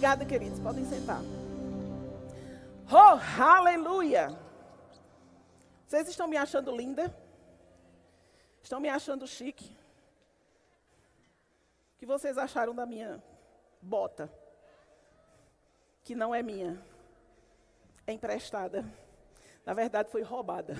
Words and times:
Obrigada, 0.00 0.24
queridos. 0.24 0.58
Podem 0.60 0.86
sentar. 0.86 1.20
Oh, 2.90 3.42
aleluia! 3.42 4.28
Vocês 5.86 6.08
estão 6.08 6.26
me 6.26 6.38
achando 6.38 6.74
linda? 6.74 7.14
Estão 8.62 8.80
me 8.80 8.88
achando 8.88 9.26
chique? 9.26 9.76
O 11.94 11.98
que 11.98 12.06
vocês 12.06 12.38
acharam 12.38 12.74
da 12.74 12.86
minha 12.86 13.22
bota? 13.82 14.32
Que 16.02 16.14
não 16.14 16.34
é 16.34 16.42
minha. 16.42 16.82
É 18.06 18.12
emprestada. 18.14 18.82
Na 19.66 19.74
verdade, 19.74 20.10
foi 20.10 20.22
roubada. 20.22 20.78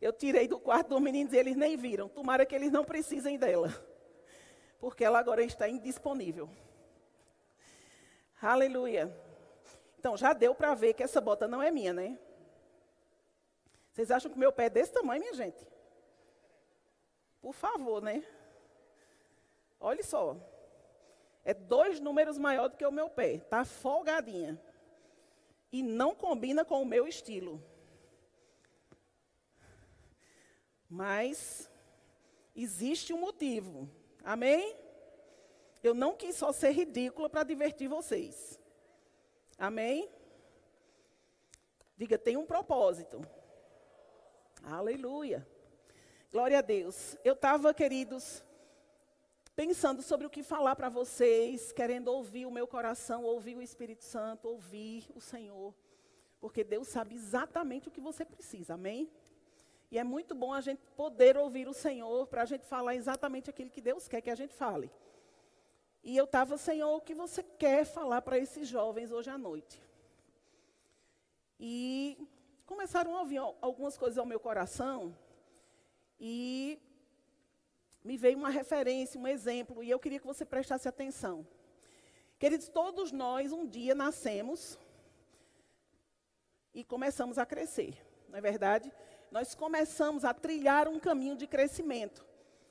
Eu 0.00 0.14
tirei 0.14 0.48
do 0.48 0.58
quarto 0.58 0.88
dos 0.88 1.02
meninos 1.02 1.34
e 1.34 1.36
eles 1.36 1.54
nem 1.54 1.76
viram. 1.76 2.08
Tomara 2.08 2.46
que 2.46 2.54
eles 2.54 2.72
não 2.72 2.82
precisem 2.82 3.36
dela. 3.36 3.68
Porque 4.80 5.04
ela 5.04 5.18
agora 5.18 5.42
está 5.42 5.68
indisponível. 5.68 6.48
Aleluia. 8.40 9.12
Então, 9.98 10.16
já 10.16 10.32
deu 10.32 10.54
para 10.54 10.74
ver 10.74 10.94
que 10.94 11.02
essa 11.02 11.20
bota 11.20 11.48
não 11.48 11.62
é 11.62 11.70
minha, 11.70 11.92
né? 11.92 12.18
Vocês 13.92 14.10
acham 14.10 14.30
que 14.30 14.38
meu 14.38 14.52
pé 14.52 14.66
é 14.66 14.70
desse 14.70 14.92
tamanho, 14.92 15.20
minha 15.20 15.34
gente? 15.34 15.66
Por 17.40 17.52
favor, 17.52 18.00
né? 18.00 18.24
Olha 19.80 20.02
só. 20.04 20.36
É 21.44 21.52
dois 21.52 21.98
números 21.98 22.38
maior 22.38 22.68
do 22.68 22.76
que 22.76 22.86
o 22.86 22.92
meu 22.92 23.08
pé. 23.08 23.34
Está 23.34 23.64
folgadinha. 23.64 24.60
E 25.72 25.82
não 25.82 26.14
combina 26.14 26.64
com 26.64 26.80
o 26.80 26.86
meu 26.86 27.08
estilo. 27.08 27.62
Mas 30.88 31.68
existe 32.54 33.12
um 33.12 33.18
motivo. 33.18 33.88
Amém? 34.24 34.76
Eu 35.82 35.94
não 35.94 36.14
quis 36.14 36.36
só 36.36 36.52
ser 36.52 36.70
ridícula 36.70 37.28
para 37.28 37.44
divertir 37.44 37.88
vocês. 37.88 38.58
Amém? 39.58 40.08
Diga, 41.96 42.16
tem 42.18 42.36
um 42.36 42.46
propósito. 42.46 43.20
Aleluia. 44.62 45.46
Glória 46.30 46.58
a 46.58 46.62
Deus. 46.62 47.16
Eu 47.24 47.32
estava, 47.32 47.72
queridos, 47.72 48.44
pensando 49.56 50.02
sobre 50.02 50.26
o 50.26 50.30
que 50.30 50.42
falar 50.42 50.76
para 50.76 50.88
vocês, 50.88 51.72
querendo 51.72 52.08
ouvir 52.08 52.46
o 52.46 52.50
meu 52.50 52.66
coração, 52.66 53.24
ouvir 53.24 53.56
o 53.56 53.62
Espírito 53.62 54.04
Santo, 54.04 54.48
ouvir 54.48 55.08
o 55.14 55.20
Senhor. 55.20 55.74
Porque 56.40 56.62
Deus 56.62 56.86
sabe 56.88 57.14
exatamente 57.14 57.88
o 57.88 57.90
que 57.90 58.00
você 58.00 58.24
precisa. 58.24 58.74
Amém? 58.74 59.10
E 59.90 59.98
é 59.98 60.04
muito 60.04 60.34
bom 60.34 60.52
a 60.52 60.60
gente 60.60 60.82
poder 60.94 61.36
ouvir 61.36 61.66
o 61.66 61.74
Senhor 61.74 62.26
para 62.26 62.42
a 62.42 62.44
gente 62.44 62.66
falar 62.66 62.94
exatamente 62.94 63.48
aquilo 63.48 63.70
que 63.70 63.80
Deus 63.80 64.06
quer 64.06 64.20
que 64.20 64.30
a 64.30 64.34
gente 64.34 64.54
fale. 64.54 64.90
E 66.02 66.16
eu 66.16 66.24
estava, 66.24 66.56
Senhor, 66.56 66.96
o 66.96 67.00
que 67.00 67.14
você 67.14 67.42
quer 67.42 67.84
falar 67.84 68.22
para 68.22 68.38
esses 68.38 68.66
jovens 68.68 69.10
hoje 69.10 69.30
à 69.30 69.36
noite? 69.36 69.80
E 71.58 72.16
começaram 72.64 73.16
a 73.16 73.20
ouvir 73.20 73.38
algumas 73.60 73.98
coisas 73.98 74.18
ao 74.18 74.26
meu 74.26 74.38
coração 74.38 75.16
e 76.20 76.80
me 78.04 78.16
veio 78.16 78.38
uma 78.38 78.50
referência, 78.50 79.20
um 79.20 79.26
exemplo, 79.26 79.82
e 79.82 79.90
eu 79.90 79.98
queria 79.98 80.20
que 80.20 80.26
você 80.26 80.44
prestasse 80.44 80.88
atenção. 80.88 81.46
Queridos, 82.38 82.68
todos 82.68 83.10
nós 83.10 83.52
um 83.52 83.66
dia 83.66 83.94
nascemos 83.94 84.78
e 86.72 86.84
começamos 86.84 87.38
a 87.38 87.44
crescer, 87.44 87.96
não 88.28 88.38
é 88.38 88.40
verdade? 88.40 88.92
nós 89.30 89.54
começamos 89.54 90.24
a 90.24 90.32
trilhar 90.32 90.88
um 90.88 90.98
caminho 90.98 91.36
de 91.36 91.46
crescimento, 91.46 92.24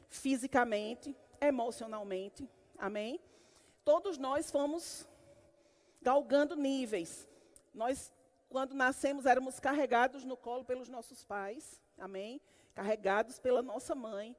fisicamente, 0.09 1.15
emocionalmente, 1.39 2.49
amém? 2.77 3.19
Todos 3.83 4.17
nós 4.17 4.51
fomos 4.51 5.07
galgando 6.01 6.55
níveis. 6.55 7.27
Nós, 7.73 8.13
quando 8.49 8.73
nascemos, 8.73 9.25
éramos 9.25 9.59
carregados 9.59 10.23
no 10.23 10.37
colo 10.37 10.63
pelos 10.63 10.89
nossos 10.89 11.23
pais, 11.23 11.81
amém? 11.97 12.41
Carregados 12.73 13.39
pela 13.39 13.61
nossa 13.61 13.95
mãe, 13.95 14.35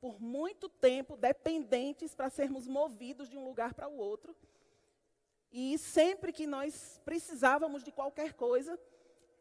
por 0.00 0.20
muito 0.20 0.68
tempo 0.68 1.16
dependentes 1.16 2.14
para 2.14 2.30
sermos 2.30 2.66
movidos 2.66 3.28
de 3.28 3.36
um 3.36 3.44
lugar 3.44 3.74
para 3.74 3.88
o 3.88 3.96
outro. 3.96 4.36
E 5.50 5.78
sempre 5.78 6.32
que 6.32 6.46
nós 6.46 7.00
precisávamos 7.04 7.82
de 7.82 7.90
qualquer 7.90 8.34
coisa, 8.34 8.78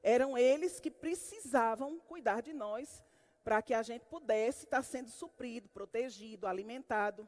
eram 0.02 0.38
eles 0.38 0.80
que 0.80 0.90
precisavam 0.90 2.00
cuidar 2.00 2.42
de 2.42 2.54
nós 2.54 3.04
para 3.44 3.62
que 3.62 3.74
a 3.74 3.82
gente 3.82 4.06
pudesse 4.06 4.66
estar 4.66 4.82
sendo 4.82 5.10
suprido, 5.10 5.70
protegido, 5.70 6.48
alimentado, 6.48 7.28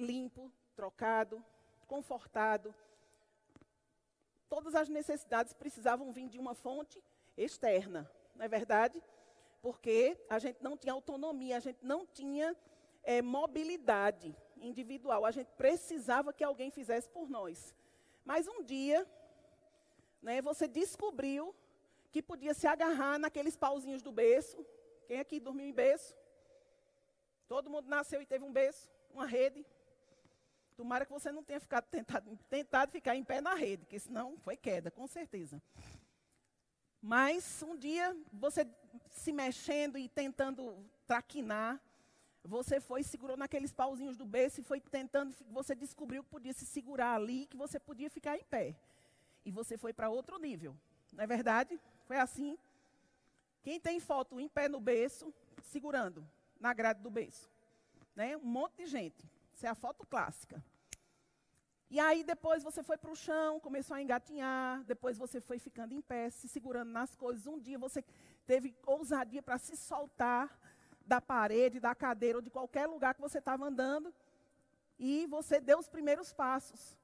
limpo, 0.00 0.50
trocado, 0.74 1.44
confortado. 1.86 2.74
Todas 4.48 4.74
as 4.74 4.88
necessidades 4.88 5.52
precisavam 5.52 6.12
vir 6.12 6.28
de 6.28 6.38
uma 6.38 6.54
fonte 6.54 7.02
externa, 7.36 8.10
não 8.34 8.44
é 8.44 8.48
verdade? 8.48 9.02
Porque 9.62 10.18
a 10.28 10.38
gente 10.38 10.62
não 10.62 10.76
tinha 10.76 10.92
autonomia, 10.92 11.56
a 11.56 11.60
gente 11.60 11.78
não 11.82 12.06
tinha 12.06 12.56
é, 13.02 13.22
mobilidade 13.22 14.34
individual, 14.56 15.24
a 15.24 15.30
gente 15.30 15.48
precisava 15.52 16.32
que 16.32 16.42
alguém 16.42 16.70
fizesse 16.70 17.08
por 17.08 17.28
nós. 17.28 17.74
Mas 18.24 18.48
um 18.48 18.62
dia, 18.62 19.06
né, 20.22 20.42
você 20.42 20.66
descobriu 20.66 21.54
que 22.10 22.22
podia 22.22 22.54
se 22.54 22.66
agarrar 22.66 23.18
naqueles 23.18 23.56
pauzinhos 23.56 24.02
do 24.02 24.10
berço. 24.12 24.64
Quem 25.06 25.20
aqui 25.20 25.38
dormiu 25.38 25.66
em 25.66 25.72
berço? 25.72 26.16
Todo 27.46 27.70
mundo 27.70 27.88
nasceu 27.88 28.20
e 28.20 28.26
teve 28.26 28.44
um 28.44 28.52
berço, 28.52 28.90
uma 29.12 29.26
rede. 29.26 29.64
Tomara 30.80 31.04
que 31.04 31.12
você 31.12 31.30
não 31.30 31.44
tenha 31.44 31.60
ficado 31.60 31.84
tentado, 31.90 32.38
tentado 32.48 32.90
ficar 32.90 33.14
em 33.14 33.22
pé 33.22 33.38
na 33.38 33.52
rede, 33.52 33.84
que 33.84 34.00
senão 34.00 34.38
foi 34.38 34.56
queda, 34.56 34.90
com 34.90 35.06
certeza. 35.06 35.60
Mas 37.02 37.62
um 37.62 37.76
dia, 37.76 38.16
você 38.32 38.66
se 39.10 39.30
mexendo 39.30 39.98
e 39.98 40.08
tentando 40.08 40.82
traquinar, 41.06 41.78
você 42.42 42.80
foi 42.80 43.02
e 43.02 43.04
segurou 43.04 43.36
naqueles 43.36 43.74
pauzinhos 43.74 44.16
do 44.16 44.24
berço 44.24 44.62
e 44.62 44.64
foi 44.64 44.80
tentando, 44.80 45.36
você 45.50 45.74
descobriu 45.74 46.24
que 46.24 46.30
podia 46.30 46.54
se 46.54 46.64
segurar 46.64 47.14
ali, 47.14 47.44
que 47.44 47.58
você 47.58 47.78
podia 47.78 48.08
ficar 48.08 48.38
em 48.38 48.44
pé. 48.44 48.74
E 49.44 49.50
você 49.50 49.76
foi 49.76 49.92
para 49.92 50.08
outro 50.08 50.38
nível. 50.38 50.74
Não 51.12 51.22
é 51.22 51.26
verdade? 51.26 51.78
Foi 52.06 52.16
assim. 52.16 52.56
Quem 53.62 53.78
tem 53.78 54.00
foto 54.00 54.40
em 54.40 54.48
pé 54.48 54.66
no 54.66 54.80
berço, 54.80 55.30
segurando 55.62 56.26
na 56.58 56.72
grade 56.72 57.02
do 57.02 57.10
berço? 57.10 57.50
Né? 58.16 58.34
Um 58.34 58.46
monte 58.46 58.78
de 58.78 58.86
gente. 58.86 59.28
É 59.66 59.68
a 59.68 59.74
foto 59.74 60.06
clássica. 60.06 60.62
E 61.90 61.98
aí 61.98 62.22
depois 62.22 62.62
você 62.62 62.82
foi 62.82 62.96
para 62.96 63.10
o 63.10 63.16
chão, 63.16 63.58
começou 63.58 63.96
a 63.96 64.02
engatinhar, 64.02 64.84
depois 64.84 65.18
você 65.18 65.40
foi 65.40 65.58
ficando 65.58 65.92
em 65.92 66.00
pé, 66.00 66.30
se 66.30 66.48
segurando 66.48 66.90
nas 66.90 67.16
coisas. 67.16 67.46
Um 67.46 67.58
dia 67.58 67.78
você 67.78 68.04
teve 68.46 68.76
ousadia 68.86 69.42
para 69.42 69.58
se 69.58 69.76
soltar 69.76 70.56
da 71.04 71.20
parede, 71.20 71.80
da 71.80 71.94
cadeira 71.94 72.38
ou 72.38 72.42
de 72.42 72.50
qualquer 72.50 72.86
lugar 72.86 73.14
que 73.14 73.20
você 73.20 73.38
estava 73.38 73.66
andando. 73.66 74.14
E 74.98 75.26
você 75.26 75.60
deu 75.60 75.78
os 75.78 75.88
primeiros 75.88 76.32
passos. 76.32 76.96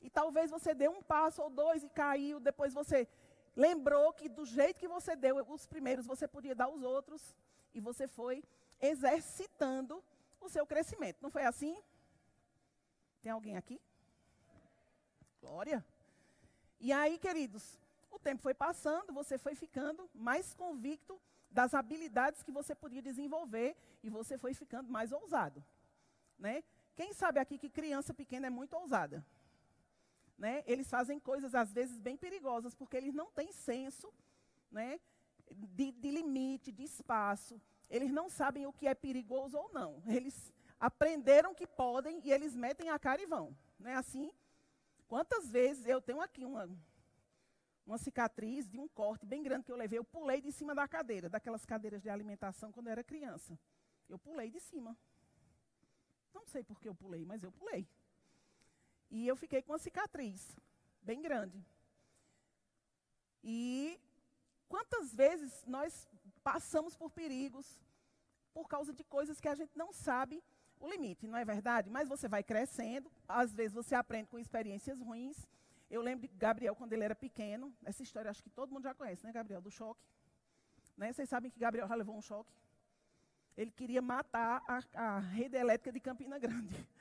E 0.00 0.08
talvez 0.08 0.50
você 0.50 0.72
deu 0.74 0.92
um 0.92 1.02
passo 1.02 1.42
ou 1.42 1.50
dois 1.50 1.82
e 1.82 1.88
caiu, 1.88 2.38
depois 2.38 2.72
você 2.72 3.08
lembrou 3.56 4.12
que 4.12 4.28
do 4.28 4.46
jeito 4.46 4.78
que 4.78 4.86
você 4.86 5.16
deu 5.16 5.44
os 5.48 5.66
primeiros, 5.66 6.06
você 6.06 6.28
podia 6.28 6.54
dar 6.54 6.68
os 6.68 6.82
outros, 6.84 7.34
e 7.74 7.80
você 7.80 8.06
foi 8.06 8.44
exercitando 8.80 10.02
o 10.40 10.48
seu 10.48 10.64
crescimento. 10.64 11.18
Não 11.20 11.30
foi 11.30 11.42
assim? 11.42 11.76
Tem 13.20 13.32
alguém 13.32 13.56
aqui? 13.56 13.80
Glória. 15.40 15.84
E 16.80 16.92
aí, 16.92 17.18
queridos, 17.18 17.78
o 18.10 18.18
tempo 18.18 18.42
foi 18.42 18.54
passando, 18.54 19.12
você 19.12 19.38
foi 19.38 19.54
ficando 19.54 20.08
mais 20.14 20.54
convicto 20.54 21.20
das 21.50 21.74
habilidades 21.74 22.42
que 22.42 22.52
você 22.52 22.74
podia 22.74 23.02
desenvolver 23.02 23.76
e 24.02 24.10
você 24.10 24.36
foi 24.36 24.54
ficando 24.54 24.90
mais 24.90 25.12
ousado, 25.12 25.64
né? 26.38 26.62
Quem 26.94 27.12
sabe 27.12 27.38
aqui 27.40 27.56
que 27.56 27.70
criança 27.70 28.12
pequena 28.12 28.48
é 28.48 28.50
muito 28.50 28.74
ousada? 28.76 29.24
né, 30.38 30.62
eles 30.66 30.88
fazem 30.88 31.18
coisas 31.18 31.54
às 31.54 31.72
vezes 31.72 31.98
bem 31.98 32.16
perigosas, 32.16 32.74
porque 32.74 32.96
eles 32.96 33.12
não 33.12 33.26
têm 33.32 33.52
senso 33.52 34.12
né, 34.70 35.00
de, 35.50 35.90
de 35.90 36.10
limite, 36.12 36.70
de 36.70 36.84
espaço. 36.84 37.60
Eles 37.90 38.12
não 38.12 38.28
sabem 38.28 38.64
o 38.64 38.72
que 38.72 38.86
é 38.86 38.94
perigoso 38.94 39.58
ou 39.58 39.70
não. 39.72 40.00
Eles 40.06 40.52
aprenderam 40.78 41.54
que 41.54 41.66
podem 41.66 42.20
e 42.24 42.32
eles 42.32 42.54
metem 42.54 42.90
a 42.90 42.98
cara 42.98 43.20
e 43.20 43.26
vão. 43.26 43.56
Não 43.78 43.90
é 43.90 43.94
assim? 43.94 44.30
Quantas 45.08 45.50
vezes 45.50 45.86
eu 45.86 46.00
tenho 46.00 46.20
aqui 46.20 46.44
uma, 46.44 46.68
uma 47.86 47.98
cicatriz 47.98 48.68
de 48.68 48.78
um 48.78 48.86
corte 48.88 49.24
bem 49.26 49.42
grande 49.42 49.64
que 49.64 49.72
eu 49.72 49.76
levei, 49.76 49.98
eu 49.98 50.04
pulei 50.04 50.40
de 50.40 50.52
cima 50.52 50.74
da 50.74 50.86
cadeira, 50.86 51.28
daquelas 51.28 51.64
cadeiras 51.64 52.02
de 52.02 52.10
alimentação 52.10 52.70
quando 52.70 52.88
eu 52.88 52.92
era 52.92 53.02
criança. 53.02 53.58
Eu 54.08 54.18
pulei 54.18 54.50
de 54.50 54.60
cima. 54.60 54.96
Não 56.34 56.46
sei 56.46 56.62
por 56.62 56.78
que 56.80 56.88
eu 56.88 56.94
pulei, 56.94 57.24
mas 57.24 57.42
eu 57.42 57.50
pulei. 57.50 57.88
E 59.10 59.26
eu 59.26 59.36
fiquei 59.36 59.62
com 59.62 59.72
uma 59.72 59.78
cicatriz 59.78 60.54
bem 61.02 61.22
grande. 61.22 61.64
E 63.42 63.98
quantas 64.68 65.14
vezes 65.14 65.64
nós 65.66 66.06
passamos 66.42 66.94
por 66.94 67.10
perigos 67.10 67.80
por 68.52 68.68
causa 68.68 68.92
de 68.92 69.04
coisas 69.04 69.40
que 69.40 69.48
a 69.48 69.54
gente 69.54 69.76
não 69.76 69.92
sabe 69.92 70.42
o 70.80 70.88
limite, 70.88 71.26
não 71.26 71.38
é 71.38 71.44
verdade? 71.44 71.90
Mas 71.90 72.08
você 72.08 72.28
vai 72.28 72.42
crescendo, 72.42 73.10
às 73.26 73.52
vezes 73.52 73.72
você 73.72 73.94
aprende 73.94 74.28
com 74.28 74.38
experiências 74.38 75.00
ruins. 75.00 75.46
Eu 75.90 76.02
lembro 76.02 76.28
de 76.28 76.34
Gabriel 76.36 76.74
quando 76.74 76.92
ele 76.92 77.04
era 77.04 77.14
pequeno. 77.14 77.72
Essa 77.84 78.02
história 78.02 78.30
acho 78.30 78.42
que 78.42 78.50
todo 78.50 78.72
mundo 78.72 78.84
já 78.84 78.94
conhece, 78.94 79.24
né, 79.24 79.32
Gabriel? 79.32 79.60
Do 79.60 79.70
choque. 79.70 80.04
Né? 80.96 81.12
Vocês 81.12 81.28
sabem 81.28 81.50
que 81.50 81.58
Gabriel 81.58 81.88
já 81.88 81.94
levou 81.94 82.16
um 82.16 82.22
choque? 82.22 82.52
Ele 83.56 83.70
queria 83.70 84.02
matar 84.02 84.62
a, 84.68 85.16
a 85.16 85.18
rede 85.18 85.56
elétrica 85.56 85.90
de 85.92 86.00
Campina 86.00 86.38
Grande. 86.38 86.74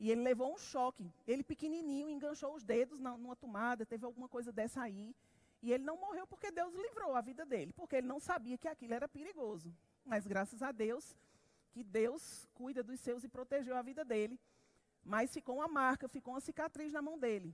E 0.00 0.10
ele 0.10 0.22
levou 0.22 0.52
um 0.52 0.58
choque. 0.58 1.10
Ele 1.26 1.44
pequenininho 1.44 2.10
enganchou 2.10 2.52
os 2.52 2.64
dedos 2.64 2.98
na, 2.98 3.16
numa 3.16 3.36
tomada, 3.36 3.86
teve 3.86 4.04
alguma 4.04 4.28
coisa 4.28 4.52
dessa 4.52 4.82
aí. 4.82 5.14
E 5.62 5.72
ele 5.72 5.84
não 5.84 5.96
morreu 5.96 6.26
porque 6.26 6.50
Deus 6.50 6.74
livrou 6.74 7.14
a 7.14 7.20
vida 7.20 7.46
dele, 7.46 7.72
porque 7.72 7.96
ele 7.96 8.06
não 8.06 8.20
sabia 8.20 8.58
que 8.58 8.68
aquilo 8.68 8.92
era 8.92 9.08
perigoso. 9.08 9.72
Mas 10.04 10.26
graças 10.26 10.62
a 10.62 10.72
Deus, 10.72 11.16
que 11.74 11.82
Deus 11.82 12.46
cuida 12.54 12.84
dos 12.84 13.00
seus 13.00 13.24
e 13.24 13.28
protegeu 13.36 13.76
a 13.76 13.82
vida 13.82 14.04
dele. 14.04 14.38
Mas 15.04 15.34
ficou 15.36 15.56
uma 15.56 15.66
marca, 15.66 16.08
ficou 16.08 16.34
uma 16.34 16.40
cicatriz 16.40 16.92
na 16.92 17.02
mão 17.02 17.18
dele. 17.18 17.50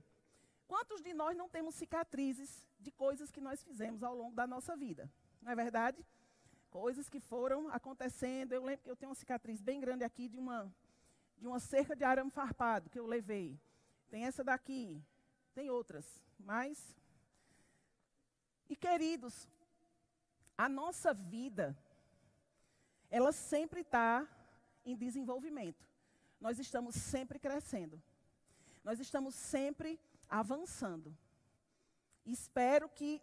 Quantos 0.67 1.01
de 1.01 1.11
nós 1.11 1.35
não 1.35 1.49
temos 1.49 1.73
cicatrizes 1.73 2.63
de 2.79 2.91
coisas 2.91 3.31
que 3.31 3.41
nós 3.41 3.63
fizemos 3.63 4.03
ao 4.03 4.15
longo 4.15 4.35
da 4.35 4.45
nossa 4.45 4.77
vida? 4.77 5.11
Não 5.41 5.51
é 5.51 5.55
verdade? 5.55 6.05
Coisas 6.69 7.09
que 7.09 7.19
foram 7.19 7.67
acontecendo. 7.69 8.53
Eu 8.53 8.63
lembro 8.63 8.83
que 8.83 8.91
eu 8.91 8.95
tenho 8.95 9.09
uma 9.09 9.15
cicatriz 9.23 9.59
bem 9.59 9.79
grande 9.79 10.03
aqui 10.03 10.29
de 10.29 10.37
uma, 10.37 10.71
de 11.39 11.47
uma 11.47 11.59
cerca 11.59 11.95
de 11.95 12.03
arame 12.03 12.29
farpado 12.29 12.91
que 12.91 12.99
eu 12.99 13.07
levei. 13.07 13.59
Tem 14.11 14.25
essa 14.25 14.43
daqui, 14.43 15.03
tem 15.55 15.71
outras, 15.71 16.05
mas. 16.39 16.95
E 18.69 18.75
queridos, 18.75 19.47
a 20.57 20.69
nossa 20.69 21.11
vida, 21.11 21.75
ela 23.11 23.33
sempre 23.33 23.81
está 23.81 24.25
em 24.85 24.95
desenvolvimento. 24.95 25.85
Nós 26.39 26.57
estamos 26.57 26.95
sempre 26.95 27.37
crescendo. 27.37 28.01
Nós 28.83 28.99
estamos 28.99 29.35
sempre 29.35 29.99
avançando. 30.27 31.15
Espero 32.25 32.89
que 32.89 33.21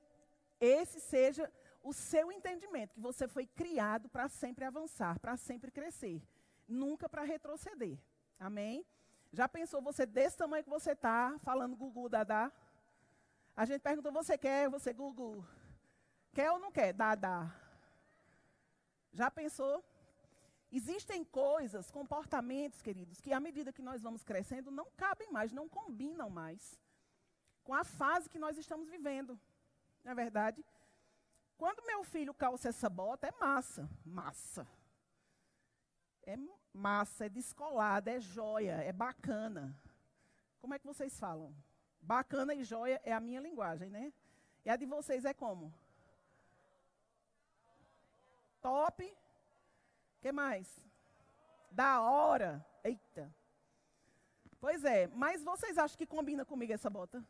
esse 0.60 1.00
seja 1.00 1.50
o 1.82 1.92
seu 1.92 2.30
entendimento, 2.30 2.94
que 2.94 3.00
você 3.00 3.26
foi 3.26 3.46
criado 3.46 4.08
para 4.08 4.28
sempre 4.28 4.64
avançar, 4.64 5.18
para 5.18 5.36
sempre 5.36 5.70
crescer, 5.70 6.22
nunca 6.68 7.08
para 7.08 7.22
retroceder. 7.22 7.98
Amém? 8.38 8.84
Já 9.32 9.48
pensou 9.48 9.80
você 9.80 10.04
desse 10.04 10.36
tamanho 10.36 10.64
que 10.64 10.70
você 10.70 10.92
está, 10.92 11.38
falando 11.40 11.76
Gugu, 11.76 12.08
Dadá? 12.08 12.52
A 13.56 13.64
gente 13.64 13.80
perguntou, 13.80 14.12
você 14.12 14.36
quer, 14.36 14.68
você 14.68 14.92
Gugu? 14.92 15.46
Quer 16.32 16.50
ou 16.52 16.58
não 16.58 16.70
quer? 16.70 16.92
Dadá. 16.92 17.52
Já 19.12 19.30
pensou? 19.30 19.84
Existem 20.70 21.24
coisas, 21.24 21.90
comportamentos, 21.90 22.82
queridos, 22.82 23.20
que 23.20 23.32
à 23.32 23.40
medida 23.40 23.72
que 23.72 23.80
nós 23.80 24.02
vamos 24.02 24.22
crescendo, 24.22 24.70
não 24.70 24.90
cabem 24.96 25.30
mais, 25.32 25.52
não 25.52 25.68
combinam 25.68 26.28
mais 26.28 26.78
com 27.64 27.74
a 27.74 27.84
fase 27.84 28.28
que 28.28 28.38
nós 28.38 28.56
estamos 28.56 28.88
vivendo. 28.88 29.38
Não 30.04 30.12
é 30.12 30.14
verdade? 30.14 30.64
Quando 31.56 31.84
meu 31.86 32.04
filho 32.04 32.32
calça 32.32 32.68
essa 32.68 32.88
bota, 32.88 33.26
é 33.26 33.32
massa. 33.32 33.88
Massa. 34.04 34.66
É 36.22 36.36
massa, 36.72 37.26
é 37.26 37.28
descolada, 37.28 38.10
é 38.10 38.20
joia, 38.20 38.76
é 38.76 38.92
bacana. 38.92 39.74
Como 40.60 40.74
é 40.74 40.78
que 40.78 40.86
vocês 40.86 41.18
falam? 41.18 41.54
Bacana 42.00 42.54
e 42.54 42.62
joia 42.62 43.00
é 43.04 43.12
a 43.12 43.20
minha 43.20 43.40
linguagem, 43.40 43.90
né? 43.90 44.12
E 44.64 44.70
a 44.70 44.76
de 44.76 44.86
vocês 44.86 45.24
é 45.24 45.34
como? 45.34 45.72
Top. 48.60 49.16
que 50.20 50.32
mais? 50.32 50.68
Da 51.70 52.00
hora. 52.00 52.64
Eita. 52.82 53.32
Pois 54.60 54.84
é, 54.84 55.06
mas 55.08 55.44
vocês 55.44 55.78
acham 55.78 55.96
que 55.96 56.06
combina 56.06 56.44
comigo 56.44 56.72
essa 56.72 56.90
bota? 56.90 57.24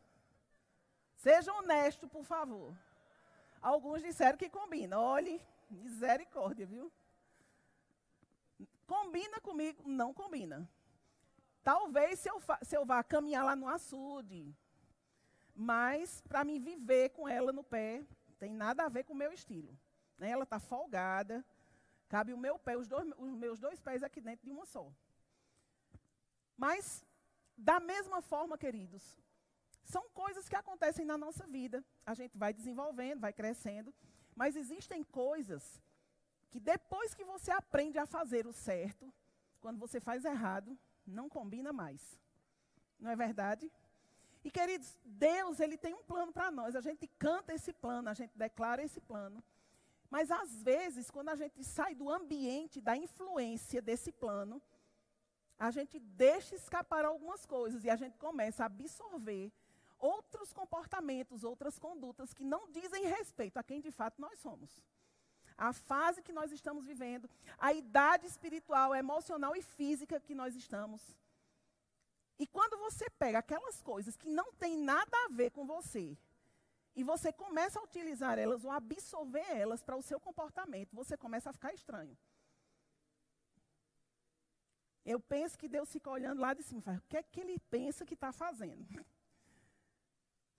Sejam 1.15 1.57
honestos, 1.57 2.09
por 2.09 2.23
favor. 2.23 2.73
Alguns 3.61 4.01
disseram 4.01 4.37
que 4.37 4.49
combina. 4.49 4.99
Olhe, 4.99 5.41
misericórdia, 5.69 6.65
viu? 6.65 6.91
Combina 8.87 9.39
comigo? 9.39 9.83
Não 9.85 10.13
combina. 10.13 10.67
Talvez 11.63 12.19
se 12.19 12.29
eu, 12.29 12.41
se 12.63 12.75
eu 12.75 12.85
vá 12.85 13.03
caminhar 13.03 13.45
lá 13.45 13.55
no 13.55 13.67
açude, 13.67 14.55
mas 15.55 16.21
para 16.21 16.43
mim 16.43 16.59
viver 16.59 17.09
com 17.09 17.27
ela 17.27 17.51
no 17.51 17.63
pé, 17.63 18.03
tem 18.39 18.51
nada 18.51 18.85
a 18.85 18.89
ver 18.89 19.03
com 19.03 19.13
o 19.13 19.15
meu 19.15 19.31
estilo. 19.31 19.77
Né? 20.19 20.29
Ela 20.29 20.43
está 20.43 20.59
folgada, 20.59 21.45
cabe 22.07 22.33
o 22.33 22.37
meu 22.37 22.59
pé, 22.59 22.77
os, 22.77 22.87
dois, 22.87 23.07
os 23.17 23.33
meus 23.35 23.59
dois 23.59 23.79
pés 23.79 24.03
aqui 24.03 24.21
dentro 24.21 24.45
de 24.45 24.51
uma 24.51 24.65
só. 24.65 24.91
Mas, 26.57 27.05
da 27.57 27.79
mesma 27.79 28.21
forma, 28.21 28.57
queridos, 28.57 29.17
são 29.83 30.07
coisas 30.09 30.47
que 30.47 30.55
acontecem 30.55 31.05
na 31.05 31.17
nossa 31.17 31.47
vida. 31.47 31.83
A 32.05 32.13
gente 32.13 32.37
vai 32.37 32.53
desenvolvendo, 32.53 33.21
vai 33.21 33.33
crescendo. 33.33 33.93
Mas 34.35 34.55
existem 34.55 35.03
coisas 35.03 35.81
que 36.51 36.59
depois 36.59 37.13
que 37.13 37.23
você 37.23 37.51
aprende 37.51 37.97
a 37.97 38.05
fazer 38.05 38.45
o 38.45 38.53
certo, 38.53 39.11
quando 39.61 39.79
você 39.79 39.99
faz 39.99 40.25
errado, 40.25 40.77
não 41.05 41.29
combina 41.29 41.71
mais. 41.71 42.19
Não 42.99 43.09
é 43.09 43.15
verdade? 43.15 43.71
E 44.43 44.51
queridos, 44.51 44.97
Deus, 45.03 45.59
ele 45.59 45.77
tem 45.77 45.93
um 45.93 46.03
plano 46.03 46.31
para 46.31 46.51
nós. 46.51 46.75
A 46.75 46.81
gente 46.81 47.07
canta 47.07 47.53
esse 47.53 47.73
plano, 47.73 48.09
a 48.09 48.13
gente 48.13 48.37
declara 48.37 48.83
esse 48.83 49.01
plano. 49.01 49.43
Mas 50.09 50.31
às 50.31 50.63
vezes, 50.63 51.11
quando 51.11 51.29
a 51.29 51.35
gente 51.35 51.63
sai 51.63 51.93
do 51.93 52.09
ambiente 52.09 52.81
da 52.81 52.97
influência 52.97 53.81
desse 53.81 54.11
plano, 54.11 54.61
a 55.57 55.69
gente 55.71 55.99
deixa 55.99 56.55
escapar 56.55 57.05
algumas 57.05 57.45
coisas 57.45 57.83
e 57.83 57.89
a 57.89 57.95
gente 57.95 58.17
começa 58.17 58.63
a 58.63 58.65
absorver 58.65 59.51
outros 59.99 60.53
comportamentos, 60.53 61.43
outras 61.43 61.77
condutas 61.77 62.33
que 62.33 62.43
não 62.43 62.71
dizem 62.71 63.05
respeito 63.05 63.57
a 63.57 63.63
quem 63.63 63.81
de 63.81 63.91
fato 63.91 64.19
nós 64.19 64.39
somos. 64.39 64.81
A 65.57 65.73
fase 65.73 66.23
que 66.23 66.31
nós 66.31 66.53
estamos 66.53 66.85
vivendo, 66.85 67.29
a 67.57 67.73
idade 67.73 68.25
espiritual, 68.25 68.95
emocional 68.95 69.55
e 69.55 69.61
física 69.61 70.19
que 70.19 70.33
nós 70.33 70.55
estamos. 70.55 71.01
E 72.39 72.47
quando 72.47 72.77
você 72.77 73.09
pega 73.09 73.39
aquelas 73.39 73.81
coisas 73.81 74.15
que 74.15 74.29
não 74.29 74.53
têm 74.53 74.77
nada 74.77 75.17
a 75.25 75.27
ver 75.27 75.51
com 75.51 75.65
você, 75.65 76.17
e 76.95 77.03
você 77.03 77.31
começa 77.31 77.79
a 77.79 77.83
utilizar 77.83 78.37
elas 78.37 78.63
ou 78.63 78.71
absorver 78.71 79.45
elas 79.51 79.81
para 79.81 79.95
o 79.95 80.01
seu 80.01 80.19
comportamento, 80.19 80.95
você 80.95 81.15
começa 81.15 81.49
a 81.49 81.53
ficar 81.53 81.73
estranho. 81.73 82.17
Eu 85.05 85.19
penso 85.19 85.57
que 85.57 85.67
Deus 85.67 85.91
fica 85.91 86.09
olhando 86.09 86.39
lá 86.39 86.53
de 86.53 86.61
cima 86.61 86.81
fala, 86.81 86.97
o 86.97 87.09
que 87.09 87.17
é 87.17 87.23
que 87.23 87.39
ele 87.39 87.57
pensa 87.69 88.05
que 88.05 88.13
está 88.13 88.31
fazendo? 88.31 88.85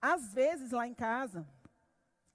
Às 0.01 0.33
vezes, 0.33 0.71
lá 0.71 0.87
em 0.87 0.93
casa, 0.93 1.47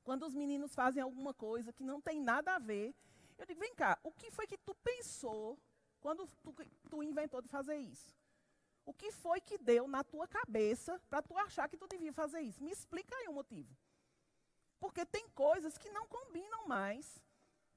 quando 0.04 0.24
os 0.24 0.34
meninos 0.34 0.74
fazem 0.74 1.02
alguma 1.02 1.34
coisa 1.34 1.72
que 1.72 1.82
não 1.82 2.00
tem 2.00 2.20
nada 2.20 2.54
a 2.54 2.58
ver, 2.58 2.94
eu 3.36 3.44
digo, 3.44 3.60
vem 3.60 3.74
cá, 3.74 3.98
o 4.02 4.12
que 4.12 4.30
foi 4.30 4.46
que 4.46 4.56
tu 4.56 4.74
pensou 4.76 5.58
quando 6.00 6.26
tu, 6.42 6.54
tu 6.88 7.02
inventou 7.02 7.42
de 7.42 7.48
fazer 7.48 7.76
isso? 7.76 8.16
O 8.84 8.94
que 8.94 9.10
foi 9.10 9.40
que 9.40 9.58
deu 9.58 9.88
na 9.88 10.04
tua 10.04 10.28
cabeça 10.28 11.00
para 11.10 11.20
tu 11.20 11.36
achar 11.36 11.68
que 11.68 11.76
tu 11.76 11.88
devia 11.88 12.12
fazer 12.12 12.40
isso? 12.40 12.62
Me 12.62 12.70
explica 12.70 13.14
aí 13.16 13.26
o 13.26 13.32
motivo. 13.32 13.76
Porque 14.78 15.04
tem 15.04 15.28
coisas 15.30 15.78
que 15.78 15.90
não 15.90 16.06
combinam 16.06 16.66
mais 16.66 17.20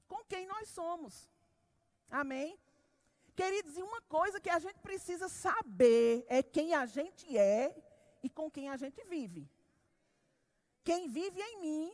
com 0.06 0.24
quem 0.24 0.46
nós 0.46 0.68
somos. 0.68 1.28
Amém? 2.10 2.58
Queridos, 3.34 3.76
e 3.76 3.82
uma 3.82 4.02
coisa 4.02 4.40
que 4.40 4.50
a 4.50 4.58
gente 4.58 4.78
precisa 4.80 5.28
saber 5.28 6.26
é 6.28 6.42
quem 6.42 6.74
a 6.74 6.84
gente 6.84 7.36
é 7.36 7.74
e 8.22 8.28
com 8.28 8.50
quem 8.50 8.68
a 8.68 8.76
gente 8.76 9.02
vive 9.04 9.48
quem 10.84 11.08
vive 11.08 11.40
em 11.40 11.60
mim 11.60 11.92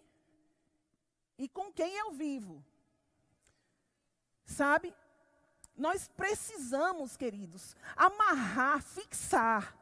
e 1.38 1.48
com 1.48 1.72
quem 1.72 1.96
eu 1.96 2.12
vivo. 2.12 2.64
Sabe? 4.44 4.94
Nós 5.76 6.08
precisamos, 6.08 7.16
queridos, 7.16 7.76
amarrar, 7.94 8.82
fixar, 8.82 9.76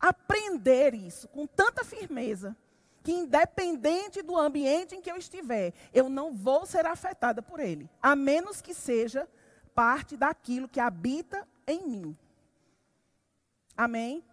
aprender 0.00 0.94
isso 0.94 1.28
com 1.28 1.46
tanta 1.46 1.84
firmeza, 1.84 2.56
que 3.04 3.12
independente 3.12 4.22
do 4.22 4.34
ambiente 4.36 4.96
em 4.96 5.00
que 5.02 5.12
eu 5.12 5.16
estiver, 5.18 5.74
eu 5.92 6.08
não 6.08 6.34
vou 6.34 6.64
ser 6.64 6.86
afetada 6.86 7.42
por 7.42 7.60
ele, 7.60 7.88
a 8.02 8.16
menos 8.16 8.62
que 8.62 8.72
seja 8.72 9.28
parte 9.74 10.16
daquilo 10.16 10.68
que 10.68 10.80
habita 10.80 11.46
em 11.66 11.86
mim. 11.86 12.18
Amém? 13.76 14.24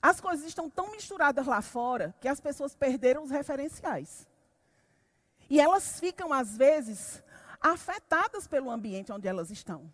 As 0.00 0.18
coisas 0.18 0.46
estão 0.46 0.70
tão 0.70 0.90
misturadas 0.90 1.46
lá 1.46 1.60
fora 1.60 2.14
que 2.20 2.28
as 2.28 2.40
pessoas 2.40 2.74
perderam 2.74 3.22
os 3.22 3.30
referenciais. 3.30 4.26
E 5.50 5.60
elas 5.60 6.00
ficam, 6.00 6.32
às 6.32 6.56
vezes, 6.56 7.22
afetadas 7.60 8.46
pelo 8.46 8.70
ambiente 8.70 9.12
onde 9.12 9.28
elas 9.28 9.50
estão. 9.50 9.92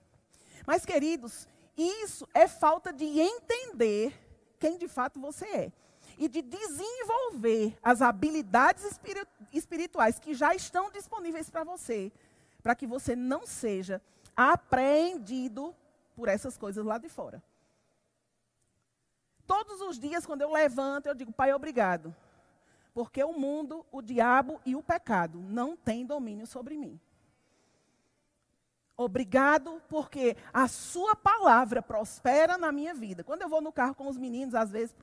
Mas, 0.65 0.87
queridos, 0.87 1.49
isso 1.77 2.29
é 2.33 2.47
falta 2.47 2.93
de 2.93 3.05
entender 3.19 4.15
quem 4.61 4.79
de 4.79 4.87
fato 4.87 5.19
você 5.19 5.47
é. 5.47 5.73
E 6.19 6.29
de 6.29 6.43
desenvolver 6.43 7.77
as 7.83 8.03
habilidades 8.03 8.99
espirituais 9.53 10.19
que 10.19 10.35
já 10.35 10.55
estão 10.55 10.91
disponíveis 10.91 11.51
para 11.51 11.65
você, 11.65 12.13
para 12.63 12.75
que 12.75 12.87
você 12.87 13.17
não 13.17 13.47
seja 13.47 14.01
apreendido 14.37 15.75
por 16.15 16.29
essas 16.29 16.57
coisas 16.57 16.85
lá 16.85 16.99
de 16.99 17.09
fora. 17.09 17.43
Todos 19.47 19.81
os 19.81 19.99
dias, 19.99 20.25
quando 20.25 20.43
eu 20.43 20.53
levanto, 20.53 21.07
eu 21.07 21.15
digo, 21.15 21.33
Pai, 21.33 21.53
obrigado. 21.53 22.15
Porque 22.95 23.23
o 23.25 23.33
mundo, 23.33 23.85
o 23.91 24.03
diabo 24.03 24.61
e 24.65 24.77
o 24.77 24.83
pecado 24.83 25.41
não 25.41 25.77
têm 25.77 26.05
domínio 26.07 26.47
sobre 26.47 26.77
mim. 26.77 27.01
Obrigado, 28.97 29.83
porque 29.89 30.37
a 30.53 30.69
sua 30.69 31.17
palavra 31.17 31.83
prospera 31.83 32.59
na 32.59 32.71
minha 32.71 32.95
vida. 32.95 33.25
Quando 33.25 33.43
eu 33.43 33.49
vou 33.49 33.61
no 33.61 33.73
carro 33.73 33.95
com 33.95 34.07
os 34.09 34.19
meninos, 34.19 34.55
às 34.55 34.71
vezes, 34.71 34.95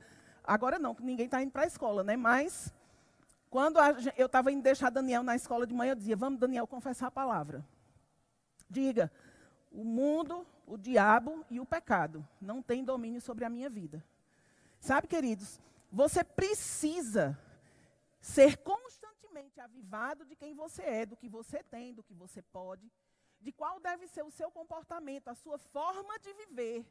agora 0.50 0.78
não, 0.78 0.94
que 0.94 1.02
ninguém 1.02 1.26
está 1.26 1.40
indo 1.42 1.52
para 1.52 1.62
a 1.62 1.66
escola, 1.66 2.02
né? 2.02 2.16
Mas 2.16 2.72
quando 3.48 3.78
a, 3.78 3.90
eu 4.16 4.26
estava 4.26 4.50
indo 4.50 4.62
deixar 4.62 4.90
Daniel 4.90 5.22
na 5.22 5.36
escola 5.36 5.66
de 5.66 5.72
manhã, 5.72 5.92
eu 5.92 5.96
dizia: 5.96 6.16
Vamos, 6.16 6.40
Daniel, 6.40 6.66
confessar 6.66 7.06
a 7.06 7.10
palavra. 7.10 7.64
Diga: 8.68 9.12
o 9.70 9.84
mundo, 9.84 10.44
o 10.66 10.76
diabo 10.76 11.44
e 11.48 11.60
o 11.60 11.66
pecado 11.66 12.26
não 12.40 12.60
têm 12.60 12.84
domínio 12.84 13.20
sobre 13.20 13.44
a 13.44 13.50
minha 13.50 13.70
vida. 13.70 14.04
Sabe, 14.80 15.06
queridos, 15.06 15.60
você 15.92 16.24
precisa 16.24 17.38
ser 18.20 18.56
constantemente 18.58 19.60
avivado 19.60 20.24
de 20.24 20.34
quem 20.34 20.54
você 20.54 20.82
é, 20.82 21.06
do 21.06 21.16
que 21.16 21.28
você 21.28 21.62
tem, 21.62 21.94
do 21.94 22.02
que 22.02 22.14
você 22.14 22.42
pode, 22.42 22.90
de 23.40 23.52
qual 23.52 23.78
deve 23.78 24.08
ser 24.08 24.24
o 24.24 24.30
seu 24.30 24.50
comportamento, 24.50 25.28
a 25.28 25.34
sua 25.34 25.58
forma 25.58 26.18
de 26.18 26.32
viver, 26.34 26.84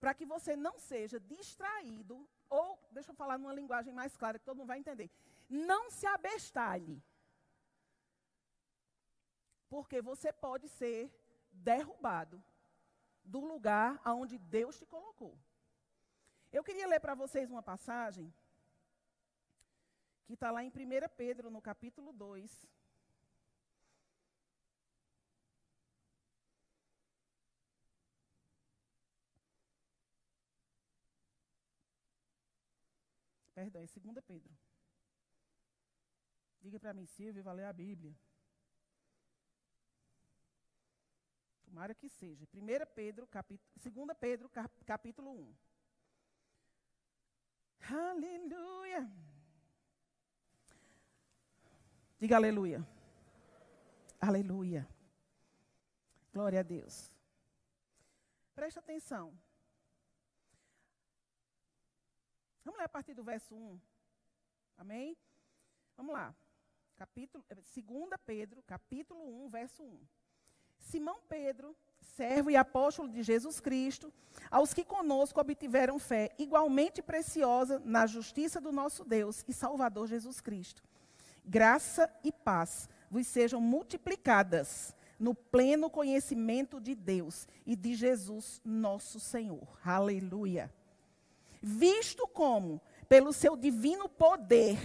para 0.00 0.14
que 0.14 0.26
você 0.26 0.54
não 0.54 0.78
seja 0.78 1.18
distraído, 1.18 2.28
ou, 2.48 2.78
deixa 2.90 3.10
eu 3.10 3.14
falar 3.14 3.38
numa 3.38 3.52
linguagem 3.52 3.92
mais 3.92 4.16
clara 4.16 4.38
que 4.38 4.44
todo 4.44 4.58
mundo 4.58 4.68
vai 4.68 4.78
entender, 4.78 5.10
não 5.48 5.90
se 5.90 6.06
abestalhe. 6.06 7.02
Porque 9.68 10.00
você 10.00 10.32
pode 10.32 10.68
ser 10.68 11.10
derrubado 11.50 12.42
do 13.24 13.40
lugar 13.40 14.00
aonde 14.04 14.38
Deus 14.38 14.78
te 14.78 14.86
colocou. 14.86 15.36
Eu 16.52 16.62
queria 16.62 16.86
ler 16.86 17.00
para 17.00 17.14
vocês 17.14 17.50
uma 17.50 17.62
passagem 17.62 18.32
que 20.26 20.34
está 20.34 20.50
lá 20.50 20.62
em 20.62 20.68
1 20.68 20.72
Pedro, 21.16 21.50
no 21.50 21.60
capítulo 21.60 22.12
2. 22.12 22.66
Perdão, 33.56 33.82
é 33.82 33.86
2 33.86 34.22
Pedro. 34.26 34.54
Diga 36.60 36.78
para 36.78 36.92
mim, 36.92 37.06
Silvio, 37.06 37.42
vai 37.42 37.54
ler 37.54 37.64
a 37.64 37.72
Bíblia. 37.72 38.14
Tomara 41.64 41.94
que 41.94 42.06
seja. 42.06 42.46
1 42.52 42.94
Pedro, 42.94 43.26
capítulo, 43.26 43.70
2 43.82 44.18
Pedro, 44.20 44.50
capítulo 44.84 45.30
1. 45.30 45.56
Aleluia. 48.10 49.10
Diga 52.18 52.36
aleluia. 52.36 52.86
Aleluia. 54.20 54.86
Glória 56.30 56.60
a 56.60 56.62
Deus. 56.62 57.10
Preste 58.54 58.78
atenção. 58.78 59.32
Vamos 62.66 62.80
ler 62.80 62.86
a 62.86 62.88
partir 62.88 63.14
do 63.14 63.22
verso 63.22 63.54
1. 63.54 63.78
Amém? 64.76 65.16
Vamos 65.96 66.12
lá. 66.12 66.34
Capítulo, 66.96 67.44
2 67.48 67.64
Pedro, 68.26 68.60
capítulo 68.66 69.44
1, 69.44 69.48
verso 69.48 69.84
1. 69.84 70.00
Simão 70.80 71.20
Pedro, 71.28 71.76
servo 72.16 72.50
e 72.50 72.56
apóstolo 72.56 73.08
de 73.08 73.22
Jesus 73.22 73.60
Cristo, 73.60 74.12
aos 74.50 74.74
que 74.74 74.84
conosco 74.84 75.40
obtiveram 75.40 75.96
fé 76.00 76.34
igualmente 76.40 77.00
preciosa 77.00 77.80
na 77.84 78.04
justiça 78.04 78.60
do 78.60 78.72
nosso 78.72 79.04
Deus 79.04 79.44
e 79.46 79.52
Salvador 79.52 80.08
Jesus 80.08 80.40
Cristo. 80.40 80.82
Graça 81.44 82.12
e 82.24 82.32
paz 82.32 82.88
vos 83.08 83.28
sejam 83.28 83.60
multiplicadas 83.60 84.92
no 85.20 85.36
pleno 85.36 85.88
conhecimento 85.88 86.80
de 86.80 86.96
Deus 86.96 87.46
e 87.64 87.76
de 87.76 87.94
Jesus, 87.94 88.60
nosso 88.64 89.20
Senhor. 89.20 89.78
Aleluia 89.84 90.68
visto 91.66 92.28
como, 92.28 92.80
pelo 93.08 93.32
seu 93.32 93.56
divino 93.56 94.08
poder, 94.08 94.78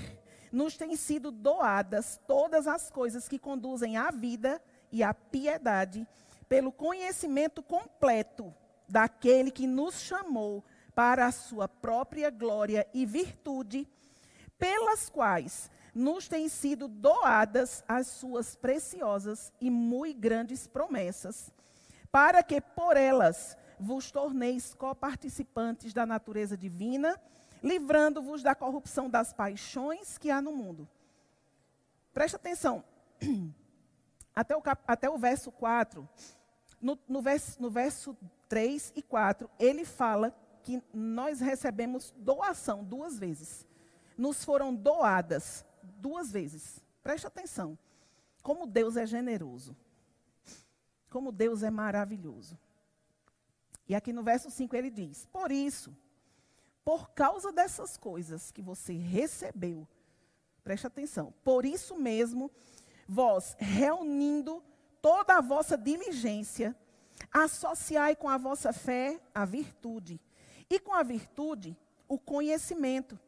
nos 0.51 0.75
têm 0.75 0.95
sido 0.95 1.31
doadas 1.31 2.19
todas 2.27 2.65
as 2.65 2.89
coisas 2.89 3.29
que 3.29 3.37
conduzem 3.37 3.97
à 3.97 4.09
vida 4.09 4.59
e 4.91 5.03
à 5.03 5.13
piedade, 5.13 6.07
pelo 6.49 6.71
conhecimento 6.71 7.61
completo 7.61 8.51
daquele 8.89 9.51
que 9.51 9.67
nos 9.67 10.01
chamou 10.01 10.63
para 10.95 11.27
a 11.27 11.31
sua 11.31 11.67
própria 11.67 12.31
glória 12.31 12.87
e 12.95 13.05
virtude, 13.05 13.87
pelas 14.57 15.07
quais 15.07 15.69
nos 15.93 16.27
têm 16.27 16.49
sido 16.49 16.87
doadas 16.87 17.83
as 17.87 18.07
suas 18.07 18.55
preciosas 18.55 19.53
e 19.61 19.69
muito 19.69 20.19
grandes 20.19 20.65
promessas, 20.65 21.51
para 22.11 22.41
que 22.41 22.59
por 22.59 22.97
elas 22.97 23.55
vos 23.81 24.11
torneis 24.11 24.73
coparticipantes 24.75 25.93
da 25.93 26.05
natureza 26.05 26.55
divina, 26.55 27.19
livrando-vos 27.63 28.43
da 28.43 28.53
corrupção 28.53 29.09
das 29.09 29.33
paixões 29.33 30.17
que 30.17 30.29
há 30.29 30.41
no 30.41 30.51
mundo. 30.51 30.87
Preste 32.13 32.35
atenção. 32.35 32.83
Até 34.33 34.55
o, 34.55 34.61
cap, 34.61 34.81
até 34.87 35.09
o 35.09 35.17
verso 35.17 35.51
4, 35.51 36.07
no, 36.81 36.97
no, 37.05 37.21
verso, 37.21 37.61
no 37.61 37.69
verso 37.69 38.17
3 38.47 38.93
e 38.95 39.01
4, 39.01 39.49
ele 39.59 39.83
fala 39.83 40.33
que 40.63 40.81
nós 40.93 41.41
recebemos 41.41 42.13
doação 42.15 42.81
duas 42.81 43.19
vezes. 43.19 43.67
Nos 44.17 44.45
foram 44.45 44.73
doadas 44.73 45.65
duas 45.83 46.31
vezes. 46.31 46.81
Preste 47.03 47.27
atenção. 47.27 47.77
Como 48.41 48.65
Deus 48.65 48.95
é 48.95 49.05
generoso. 49.05 49.75
Como 51.09 51.29
Deus 51.29 51.61
é 51.61 51.69
maravilhoso. 51.69 52.57
E 53.87 53.95
aqui 53.95 54.13
no 54.13 54.23
verso 54.23 54.49
5 54.49 54.75
ele 54.75 54.89
diz: 54.89 55.25
Por 55.25 55.51
isso, 55.51 55.95
por 56.83 57.11
causa 57.11 57.51
dessas 57.51 57.97
coisas 57.97 58.51
que 58.51 58.61
você 58.61 58.93
recebeu, 58.93 59.87
preste 60.63 60.87
atenção, 60.87 61.33
por 61.43 61.65
isso 61.65 61.95
mesmo, 61.95 62.49
vós, 63.07 63.55
reunindo 63.59 64.63
toda 65.01 65.37
a 65.37 65.41
vossa 65.41 65.77
diligência, 65.77 66.75
associai 67.31 68.15
com 68.15 68.29
a 68.29 68.37
vossa 68.37 68.73
fé 68.73 69.19
a 69.33 69.45
virtude, 69.45 70.19
e 70.69 70.79
com 70.79 70.93
a 70.93 71.03
virtude, 71.03 71.77
o 72.07 72.17
conhecimento, 72.17 73.19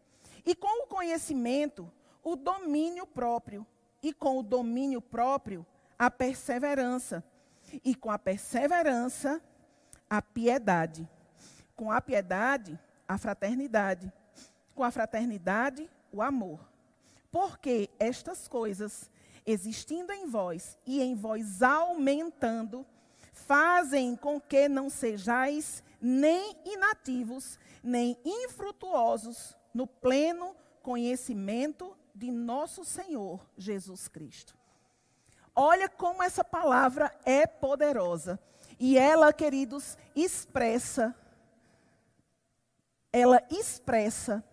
e 0.46 0.56
com 0.56 0.84
o 0.84 0.88
conhecimento, 0.88 1.92
o 2.24 2.36
domínio 2.36 3.06
próprio, 3.06 3.66
e 4.02 4.14
com 4.14 4.40
o 4.40 4.44
domínio 4.44 5.02
próprio, 5.02 5.66
a 5.98 6.10
perseverança, 6.10 7.24
e 7.84 7.96
com 7.96 8.12
a 8.12 8.20
perseverança, 8.20 9.42
a 10.14 10.22
piedade. 10.22 11.10
Com 11.76 11.92
a 11.92 12.00
piedade, 12.00 12.80
a 13.08 13.18
fraternidade. 13.18 14.14
Com 14.76 14.84
a 14.84 14.92
fraternidade, 14.92 15.90
o 16.12 16.22
amor. 16.22 16.60
Porque 17.32 17.90
estas 17.98 18.48
coisas, 18.48 19.10
existindo 19.44 20.12
em 20.12 20.28
vós 20.28 20.78
e 20.86 21.02
em 21.02 21.16
vós 21.16 21.64
aumentando, 21.64 22.86
fazem 23.32 24.16
com 24.16 24.40
que 24.40 24.70
não 24.70 24.88
sejais 24.88 25.82
nem 26.00 26.56
inativos, 26.64 27.58
nem 27.84 28.16
infrutuosos 28.24 29.58
no 29.74 29.88
pleno 29.88 30.56
conhecimento 30.84 31.98
de 32.14 32.30
nosso 32.30 32.86
Senhor 32.86 33.44
Jesus 33.58 34.08
Cristo. 34.08 34.56
Olha 35.56 35.90
como 35.90 36.22
essa 36.22 36.44
palavra 36.44 37.12
é 37.26 37.48
poderosa. 37.48 38.40
E 38.86 38.98
ela, 38.98 39.32
queridos, 39.32 39.98
expressa, 40.14 41.16
ela 43.14 43.42
expressa 43.50 44.44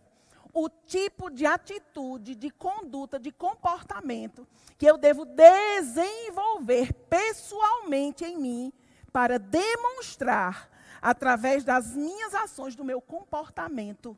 o 0.52 0.68
tipo 0.68 1.28
de 1.30 1.44
atitude, 1.44 2.36
de 2.36 2.48
conduta, 2.48 3.18
de 3.18 3.32
comportamento 3.32 4.46
que 4.78 4.86
eu 4.86 4.96
devo 4.96 5.24
desenvolver 5.24 6.92
pessoalmente 7.08 8.24
em 8.24 8.38
mim 8.38 8.72
para 9.12 9.36
demonstrar, 9.36 10.70
através 11.02 11.64
das 11.64 11.96
minhas 11.96 12.32
ações, 12.32 12.76
do 12.76 12.84
meu 12.84 13.00
comportamento, 13.00 14.16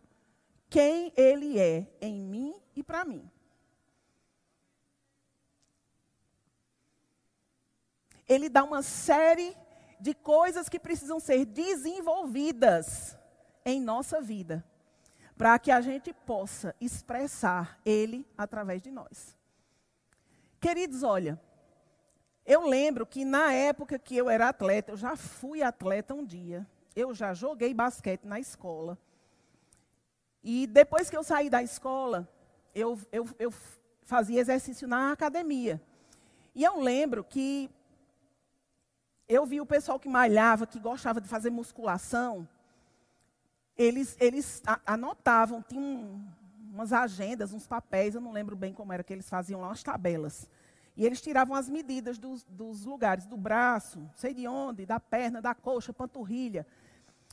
quem 0.68 1.10
Ele 1.16 1.58
é 1.58 1.86
em 2.02 2.20
mim 2.20 2.54
e 2.76 2.82
para 2.82 3.02
mim. 3.02 3.30
Ele 8.28 8.50
dá 8.50 8.62
uma 8.62 8.82
série 8.82 9.56
de 10.02 10.14
coisas 10.14 10.68
que 10.68 10.80
precisam 10.80 11.20
ser 11.20 11.44
desenvolvidas 11.46 13.16
em 13.64 13.80
nossa 13.80 14.20
vida, 14.20 14.64
para 15.38 15.56
que 15.60 15.70
a 15.70 15.80
gente 15.80 16.12
possa 16.12 16.74
expressar 16.80 17.78
Ele 17.84 18.26
através 18.36 18.82
de 18.82 18.90
nós. 18.90 19.36
Queridos, 20.60 21.04
olha, 21.04 21.40
Eu 22.44 22.66
lembro 22.66 23.06
que 23.06 23.24
na 23.24 23.52
época 23.52 23.98
que 23.98 24.16
eu 24.16 24.28
era 24.28 24.48
atleta, 24.48 24.92
eu 24.92 24.96
já 24.96 25.16
fui 25.16 25.62
atleta 25.62 26.12
um 26.12 26.24
dia. 26.24 26.66
Eu 26.94 27.14
já 27.14 27.32
joguei 27.32 27.72
basquete 27.72 28.24
na 28.24 28.40
escola. 28.40 28.98
E 30.42 30.66
depois 30.66 31.08
que 31.08 31.16
eu 31.16 31.22
saí 31.22 31.48
da 31.48 31.62
escola, 31.62 32.28
eu, 32.74 32.98
eu, 33.12 33.28
eu 33.38 33.52
fazia 34.02 34.40
exercício 34.40 34.88
na 34.88 35.12
academia. 35.12 35.80
E 36.54 36.64
eu 36.64 36.80
lembro 36.80 37.22
que 37.22 37.70
eu 39.32 39.46
vi 39.46 39.60
o 39.60 39.66
pessoal 39.66 39.98
que 39.98 40.08
malhava, 40.08 40.66
que 40.66 40.78
gostava 40.78 41.20
de 41.20 41.28
fazer 41.28 41.50
musculação, 41.50 42.46
eles, 43.76 44.16
eles 44.20 44.62
anotavam, 44.84 45.62
tinham 45.62 46.20
umas 46.72 46.92
agendas, 46.92 47.52
uns 47.52 47.66
papéis, 47.66 48.14
eu 48.14 48.20
não 48.20 48.32
lembro 48.32 48.54
bem 48.54 48.72
como 48.72 48.92
era 48.92 49.02
que 49.02 49.12
eles 49.12 49.28
faziam 49.28 49.60
lá, 49.60 49.68
umas 49.68 49.82
tabelas. 49.82 50.48
E 50.94 51.06
eles 51.06 51.22
tiravam 51.22 51.56
as 51.56 51.68
medidas 51.68 52.18
dos, 52.18 52.44
dos 52.44 52.84
lugares, 52.84 53.24
do 53.24 53.36
braço, 53.36 54.06
sei 54.14 54.34
de 54.34 54.46
onde, 54.46 54.84
da 54.84 55.00
perna, 55.00 55.40
da 55.40 55.54
coxa, 55.54 55.92
panturrilha. 55.92 56.66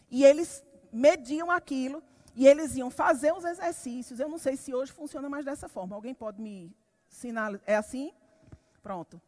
E 0.09 0.23
eles 0.23 0.63
mediam 0.91 1.51
aquilo 1.51 2.01
e 2.35 2.47
eles 2.47 2.75
iam 2.77 2.89
fazer 2.89 3.33
os 3.33 3.43
exercícios. 3.43 4.19
Eu 4.19 4.29
não 4.29 4.37
sei 4.37 4.55
se 4.55 4.73
hoje 4.73 4.93
funciona 4.93 5.27
mais 5.27 5.43
dessa 5.43 5.67
forma. 5.67 5.95
Alguém 5.95 6.13
pode 6.13 6.41
me 6.41 6.73
ensinar? 7.11 7.59
É 7.65 7.75
assim? 7.75 8.13
Pronto. 8.81 9.21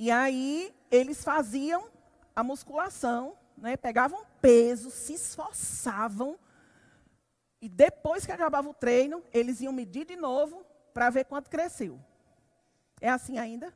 E 0.00 0.10
aí 0.10 0.74
eles 0.90 1.22
faziam 1.22 1.86
a 2.34 2.42
musculação, 2.42 3.36
né, 3.54 3.76
pegavam 3.76 4.24
peso, 4.40 4.90
se 4.90 5.12
esforçavam. 5.12 6.38
E 7.60 7.68
depois 7.68 8.24
que 8.24 8.32
acabava 8.32 8.66
o 8.66 8.72
treino, 8.72 9.22
eles 9.30 9.60
iam 9.60 9.74
medir 9.74 10.06
de 10.06 10.16
novo 10.16 10.64
para 10.94 11.10
ver 11.10 11.26
quanto 11.26 11.50
cresceu. 11.50 12.00
É 12.98 13.10
assim 13.10 13.36
ainda? 13.36 13.74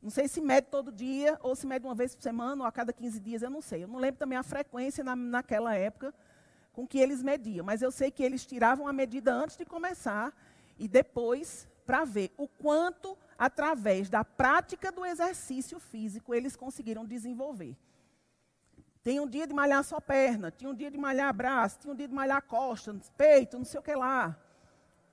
Não 0.00 0.08
sei 0.08 0.26
se 0.26 0.40
mede 0.40 0.68
todo 0.68 0.90
dia, 0.90 1.38
ou 1.42 1.54
se 1.54 1.66
mede 1.66 1.84
uma 1.84 1.94
vez 1.94 2.14
por 2.14 2.22
semana, 2.22 2.62
ou 2.62 2.66
a 2.66 2.72
cada 2.72 2.90
15 2.90 3.20
dias, 3.20 3.42
eu 3.42 3.50
não 3.50 3.60
sei. 3.60 3.84
Eu 3.84 3.88
não 3.88 3.98
lembro 3.98 4.18
também 4.18 4.38
a 4.38 4.42
frequência 4.42 5.04
na, 5.04 5.14
naquela 5.14 5.74
época 5.74 6.14
com 6.72 6.88
que 6.88 6.98
eles 6.98 7.22
mediam. 7.22 7.62
Mas 7.62 7.82
eu 7.82 7.90
sei 7.90 8.10
que 8.10 8.22
eles 8.22 8.46
tiravam 8.46 8.88
a 8.88 8.92
medida 8.94 9.34
antes 9.34 9.54
de 9.54 9.66
começar 9.66 10.34
e 10.78 10.88
depois 10.88 11.68
para 11.88 12.04
ver 12.04 12.30
o 12.36 12.46
quanto, 12.46 13.16
através 13.38 14.10
da 14.10 14.22
prática 14.22 14.92
do 14.92 15.06
exercício 15.06 15.80
físico, 15.80 16.34
eles 16.34 16.54
conseguiram 16.54 17.02
desenvolver. 17.02 17.74
Tem 19.02 19.18
um 19.18 19.26
dia 19.26 19.46
de 19.46 19.54
malhar 19.54 19.82
só 19.82 19.98
perna, 19.98 20.50
tinha 20.50 20.70
um 20.70 20.74
dia 20.74 20.90
de 20.90 20.98
malhar 20.98 21.32
braço, 21.32 21.78
tinha 21.78 21.90
um 21.90 21.96
dia 21.96 22.06
de 22.06 22.12
malhar 22.12 22.42
costa, 22.42 22.94
peito, 23.16 23.56
não 23.56 23.64
sei 23.64 23.80
o 23.80 23.82
que 23.82 23.94
lá. 23.94 24.38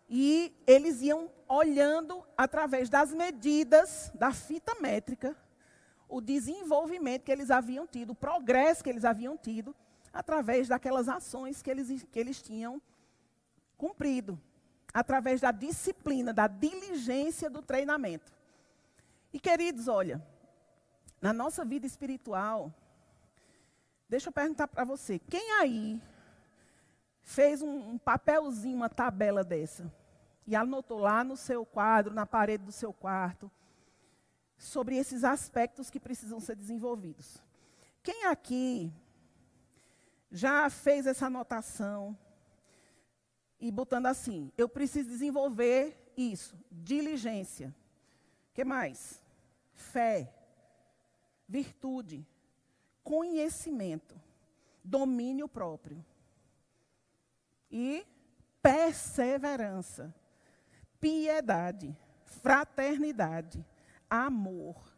E 0.09 0.53
eles 0.67 1.01
iam 1.01 1.31
olhando 1.47 2.25
através 2.37 2.89
das 2.89 3.13
medidas 3.13 4.11
da 4.13 4.33
fita 4.33 4.75
métrica 4.81 5.33
o 6.09 6.19
desenvolvimento 6.19 7.23
que 7.23 7.31
eles 7.31 7.51
haviam 7.51 7.87
tido, 7.87 8.09
o 8.09 8.15
progresso 8.15 8.83
que 8.83 8.89
eles 8.89 9.05
haviam 9.05 9.37
tido 9.37 9.73
através 10.11 10.67
daquelas 10.67 11.07
ações 11.07 11.61
que 11.61 11.71
eles, 11.71 12.03
que 12.11 12.19
eles 12.19 12.41
tinham 12.41 12.81
cumprido 13.77 14.37
através 14.95 15.41
da 15.41 15.51
disciplina, 15.51 16.33
da 16.33 16.47
diligência 16.47 17.49
do 17.49 17.61
treinamento. 17.61 18.31
E 19.33 19.37
queridos, 19.37 19.89
olha, 19.89 20.25
na 21.21 21.33
nossa 21.33 21.65
vida 21.65 21.85
espiritual, 21.85 22.73
deixa 24.07 24.29
eu 24.29 24.31
perguntar 24.31 24.69
para 24.69 24.85
você, 24.85 25.19
quem 25.19 25.51
aí 25.59 26.01
fez 27.23 27.61
um, 27.61 27.89
um 27.89 27.97
papelzinho, 27.97 28.77
uma 28.77 28.87
tabela 28.87 29.43
dessa, 29.43 29.91
e 30.47 30.55
anotou 30.55 30.99
lá 30.99 31.25
no 31.25 31.35
seu 31.35 31.65
quadro, 31.65 32.13
na 32.13 32.25
parede 32.25 32.63
do 32.63 32.71
seu 32.71 32.93
quarto, 32.93 33.51
sobre 34.57 34.95
esses 34.95 35.25
aspectos 35.25 35.89
que 35.89 35.99
precisam 35.99 36.39
ser 36.39 36.55
desenvolvidos? 36.55 37.43
Quem 38.01 38.27
aqui 38.27 38.93
já 40.31 40.69
fez 40.69 41.05
essa 41.05 41.25
anotação 41.25 42.17
e 43.65 43.71
botando 43.71 44.05
assim: 44.05 44.51
eu 44.55 44.69
preciso 44.69 45.09
desenvolver 45.09 46.11
isso, 46.15 46.55
diligência. 46.71 47.75
Que 48.53 48.63
mais? 48.63 49.23
Fé, 49.73 50.31
virtude, 51.47 52.23
conhecimento, 53.03 54.15
domínio 54.83 55.47
próprio 55.47 56.05
e 57.71 58.05
perseverança, 58.61 60.13
piedade, 60.99 61.97
fraternidade, 62.23 63.65
amor. 64.07 64.95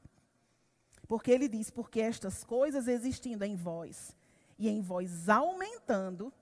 Porque 1.08 1.32
ele 1.32 1.48
diz: 1.48 1.72
porque 1.72 2.02
estas 2.02 2.44
coisas 2.44 2.86
existindo 2.90 3.46
em 3.46 3.56
vós 3.56 4.14
e 4.60 4.68
em 4.68 4.82
vós 4.82 5.30
aumentando, 5.30 6.34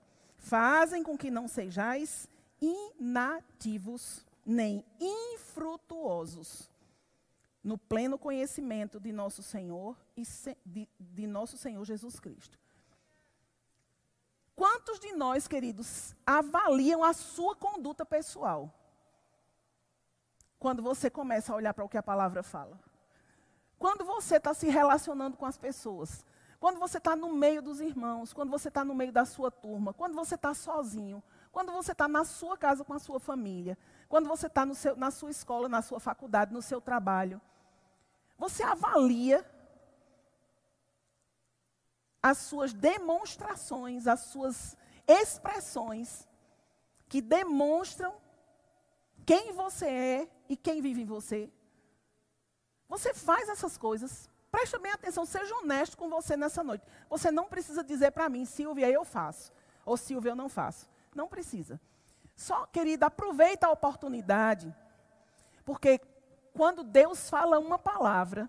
fazem 0.48 1.02
com 1.02 1.18
que 1.18 1.30
não 1.30 1.48
sejais 1.48 2.28
inativos 2.60 4.24
nem 4.44 4.84
infrutuosos 5.00 6.70
no 7.62 7.76
pleno 7.76 8.16
conhecimento 8.16 9.00
de 9.00 9.12
nosso 9.12 9.42
Senhor 9.42 9.96
e 10.16 10.22
de, 10.64 10.88
de 11.00 11.26
nosso 11.26 11.58
Senhor 11.58 11.84
Jesus 11.84 12.20
Cristo. 12.20 12.56
Quantos 14.54 15.00
de 15.00 15.12
nós, 15.12 15.48
queridos, 15.48 16.14
avaliam 16.24 17.02
a 17.02 17.12
sua 17.12 17.56
conduta 17.56 18.06
pessoal? 18.06 18.72
Quando 20.60 20.80
você 20.80 21.10
começa 21.10 21.52
a 21.52 21.56
olhar 21.56 21.74
para 21.74 21.84
o 21.84 21.88
que 21.88 21.98
a 21.98 22.02
palavra 22.02 22.42
fala. 22.42 22.78
Quando 23.78 24.04
você 24.04 24.36
está 24.36 24.54
se 24.54 24.68
relacionando 24.68 25.36
com 25.36 25.44
as 25.44 25.58
pessoas, 25.58 26.24
quando 26.58 26.78
você 26.78 26.98
está 26.98 27.14
no 27.14 27.32
meio 27.32 27.60
dos 27.60 27.80
irmãos, 27.80 28.32
quando 28.32 28.50
você 28.50 28.68
está 28.68 28.84
no 28.84 28.94
meio 28.94 29.12
da 29.12 29.24
sua 29.24 29.50
turma, 29.50 29.92
quando 29.92 30.14
você 30.14 30.34
está 30.34 30.54
sozinho, 30.54 31.22
quando 31.52 31.72
você 31.72 31.92
está 31.92 32.08
na 32.08 32.24
sua 32.24 32.56
casa 32.56 32.84
com 32.84 32.94
a 32.94 32.98
sua 32.98 33.20
família, 33.20 33.78
quando 34.08 34.28
você 34.28 34.46
está 34.46 34.64
na 34.96 35.10
sua 35.10 35.30
escola, 35.30 35.68
na 35.68 35.82
sua 35.82 36.00
faculdade, 36.00 36.52
no 36.52 36.62
seu 36.62 36.80
trabalho, 36.80 37.40
você 38.38 38.62
avalia 38.62 39.44
as 42.22 42.38
suas 42.38 42.72
demonstrações, 42.72 44.06
as 44.06 44.20
suas 44.20 44.76
expressões 45.06 46.26
que 47.08 47.20
demonstram 47.20 48.14
quem 49.24 49.52
você 49.52 49.86
é 49.86 50.30
e 50.48 50.56
quem 50.56 50.80
vive 50.80 51.02
em 51.02 51.06
você. 51.06 51.50
Você 52.88 53.14
faz 53.14 53.48
essas 53.48 53.76
coisas 53.76 54.28
Preste 54.56 54.78
bem 54.78 54.90
atenção, 54.90 55.26
seja 55.26 55.54
honesto 55.56 55.98
com 55.98 56.08
você 56.08 56.34
nessa 56.34 56.64
noite. 56.64 56.82
Você 57.10 57.30
não 57.30 57.44
precisa 57.44 57.84
dizer 57.84 58.12
para 58.12 58.26
mim, 58.26 58.46
Silvia, 58.46 58.88
eu 58.88 59.04
faço. 59.04 59.52
Ou 59.84 59.98
Silvia, 59.98 60.30
eu 60.30 60.34
não 60.34 60.48
faço. 60.48 60.88
Não 61.14 61.28
precisa. 61.28 61.78
Só, 62.34 62.64
querida, 62.64 63.04
aproveita 63.04 63.66
a 63.66 63.70
oportunidade. 63.70 64.74
Porque 65.62 66.00
quando 66.54 66.82
Deus 66.82 67.28
fala 67.28 67.58
uma 67.58 67.78
palavra, 67.78 68.48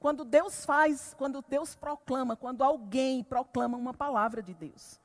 quando 0.00 0.24
Deus 0.24 0.64
faz, 0.64 1.14
quando 1.18 1.42
Deus 1.42 1.74
proclama, 1.74 2.34
quando 2.34 2.64
alguém 2.64 3.22
proclama 3.22 3.76
uma 3.76 3.92
palavra 3.92 4.42
de 4.42 4.54
Deus, 4.54 4.98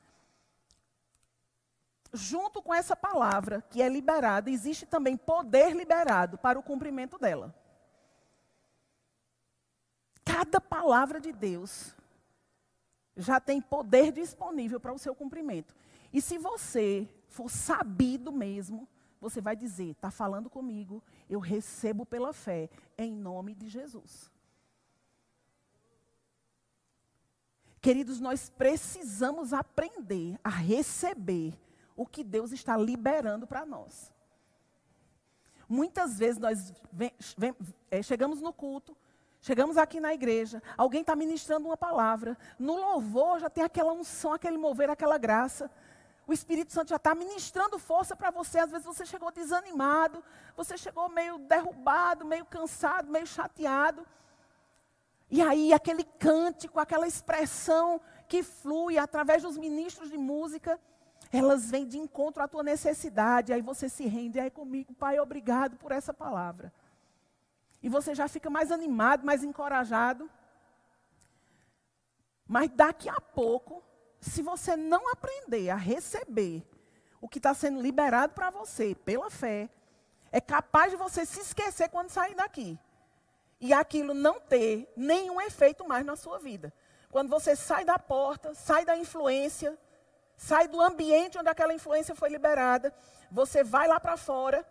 junto 2.10 2.62
com 2.62 2.72
essa 2.72 2.96
palavra 2.96 3.62
que 3.68 3.82
é 3.82 3.88
liberada, 3.90 4.48
existe 4.48 4.86
também 4.86 5.14
poder 5.14 5.76
liberado 5.76 6.38
para 6.38 6.58
o 6.58 6.62
cumprimento 6.62 7.18
dela. 7.18 7.54
Cada 10.30 10.60
palavra 10.60 11.20
de 11.20 11.32
Deus 11.32 11.94
já 13.16 13.40
tem 13.40 13.60
poder 13.60 14.12
disponível 14.12 14.78
para 14.78 14.92
o 14.92 14.98
seu 14.98 15.14
cumprimento. 15.14 15.74
E 16.12 16.22
se 16.22 16.38
você 16.38 17.08
for 17.28 17.50
sabido 17.50 18.30
mesmo, 18.30 18.88
você 19.20 19.40
vai 19.40 19.56
dizer: 19.56 19.90
está 19.90 20.10
falando 20.10 20.48
comigo, 20.48 21.02
eu 21.28 21.40
recebo 21.40 22.06
pela 22.06 22.32
fé, 22.32 22.70
em 22.96 23.12
nome 23.12 23.54
de 23.54 23.68
Jesus. 23.68 24.30
Queridos, 27.80 28.20
nós 28.20 28.50
precisamos 28.50 29.52
aprender 29.52 30.38
a 30.44 30.50
receber 30.50 31.58
o 31.96 32.06
que 32.06 32.22
Deus 32.22 32.52
está 32.52 32.76
liberando 32.76 33.46
para 33.46 33.66
nós. 33.66 34.12
Muitas 35.68 36.18
vezes 36.18 36.38
nós 36.38 36.72
vem, 36.92 37.12
vem, 37.36 37.54
é, 37.90 38.02
chegamos 38.02 38.40
no 38.40 38.52
culto, 38.52 38.96
Chegamos 39.42 39.78
aqui 39.78 40.00
na 40.00 40.12
igreja, 40.12 40.62
alguém 40.76 41.00
está 41.00 41.16
ministrando 41.16 41.66
uma 41.66 41.76
palavra. 41.76 42.36
No 42.58 42.76
louvor 42.76 43.40
já 43.40 43.48
tem 43.48 43.64
aquela 43.64 43.92
unção, 43.92 44.34
aquele 44.34 44.58
mover, 44.58 44.90
aquela 44.90 45.16
graça. 45.16 45.70
O 46.26 46.32
Espírito 46.32 46.72
Santo 46.72 46.90
já 46.90 46.96
está 46.96 47.14
ministrando 47.14 47.78
força 47.78 48.14
para 48.14 48.30
você. 48.30 48.58
Às 48.58 48.70
vezes 48.70 48.84
você 48.84 49.06
chegou 49.06 49.32
desanimado, 49.32 50.22
você 50.54 50.76
chegou 50.76 51.08
meio 51.08 51.38
derrubado, 51.38 52.24
meio 52.26 52.44
cansado, 52.44 53.10
meio 53.10 53.26
chateado. 53.26 54.06
E 55.30 55.40
aí 55.40 55.72
aquele 55.72 56.04
cântico, 56.04 56.78
aquela 56.78 57.06
expressão 57.06 58.00
que 58.28 58.42
flui 58.42 58.98
através 58.98 59.42
dos 59.42 59.56
ministros 59.56 60.10
de 60.10 60.18
música, 60.18 60.78
elas 61.32 61.70
vêm 61.70 61.86
de 61.86 61.98
encontro 61.98 62.42
à 62.42 62.48
tua 62.48 62.62
necessidade. 62.62 63.54
Aí 63.54 63.62
você 63.62 63.88
se 63.88 64.06
rende, 64.06 64.38
aí 64.38 64.50
comigo, 64.50 64.92
Pai, 64.92 65.18
obrigado 65.18 65.76
por 65.78 65.92
essa 65.92 66.12
palavra. 66.12 66.72
E 67.82 67.88
você 67.88 68.14
já 68.14 68.28
fica 68.28 68.50
mais 68.50 68.70
animado, 68.70 69.24
mais 69.24 69.42
encorajado. 69.42 70.30
Mas 72.46 72.70
daqui 72.70 73.08
a 73.08 73.20
pouco, 73.20 73.82
se 74.20 74.42
você 74.42 74.76
não 74.76 75.10
aprender 75.12 75.70
a 75.70 75.76
receber 75.76 76.66
o 77.20 77.28
que 77.28 77.38
está 77.38 77.54
sendo 77.54 77.80
liberado 77.80 78.34
para 78.34 78.50
você 78.50 78.94
pela 78.94 79.30
fé, 79.30 79.70
é 80.32 80.40
capaz 80.40 80.90
de 80.90 80.96
você 80.96 81.24
se 81.26 81.40
esquecer 81.40 81.88
quando 81.88 82.10
sair 82.10 82.34
daqui. 82.34 82.78
E 83.60 83.72
aquilo 83.72 84.14
não 84.14 84.40
ter 84.40 84.92
nenhum 84.96 85.40
efeito 85.40 85.86
mais 85.86 86.04
na 86.04 86.16
sua 86.16 86.38
vida. 86.38 86.72
Quando 87.10 87.28
você 87.28 87.56
sai 87.56 87.84
da 87.84 87.98
porta, 87.98 88.54
sai 88.54 88.84
da 88.84 88.96
influência, 88.96 89.78
sai 90.36 90.68
do 90.68 90.80
ambiente 90.80 91.38
onde 91.38 91.48
aquela 91.48 91.74
influência 91.74 92.14
foi 92.14 92.30
liberada, 92.30 92.94
você 93.30 93.62
vai 93.62 93.86
lá 93.86 94.00
para 94.00 94.16
fora. 94.16 94.66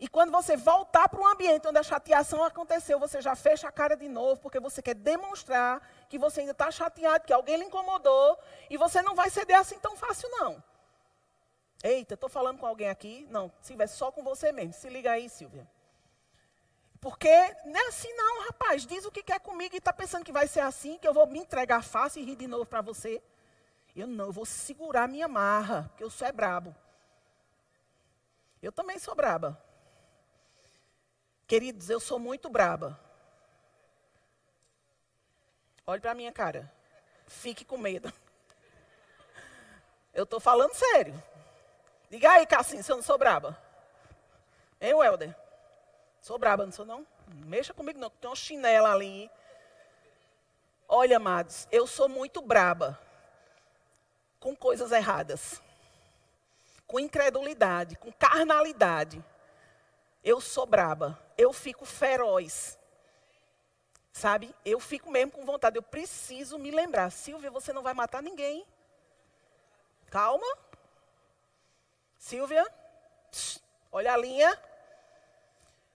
E 0.00 0.06
quando 0.06 0.30
você 0.30 0.56
voltar 0.56 1.08
para 1.08 1.20
o 1.20 1.26
ambiente 1.26 1.66
onde 1.66 1.78
a 1.78 1.82
chateação 1.82 2.44
aconteceu, 2.44 3.00
você 3.00 3.20
já 3.20 3.34
fecha 3.34 3.66
a 3.66 3.72
cara 3.72 3.96
de 3.96 4.08
novo, 4.08 4.40
porque 4.40 4.60
você 4.60 4.80
quer 4.80 4.94
demonstrar 4.94 5.82
que 6.08 6.16
você 6.16 6.40
ainda 6.40 6.52
está 6.52 6.70
chateado, 6.70 7.24
que 7.24 7.32
alguém 7.32 7.56
lhe 7.56 7.64
incomodou, 7.64 8.38
e 8.70 8.76
você 8.76 9.02
não 9.02 9.16
vai 9.16 9.28
ceder 9.28 9.58
assim 9.58 9.78
tão 9.80 9.96
fácil, 9.96 10.28
não. 10.30 10.62
Eita, 11.82 12.14
estou 12.14 12.28
falando 12.28 12.58
com 12.58 12.66
alguém 12.66 12.88
aqui? 12.88 13.26
Não, 13.28 13.52
estiver 13.60 13.88
só 13.88 14.12
com 14.12 14.22
você 14.22 14.52
mesmo. 14.52 14.72
Se 14.72 14.88
liga 14.88 15.10
aí, 15.10 15.28
Silvia. 15.28 15.66
Porque 17.00 17.30
não 17.64 17.80
é 17.80 17.88
assim 17.88 18.12
não, 18.14 18.46
rapaz. 18.46 18.86
Diz 18.86 19.04
o 19.04 19.10
que 19.10 19.22
quer 19.22 19.40
comigo 19.40 19.74
e 19.74 19.78
está 19.78 19.92
pensando 19.92 20.24
que 20.24 20.32
vai 20.32 20.48
ser 20.48 20.60
assim, 20.60 20.98
que 20.98 21.06
eu 21.06 21.14
vou 21.14 21.26
me 21.26 21.38
entregar 21.38 21.82
fácil 21.82 22.22
e 22.22 22.24
rir 22.24 22.36
de 22.36 22.46
novo 22.46 22.66
para 22.66 22.80
você. 22.80 23.22
Eu 23.94 24.06
não, 24.06 24.26
eu 24.26 24.32
vou 24.32 24.46
segurar 24.46 25.08
minha 25.08 25.26
marra, 25.26 25.84
porque 25.88 26.04
eu 26.04 26.10
sou 26.10 26.26
é 26.26 26.32
brabo. 26.32 26.74
Eu 28.60 28.72
também 28.72 28.98
sou 28.98 29.14
braba. 29.14 29.60
Queridos, 31.48 31.88
eu 31.88 31.98
sou 31.98 32.18
muito 32.18 32.50
braba. 32.50 33.00
Olhe 35.86 35.98
para 35.98 36.14
minha 36.14 36.30
cara. 36.30 36.70
Fique 37.26 37.64
com 37.64 37.78
medo. 37.78 38.12
Eu 40.12 40.24
estou 40.24 40.38
falando 40.38 40.74
sério. 40.74 41.14
Diga 42.10 42.32
aí, 42.32 42.46
Cassim, 42.46 42.82
se 42.82 42.92
eu 42.92 42.96
não 42.96 43.02
sou 43.02 43.16
braba. 43.16 43.58
Hein, 44.78 44.92
Welder? 44.94 45.34
Sou 46.20 46.38
braba, 46.38 46.66
não 46.66 46.72
sou 46.72 46.84
não? 46.84 47.06
Mexa 47.26 47.72
comigo 47.72 47.98
não, 47.98 48.10
tem 48.10 48.28
uma 48.28 48.36
chinela 48.36 48.92
ali. 48.92 49.30
Olha, 50.86 51.16
amados, 51.16 51.66
eu 51.72 51.86
sou 51.86 52.10
muito 52.10 52.42
braba 52.42 53.00
com 54.38 54.54
coisas 54.54 54.92
erradas. 54.92 55.62
Com 56.86 57.00
incredulidade, 57.00 57.96
com 57.96 58.12
carnalidade. 58.12 59.24
Eu 60.22 60.42
sou 60.42 60.66
braba, 60.66 61.18
eu 61.38 61.52
fico 61.52 61.86
feroz. 61.86 62.76
Sabe? 64.12 64.52
Eu 64.64 64.80
fico 64.80 65.08
mesmo 65.08 65.30
com 65.30 65.44
vontade, 65.44 65.78
eu 65.78 65.82
preciso 65.82 66.58
me 66.58 66.72
lembrar. 66.72 67.10
Silvia, 67.10 67.52
você 67.52 67.72
não 67.72 67.84
vai 67.84 67.94
matar 67.94 68.20
ninguém. 68.20 68.66
Calma. 70.10 70.46
Silvia, 72.18 72.66
olha 73.92 74.12
a 74.12 74.16
linha. 74.16 74.60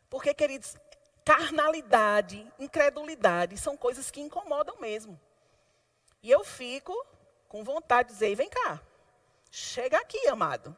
Porque, 0.10 0.34
queridos, 0.34 0.77
carnalidade, 1.25 2.49
incredulidade 2.58 3.58
são 3.58 3.75
coisas 3.75 4.10
que 4.10 4.21
incomodam 4.21 4.79
mesmo. 4.79 5.19
E 6.21 6.32
eu 6.32 6.45
fico 6.45 6.95
com 7.49 7.62
vontade 7.63 8.08
de 8.08 8.13
dizer: 8.13 8.36
vem 8.36 8.49
cá, 8.49 8.79
chega 9.51 9.97
aqui, 9.97 10.27
amado. 10.29 10.77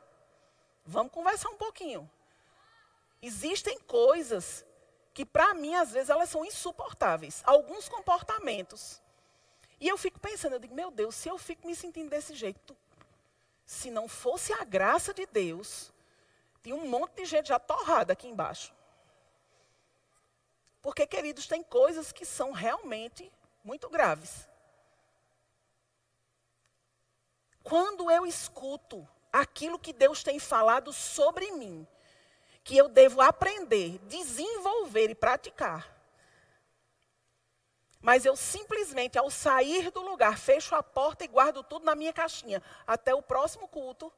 Vamos 0.84 1.12
conversar 1.12 1.49
um 1.49 1.58
pouquinho. 1.58 2.10
Existem 3.25 3.79
coisas 3.79 4.63
que, 5.11 5.25
para 5.25 5.55
mim, 5.55 5.73
às 5.73 5.91
vezes, 5.91 6.11
elas 6.11 6.29
são 6.29 6.45
insuportáveis. 6.45 7.41
Alguns 7.43 7.89
comportamentos. 7.89 9.01
E 9.79 9.88
eu 9.88 9.97
fico 9.97 10.19
pensando, 10.19 10.53
eu 10.53 10.59
digo, 10.59 10.75
meu 10.75 10.91
Deus, 10.91 11.15
se 11.15 11.27
eu 11.27 11.35
fico 11.39 11.65
me 11.65 11.75
sentindo 11.75 12.07
desse 12.07 12.35
jeito, 12.35 12.77
se 13.65 13.89
não 13.89 14.07
fosse 14.07 14.53
a 14.53 14.63
graça 14.63 15.11
de 15.11 15.25
Deus, 15.25 15.91
tinha 16.61 16.75
um 16.75 16.88
monte 16.88 17.15
de 17.15 17.25
gente 17.25 17.47
já 17.47 17.57
torrada 17.57 18.13
aqui 18.13 18.27
embaixo. 18.27 18.71
Porque, 20.79 21.07
queridos, 21.07 21.47
tem 21.47 21.63
coisas 21.63 22.11
que 22.11 22.25
são 22.25 22.51
realmente 22.51 23.31
muito 23.63 23.89
graves. 23.89 24.47
Quando 27.63 28.11
eu 28.11 28.23
escuto 28.27 29.07
aquilo 29.33 29.79
que 29.79 29.91
Deus 29.91 30.21
tem 30.21 30.38
falado 30.38 30.93
sobre 30.93 31.51
mim, 31.53 31.88
que 32.65 32.75
eu 32.75 32.89
devo 32.89 33.21
aprender, 33.21 33.97
desenvolver 33.99 35.10
e 35.10 35.15
praticar, 35.15 35.95
mas 38.01 38.23
eu 38.25 38.36
simplesmente, 38.36 39.17
ao 39.17 39.32
sair 39.32 39.89
do 39.89 40.01
lugar, 40.01 40.38
fecho 40.38 40.75
a 40.75 40.84
porta 40.84 41.23
e 41.23 41.28
guardo 41.28 41.63
tudo 41.63 41.86
na 41.86 41.95
minha 41.95 42.13
caixinha 42.13 42.62
até 42.86 43.15
o 43.15 43.21
próximo 43.21 43.67
culto, 43.67 44.13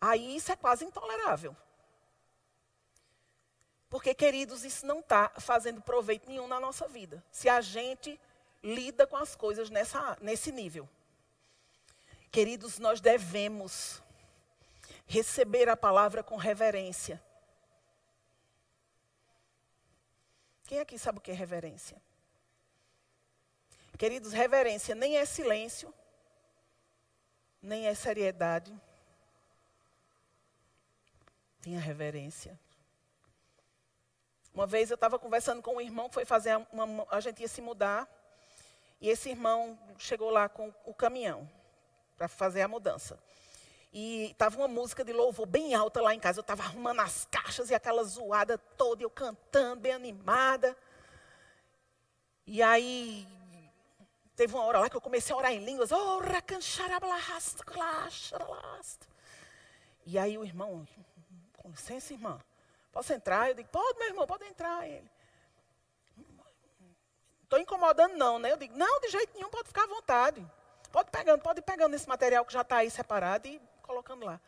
aí 0.00 0.34
isso 0.36 0.50
é 0.50 0.56
quase 0.56 0.84
intolerável. 0.84 1.56
Porque, 3.88 4.12
queridos, 4.12 4.64
isso 4.64 4.84
não 4.84 4.98
está 4.98 5.30
fazendo 5.38 5.80
proveito 5.80 6.28
nenhum 6.28 6.48
na 6.48 6.58
nossa 6.58 6.88
vida. 6.88 7.22
Se 7.30 7.48
a 7.48 7.60
gente 7.60 8.18
lida 8.60 9.06
com 9.06 9.16
as 9.16 9.36
coisas 9.36 9.70
nessa, 9.70 10.18
nesse 10.20 10.50
nível. 10.50 10.88
Queridos, 12.32 12.80
nós 12.80 13.00
devemos 13.00 14.02
receber 15.06 15.68
a 15.68 15.76
palavra 15.76 16.24
com 16.24 16.34
reverência. 16.34 17.22
Quem 20.66 20.80
aqui 20.80 20.98
sabe 20.98 21.18
o 21.18 21.20
que 21.20 21.30
é 21.30 21.34
reverência? 21.34 21.96
Queridos, 23.96 24.32
reverência 24.32 24.94
nem 24.94 25.16
é 25.16 25.24
silêncio, 25.24 25.94
nem 27.62 27.86
é 27.86 27.94
seriedade. 27.94 28.74
Tenha 31.62 31.80
reverência. 31.80 32.58
Uma 34.52 34.66
vez 34.66 34.90
eu 34.90 34.96
estava 34.96 35.18
conversando 35.18 35.62
com 35.62 35.76
um 35.76 35.80
irmão 35.80 36.10
foi 36.10 36.24
fazer 36.24 36.56
uma, 36.72 37.06
a 37.10 37.20
gente 37.20 37.42
ia 37.42 37.48
se 37.48 37.60
mudar. 37.60 38.08
E 39.00 39.08
esse 39.08 39.30
irmão 39.30 39.78
chegou 39.98 40.30
lá 40.30 40.48
com 40.48 40.72
o 40.84 40.94
caminhão 40.94 41.48
para 42.16 42.26
fazer 42.26 42.62
a 42.62 42.68
mudança. 42.68 43.18
E 43.98 44.26
estava 44.32 44.58
uma 44.58 44.68
música 44.68 45.02
de 45.02 45.10
louvor 45.10 45.46
bem 45.46 45.74
alta 45.74 46.02
lá 46.02 46.14
em 46.14 46.20
casa. 46.20 46.38
Eu 46.38 46.42
estava 46.42 46.62
arrumando 46.62 47.00
as 47.00 47.26
caixas 47.30 47.70
e 47.70 47.74
aquela 47.74 48.04
zoada 48.04 48.58
toda, 48.58 49.02
eu 49.02 49.08
cantando, 49.08 49.80
bem 49.80 49.92
animada. 49.92 50.76
E 52.46 52.62
aí, 52.62 53.26
teve 54.36 54.54
uma 54.54 54.64
hora 54.64 54.80
lá 54.80 54.90
que 54.90 54.96
eu 54.98 55.00
comecei 55.00 55.34
a 55.34 55.38
orar 55.38 55.50
em 55.50 55.64
línguas. 55.64 55.90
Oh, 55.92 56.20
e 60.04 60.18
aí 60.18 60.36
o 60.36 60.44
irmão, 60.44 60.86
com 61.56 61.70
licença, 61.70 62.12
irmã. 62.12 62.38
Posso 62.92 63.14
entrar? 63.14 63.48
Eu 63.48 63.54
digo, 63.54 63.70
pode, 63.70 63.98
meu 63.98 64.08
irmão, 64.08 64.26
pode 64.26 64.44
entrar. 64.44 64.86
Ele. 64.86 65.10
Estou 67.44 67.58
incomodando, 67.58 68.14
não, 68.14 68.38
né? 68.38 68.52
Eu 68.52 68.58
digo, 68.58 68.76
não, 68.76 69.00
de 69.00 69.08
jeito 69.08 69.32
nenhum, 69.34 69.48
pode 69.48 69.68
ficar 69.68 69.84
à 69.84 69.86
vontade. 69.86 70.46
Pode 70.92 71.10
pegando, 71.10 71.40
pode 71.40 71.60
ir 71.60 71.62
pegando 71.62 71.94
esse 71.94 72.06
material 72.06 72.44
que 72.44 72.52
já 72.52 72.60
está 72.60 72.76
aí 72.76 72.90
separado 72.90 73.48
e 73.48 73.58
colocando 73.86 74.26
lá. 74.26 74.40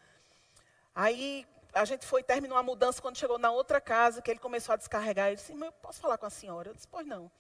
Aí 0.95 1.47
a 1.73 1.85
gente 1.85 2.05
foi, 2.07 2.23
terminou 2.23 2.59
a 2.59 2.63
mudança 2.63 3.01
quando 3.01 3.17
chegou 3.17 3.39
na 3.39 3.51
outra 3.51 3.81
casa, 3.81 4.21
que 4.21 4.31
ele 4.31 4.41
começou 4.41 4.73
a 4.73 4.77
descarregar. 4.77 5.29
Ele 5.29 5.37
disse, 5.37 5.53
eu 5.53 5.73
posso 5.73 6.01
falar 6.01 6.19
com 6.19 6.27
a 6.27 6.31
senhora? 6.31 6.71
Eu 6.71 6.75
disse, 6.75 6.89
pois 6.89 7.07
não. 7.07 7.23
Ele 7.23 7.31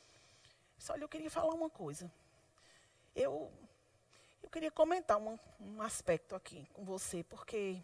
disse, 0.79 0.93
olha, 0.93 1.03
eu 1.03 1.09
queria 1.09 1.31
falar 1.31 1.53
uma 1.55 1.69
coisa. 1.69 2.11
Eu, 3.15 3.51
eu 4.43 4.49
queria 4.49 4.71
comentar 4.71 5.19
um, 5.19 5.37
aspecto 5.81 6.35
aqui 6.35 6.69
com 6.73 6.85
você, 6.85 7.25
porque 7.25 7.83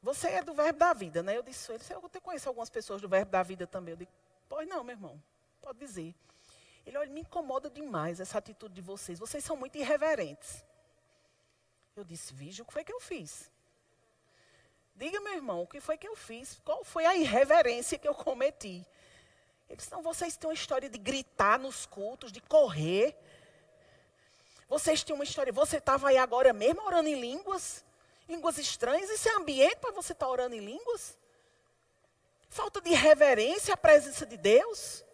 você 0.00 0.28
é 0.28 0.42
do 0.42 0.54
verbo 0.54 0.78
da 0.78 0.92
vida, 0.92 1.22
né? 1.22 1.36
Eu 1.36 1.42
disse, 1.42 1.70
ele 1.72 1.78
disse, 1.78 1.92
eu 1.92 2.00
conheço 2.22 2.48
algumas 2.48 2.70
pessoas 2.70 3.00
do 3.02 3.08
verbo 3.08 3.30
da 3.30 3.42
vida 3.42 3.66
também. 3.66 3.92
Eu 3.92 3.98
digo, 3.98 4.12
pois 4.48 4.68
não, 4.68 4.84
meu 4.84 4.94
irmão, 4.94 5.20
pode 5.60 5.78
dizer. 5.78 6.14
Ele, 6.86 6.98
olha, 6.98 7.10
me 7.10 7.22
incomoda 7.22 7.70
demais 7.70 8.20
essa 8.20 8.38
atitude 8.38 8.74
de 8.74 8.82
vocês. 8.82 9.18
Vocês 9.18 9.42
são 9.42 9.56
muito 9.56 9.76
irreverentes. 9.78 10.64
Eu 11.96 12.04
disse, 12.04 12.32
vige, 12.34 12.62
o 12.62 12.64
que 12.64 12.72
foi 12.72 12.84
que 12.84 12.92
eu 12.92 13.00
fiz? 13.00 13.50
Diga, 14.94 15.20
meu 15.20 15.34
irmão, 15.34 15.62
o 15.62 15.66
que 15.66 15.80
foi 15.80 15.96
que 15.96 16.06
eu 16.06 16.16
fiz? 16.16 16.60
Qual 16.64 16.84
foi 16.84 17.04
a 17.04 17.16
irreverência 17.16 17.98
que 17.98 18.08
eu 18.08 18.14
cometi? 18.14 18.86
Ele 19.68 19.76
disse, 19.76 19.90
não, 19.90 20.02
vocês 20.02 20.36
têm 20.36 20.48
uma 20.48 20.54
história 20.54 20.88
de 20.88 20.98
gritar 20.98 21.58
nos 21.58 21.86
cultos, 21.86 22.30
de 22.30 22.40
correr. 22.40 23.16
Vocês 24.68 25.02
têm 25.02 25.14
uma 25.14 25.24
história, 25.24 25.52
você 25.52 25.78
estava 25.78 26.08
aí 26.08 26.18
agora 26.18 26.52
mesmo 26.52 26.82
orando 26.82 27.08
em 27.08 27.20
línguas? 27.20 27.84
línguas 28.28 28.58
estranhas. 28.58 29.10
Isso 29.10 29.28
é 29.28 29.32
ambiente 29.34 29.76
para 29.76 29.92
você 29.92 30.12
estar 30.12 30.26
tá 30.26 30.32
orando 30.32 30.54
em 30.54 30.60
línguas? 30.60 31.16
Falta 32.48 32.80
de 32.80 32.90
reverência 32.90 33.74
à 33.74 33.76
presença 33.76 34.24
de 34.24 34.36
Deus? 34.36 35.04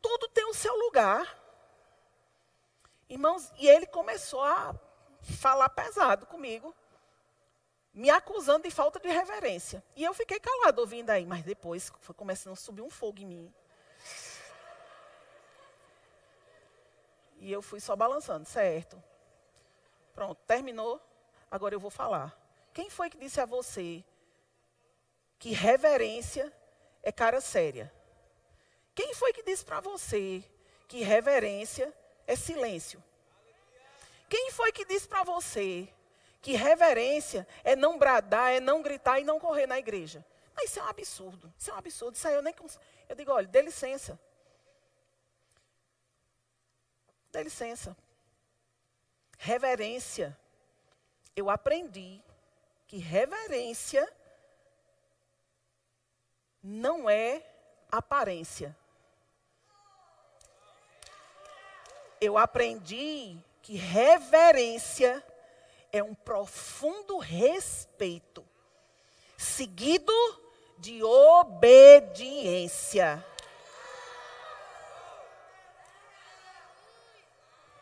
Tudo 0.00 0.28
tem 0.28 0.44
o 0.46 0.54
seu 0.54 0.74
lugar. 0.76 1.36
Irmãos, 3.08 3.50
e 3.58 3.68
ele 3.68 3.86
começou 3.86 4.42
a 4.42 4.74
falar 5.22 5.68
pesado 5.70 6.26
comigo. 6.26 6.74
me 7.98 8.10
acusando 8.10 8.62
de 8.62 8.70
falta 8.70 9.00
de 9.00 9.08
reverência. 9.08 9.82
E 9.96 10.04
eu 10.04 10.14
fiquei 10.14 10.38
calado 10.38 10.80
ouvindo 10.80 11.10
aí, 11.10 11.26
mas 11.26 11.42
depois 11.42 11.90
foi 12.00 12.14
começando 12.14 12.52
a 12.52 12.56
subir 12.56 12.80
um 12.82 12.88
fogo 12.88 13.20
em 13.20 13.26
mim. 13.26 13.54
E 17.40 17.50
eu 17.50 17.60
fui 17.60 17.80
só 17.80 17.96
balançando, 17.96 18.46
certo. 18.46 19.02
Pronto, 20.14 20.40
terminou. 20.46 21.00
Agora 21.50 21.74
eu 21.74 21.80
vou 21.80 21.90
falar. 21.90 22.38
Quem 22.72 22.88
foi 22.88 23.10
que 23.10 23.18
disse 23.18 23.40
a 23.40 23.46
você 23.46 24.04
que 25.38 25.52
reverência 25.52 26.52
é 27.02 27.10
cara 27.10 27.40
séria? 27.40 27.92
Quem 28.94 29.12
foi 29.12 29.32
que 29.32 29.42
disse 29.42 29.64
para 29.64 29.80
você 29.80 30.44
que 30.86 31.02
reverência 31.02 31.92
é 32.28 32.36
silêncio? 32.36 33.02
Quem 34.28 34.52
foi 34.52 34.70
que 34.70 34.84
disse 34.84 35.08
para 35.08 35.24
você 35.24 35.88
que 36.42 36.52
reverência 36.52 37.48
é 37.64 37.74
não 37.74 37.98
bradar, 37.98 38.52
é 38.52 38.60
não 38.60 38.82
gritar 38.82 39.18
e 39.18 39.24
não 39.24 39.40
correr 39.40 39.66
na 39.66 39.78
igreja? 39.78 40.24
Mas 40.54 40.70
isso 40.70 40.78
é 40.78 40.82
um 40.82 40.88
absurdo. 40.88 41.52
Isso 41.58 41.70
é 41.70 41.74
um 41.74 41.78
absurdo. 41.78 42.14
Isso 42.14 42.28
aí 42.28 42.34
eu 42.34 42.42
nem. 42.42 42.54
Eu 43.08 43.16
digo, 43.16 43.32
olha, 43.32 43.46
dê 43.46 43.62
licença. 43.62 44.20
Dê 47.32 47.42
licença. 47.42 47.96
Reverência. 49.38 50.36
Eu 51.34 51.48
aprendi 51.48 52.22
que 52.86 52.98
reverência 52.98 54.06
não 56.62 57.08
é 57.08 57.42
aparência. 57.90 58.76
Eu 62.20 62.36
aprendi 62.36 63.36
que 63.62 63.76
reverência 63.76 65.24
é 65.92 66.02
um 66.02 66.14
profundo 66.14 67.18
respeito, 67.18 68.44
seguido 69.36 70.12
de 70.78 71.02
obediência. 71.02 71.64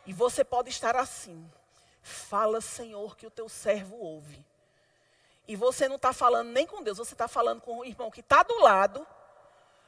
E 0.05 0.13
você 0.13 0.43
pode 0.43 0.69
estar 0.69 0.95
assim. 0.95 1.49
Fala, 2.01 2.61
Senhor, 2.61 3.17
que 3.17 3.27
o 3.27 3.31
teu 3.31 3.49
servo 3.49 3.97
ouve. 3.97 4.45
E 5.47 5.55
você 5.55 5.87
não 5.87 5.95
está 5.97 6.13
falando 6.13 6.49
nem 6.49 6.65
com 6.65 6.83
Deus, 6.83 6.97
você 6.97 7.13
está 7.13 7.27
falando 7.27 7.61
com 7.61 7.79
o 7.79 7.85
irmão 7.85 8.11
que 8.11 8.21
está 8.21 8.43
do 8.43 8.59
lado, 8.59 9.05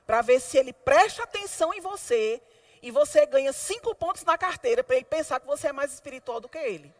para 0.05 0.21
ver 0.21 0.39
se 0.39 0.57
ele 0.57 0.73
presta 0.73 1.23
atenção 1.23 1.73
em 1.73 1.81
você 1.81 2.41
e 2.81 2.91
você 2.91 3.25
ganha 3.25 3.51
cinco 3.51 3.93
pontos 3.93 4.23
na 4.23 4.37
carteira 4.37 4.83
para 4.83 4.95
ele 4.95 5.05
pensar 5.05 5.39
que 5.39 5.47
você 5.47 5.67
é 5.67 5.73
mais 5.73 5.93
espiritual 5.93 6.39
do 6.39 6.49
que 6.49 6.57
ele. 6.57 6.93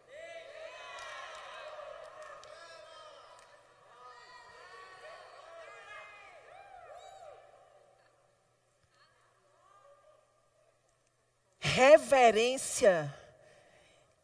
Reverência 11.60 13.14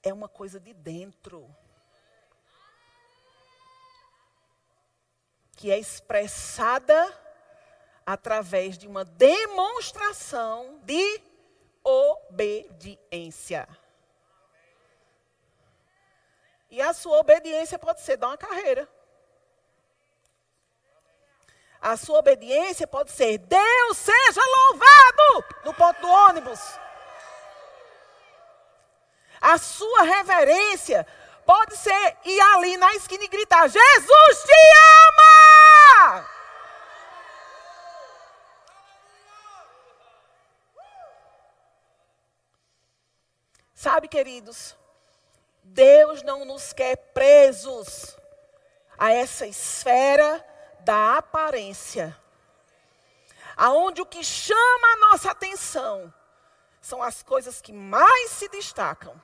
é 0.03 0.13
uma 0.13 0.29
coisa 0.29 0.61
de 0.61 0.75
dentro. 0.75 1.49
Que 5.57 5.71
é 5.71 5.79
expressada 5.79 7.27
através 8.05 8.77
de 8.77 8.87
uma 8.87 9.05
demonstração 9.05 10.81
de 10.85 11.26
obediência. 11.87 13.69
E 16.69 16.83
a 16.83 16.93
sua 16.93 17.21
obediência 17.21 17.79
pode 17.79 18.01
ser 18.01 18.17
dar 18.17 18.27
uma 18.29 18.37
carreira. 18.37 18.89
A 21.81 21.97
sua 21.97 22.19
obediência 22.19 22.87
pode 22.87 23.13
ser 23.13 23.39
Deus 23.39 23.97
seja 23.97 24.41
louvado 24.41 25.45
no 25.65 25.73
ponto 25.73 26.01
do 26.01 26.09
ônibus. 26.09 26.61
A 29.41 29.57
sua 29.59 30.03
reverência 30.03 31.07
pode 31.45 31.77
ser 31.77 32.17
ir 32.25 32.41
ali 32.41 32.77
na 32.77 32.93
esquina 32.95 33.23
e 33.23 33.29
gritar: 33.29 33.69
Jesus 33.69 34.43
te 34.45 34.53
ama! 35.13 36.36
Sabe, 43.77 44.09
queridos, 44.09 44.75
Deus 45.63 46.23
não 46.23 46.47
nos 46.47 46.73
quer 46.73 46.97
presos 47.13 48.17
a 48.97 49.13
essa 49.13 49.47
esfera 49.47 50.43
da 50.81 51.19
aparência. 51.19 52.19
Aonde 53.55 54.01
o 54.01 54.07
que 54.07 54.25
chama 54.25 54.93
a 54.95 54.97
nossa 55.11 55.31
atenção 55.31 56.13
são 56.81 57.03
as 57.03 57.23
coisas 57.23 57.61
que 57.61 57.71
mais 57.71 58.31
se 58.31 58.49
destacam. 58.49 59.15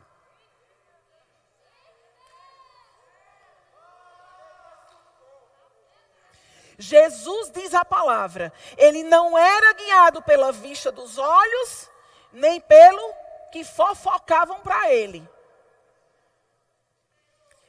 Jesus 6.77 7.51
diz 7.53 7.73
a 7.73 7.87
palavra, 7.87 8.53
ele 8.77 9.03
não 9.03 9.39
era 9.39 9.73
guiado 9.73 10.21
pela 10.21 10.53
vista 10.53 10.93
dos 10.93 11.17
olhos, 11.17 11.89
nem 12.31 12.61
pelo 12.61 13.22
que 13.53 13.63
fofocavam 13.63 14.61
para 14.63 14.91
ele. 14.91 15.29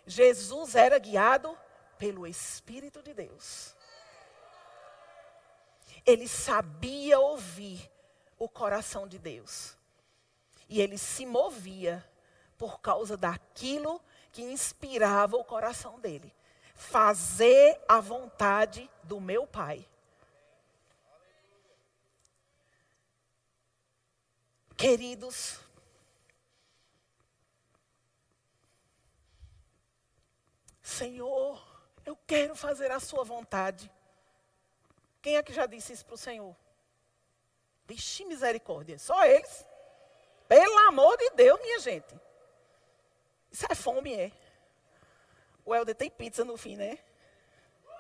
Jesus 0.08 0.76
era 0.76 0.98
guiado 0.98 1.56
pelo 1.98 2.26
Espírito 2.26 3.04
de 3.04 3.14
Deus. 3.14 3.76
Ele 6.06 6.28
sabia 6.28 7.20
ouvir 7.20 7.92
o 8.40 8.50
coração 8.50 9.08
de 9.08 9.20
Deus. 9.20 9.78
E 10.68 10.82
ele 10.82 10.98
se 10.98 11.26
movia 11.26 12.04
por 12.58 12.80
causa 12.80 13.16
daquilo 13.16 14.02
que 14.32 14.42
inspirava 14.42 15.36
o 15.38 15.44
coração 15.44 16.00
dele. 16.00 16.34
Fazer 16.76 17.80
a 17.88 18.00
vontade 18.00 18.90
do 19.04 19.20
meu 19.20 19.46
Pai. 19.46 19.86
Queridos, 24.76 25.60
Senhor, 30.94 31.62
eu 32.06 32.16
quero 32.28 32.56
fazer 32.56 32.92
a 32.92 33.00
Sua 33.00 33.24
vontade. 33.24 33.92
Quem 35.22 35.38
é 35.38 35.44
que 35.44 35.52
já 35.52 35.66
disse 35.66 35.92
isso 35.94 36.06
para 36.06 36.16
o 36.16 36.18
Senhor? 36.18 36.56
Vixe, 37.86 38.24
misericórdia. 38.26 39.00
Só 39.00 39.26
eles. 39.26 39.66
Pelo 40.48 40.78
amor 40.88 41.18
de 41.18 41.32
Deus, 41.32 41.60
minha 41.62 41.80
gente. 41.80 42.14
Isso 43.52 43.66
é 43.70 43.76
fome, 43.76 44.14
é. 44.14 44.32
O 45.66 45.74
Helder 45.74 45.96
tem 45.96 46.10
pizza 46.10 46.46
no 46.46 46.58
fim, 46.58 46.76
né? 46.76 47.00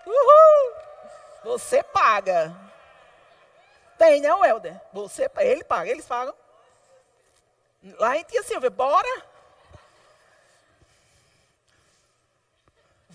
Uhul! 0.05 0.75
Você 1.45 1.81
paga. 1.81 2.55
Tem, 3.97 4.21
né, 4.21 4.29
Helder? 4.29 4.79
Você, 4.91 5.29
ele 5.39 5.63
paga, 5.63 5.89
eles 5.89 6.05
pagam. 6.05 6.35
Lá 7.97 8.17
em 8.17 8.23
Tia 8.23 8.43
Silvia, 8.43 8.69
bora? 8.69 9.32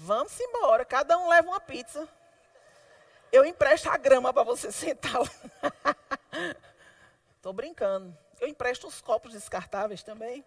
Vamos 0.01 0.39
embora, 0.39 0.85
cada 0.85 1.19
um 1.19 1.29
leva 1.29 1.49
uma 1.49 1.61
pizza. 1.61 2.09
Eu 3.33 3.45
empresto 3.45 3.91
a 3.91 3.97
grama 3.97 4.33
para 4.33 4.45
você 4.45 4.71
sentar. 4.73 5.21
Estou 7.37 7.53
brincando. 7.53 8.17
Eu 8.41 8.47
empresto 8.47 8.87
os 8.87 9.01
copos 9.01 9.33
descartáveis 9.33 10.05
também. 10.05 10.45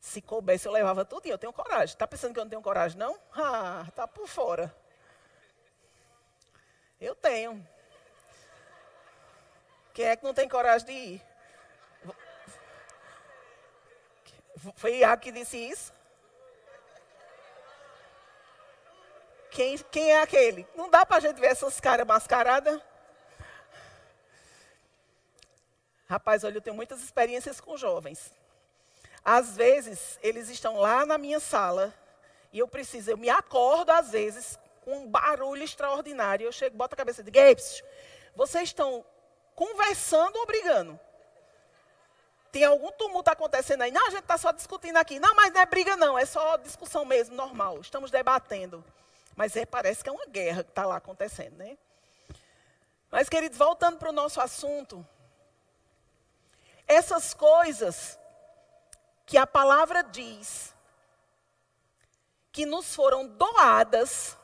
Se 0.00 0.22
coubesse, 0.22 0.66
eu 0.66 0.72
levava 0.72 1.04
tudo 1.04 1.26
e 1.26 1.30
eu 1.30 1.36
tenho 1.36 1.52
coragem. 1.52 1.92
Está 1.92 2.06
pensando 2.06 2.32
que 2.32 2.40
eu 2.40 2.44
não 2.44 2.50
tenho 2.50 2.62
coragem, 2.62 2.96
não? 2.98 3.18
Ah, 3.34 3.84
está 3.86 4.08
por 4.08 4.26
fora. 4.26 4.74
Eu 6.98 7.14
tenho. 7.14 7.66
Quem 9.92 10.06
é 10.06 10.16
que 10.16 10.24
não 10.24 10.32
tem 10.32 10.48
coragem 10.48 10.86
de 10.86 10.92
ir? 10.92 11.22
Foi 14.74 14.96
Iago 14.96 15.20
que 15.22 15.30
disse 15.30 15.58
isso? 15.58 15.97
Quem, 19.58 19.76
quem 19.76 20.12
é 20.12 20.22
aquele? 20.22 20.64
Não 20.76 20.88
dá 20.88 21.04
para 21.04 21.16
a 21.16 21.20
gente 21.20 21.40
ver 21.40 21.48
essas 21.48 21.80
caras 21.80 22.06
mascaradas? 22.06 22.80
Rapaz, 26.08 26.44
olha, 26.44 26.58
eu 26.58 26.60
tenho 26.60 26.76
muitas 26.76 27.02
experiências 27.02 27.60
com 27.60 27.76
jovens. 27.76 28.30
Às 29.24 29.56
vezes, 29.56 30.16
eles 30.22 30.48
estão 30.48 30.76
lá 30.76 31.04
na 31.04 31.18
minha 31.18 31.40
sala 31.40 31.92
e 32.52 32.60
eu 32.60 32.68
preciso, 32.68 33.10
eu 33.10 33.16
me 33.16 33.28
acordo 33.28 33.90
às 33.90 34.12
vezes 34.12 34.56
com 34.84 34.96
um 34.96 35.08
barulho 35.08 35.64
extraordinário. 35.64 36.44
Eu 36.46 36.52
chego, 36.52 36.76
boto 36.76 36.94
a 36.94 36.96
cabeça 36.96 37.24
de 37.24 37.30
Gapes, 37.32 37.82
vocês 38.36 38.68
estão 38.68 39.04
conversando 39.56 40.36
ou 40.36 40.46
brigando? 40.46 41.00
tem 42.52 42.64
algum 42.64 42.92
tumulto 42.92 43.28
acontecendo 43.28 43.82
aí. 43.82 43.90
Não, 43.90 44.06
a 44.06 44.10
gente 44.10 44.20
está 44.20 44.38
só 44.38 44.52
discutindo 44.52 44.98
aqui. 44.98 45.18
Não, 45.18 45.34
mas 45.34 45.52
não 45.52 45.60
é 45.60 45.66
briga, 45.66 45.96
não. 45.96 46.16
É 46.16 46.24
só 46.24 46.56
discussão 46.58 47.04
mesmo, 47.04 47.34
normal. 47.34 47.80
Estamos 47.80 48.10
debatendo. 48.10 48.84
Mas 49.38 49.54
é, 49.54 49.64
parece 49.64 50.02
que 50.02 50.10
é 50.10 50.12
uma 50.12 50.26
guerra 50.26 50.64
que 50.64 50.70
está 50.70 50.84
lá 50.84 50.96
acontecendo, 50.96 51.58
né? 51.58 51.78
Mas, 53.08 53.28
queridos, 53.28 53.56
voltando 53.56 53.96
para 53.96 54.08
o 54.08 54.12
nosso 54.12 54.40
assunto. 54.40 55.06
Essas 56.88 57.34
coisas 57.34 58.18
que 59.24 59.38
a 59.38 59.46
palavra 59.46 60.02
diz 60.02 60.74
que 62.50 62.66
nos 62.66 62.92
foram 62.92 63.28
doadas, 63.28 64.36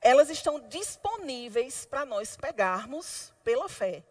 elas 0.00 0.30
estão 0.30 0.58
disponíveis 0.58 1.86
para 1.86 2.04
nós 2.04 2.36
pegarmos 2.36 3.32
pela 3.44 3.68
fé 3.68 4.02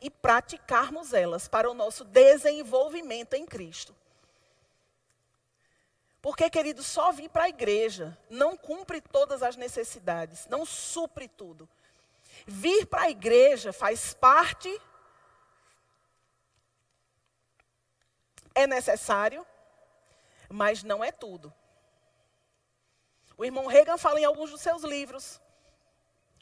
e 0.00 0.08
praticarmos 0.08 1.12
elas 1.12 1.48
para 1.48 1.68
o 1.68 1.74
nosso 1.74 2.04
desenvolvimento 2.04 3.34
em 3.34 3.44
Cristo. 3.44 3.96
Porque, 6.22 6.50
querido, 6.50 6.82
só 6.82 7.12
vir 7.12 7.30
para 7.30 7.44
a 7.44 7.48
igreja 7.48 8.16
não 8.28 8.56
cumpre 8.56 9.00
todas 9.00 9.42
as 9.42 9.56
necessidades, 9.56 10.46
não 10.46 10.66
supre 10.66 11.28
tudo. 11.28 11.68
Vir 12.46 12.86
para 12.86 13.02
a 13.02 13.10
igreja 13.10 13.72
faz 13.72 14.12
parte, 14.12 14.70
é 18.54 18.66
necessário, 18.66 19.46
mas 20.48 20.82
não 20.82 21.02
é 21.02 21.10
tudo. 21.10 21.52
O 23.36 23.44
irmão 23.44 23.66
Reagan 23.66 23.96
fala 23.96 24.20
em 24.20 24.24
alguns 24.24 24.50
dos 24.50 24.60
seus 24.60 24.82
livros. 24.82 25.40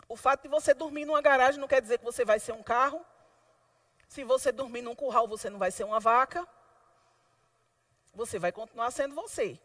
O 0.08 0.16
fato 0.16 0.42
de 0.42 0.48
você 0.48 0.74
dormir 0.74 1.04
numa 1.04 1.20
garagem 1.20 1.60
não 1.60 1.68
quer 1.68 1.80
dizer 1.80 1.98
que 1.98 2.04
você 2.04 2.24
vai 2.24 2.40
ser 2.40 2.52
um 2.52 2.62
carro. 2.62 3.04
Se 4.08 4.24
você 4.24 4.50
dormir 4.50 4.82
num 4.82 4.96
curral, 4.96 5.28
você 5.28 5.48
não 5.48 5.58
vai 5.58 5.70
ser 5.70 5.84
uma 5.84 6.00
vaca. 6.00 6.48
Você 8.14 8.38
vai 8.38 8.50
continuar 8.50 8.90
sendo 8.90 9.14
você. 9.14 9.60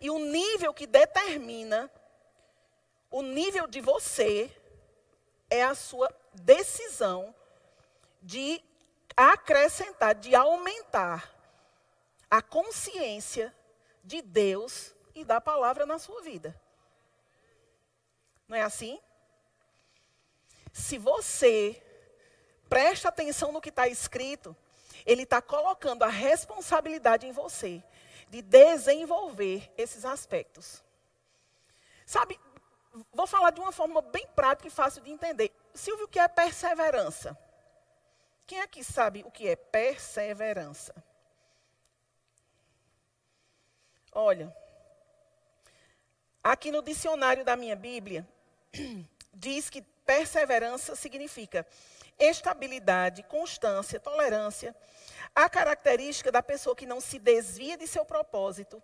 E 0.00 0.10
o 0.10 0.18
nível 0.18 0.72
que 0.72 0.86
determina 0.86 1.90
o 3.10 3.22
nível 3.22 3.66
de 3.66 3.80
você 3.80 4.50
é 5.50 5.62
a 5.62 5.74
sua 5.74 6.08
decisão 6.32 7.34
de 8.22 8.62
acrescentar, 9.16 10.14
de 10.14 10.34
aumentar 10.34 11.34
a 12.30 12.40
consciência 12.40 13.54
de 14.02 14.22
Deus 14.22 14.94
e 15.14 15.24
da 15.24 15.40
palavra 15.40 15.84
na 15.84 15.98
sua 15.98 16.22
vida. 16.22 16.58
Não 18.48 18.56
é 18.56 18.62
assim? 18.62 18.98
Se 20.72 20.96
você 20.96 21.82
presta 22.68 23.08
atenção 23.08 23.52
no 23.52 23.60
que 23.60 23.68
está 23.68 23.88
escrito, 23.88 24.56
ele 25.04 25.24
está 25.24 25.42
colocando 25.42 26.04
a 26.04 26.08
responsabilidade 26.08 27.26
em 27.26 27.32
você 27.32 27.82
de 28.30 28.40
desenvolver 28.40 29.70
esses 29.76 30.04
aspectos. 30.04 30.82
Sabe, 32.06 32.38
vou 33.12 33.26
falar 33.26 33.50
de 33.50 33.60
uma 33.60 33.72
forma 33.72 34.00
bem 34.00 34.26
prática 34.28 34.68
e 34.68 34.70
fácil 34.70 35.02
de 35.02 35.10
entender. 35.10 35.52
Silvio, 35.74 36.06
o 36.06 36.08
que 36.08 36.18
é 36.18 36.28
perseverança? 36.28 37.36
Quem 38.46 38.60
aqui 38.60 38.82
sabe 38.82 39.22
o 39.26 39.30
que 39.30 39.48
é 39.48 39.56
perseverança? 39.56 40.94
Olha, 44.12 44.54
aqui 46.42 46.70
no 46.70 46.82
dicionário 46.82 47.44
da 47.44 47.56
minha 47.56 47.76
Bíblia, 47.76 48.26
diz 49.34 49.70
que 49.70 49.82
perseverança 49.82 50.96
significa 50.96 51.66
estabilidade, 52.20 53.22
constância, 53.22 53.98
tolerância, 53.98 54.76
a 55.34 55.48
característica 55.48 56.30
da 56.30 56.42
pessoa 56.42 56.76
que 56.76 56.86
não 56.86 57.00
se 57.00 57.18
desvia 57.18 57.76
de 57.76 57.86
seu 57.86 58.04
propósito 58.04 58.82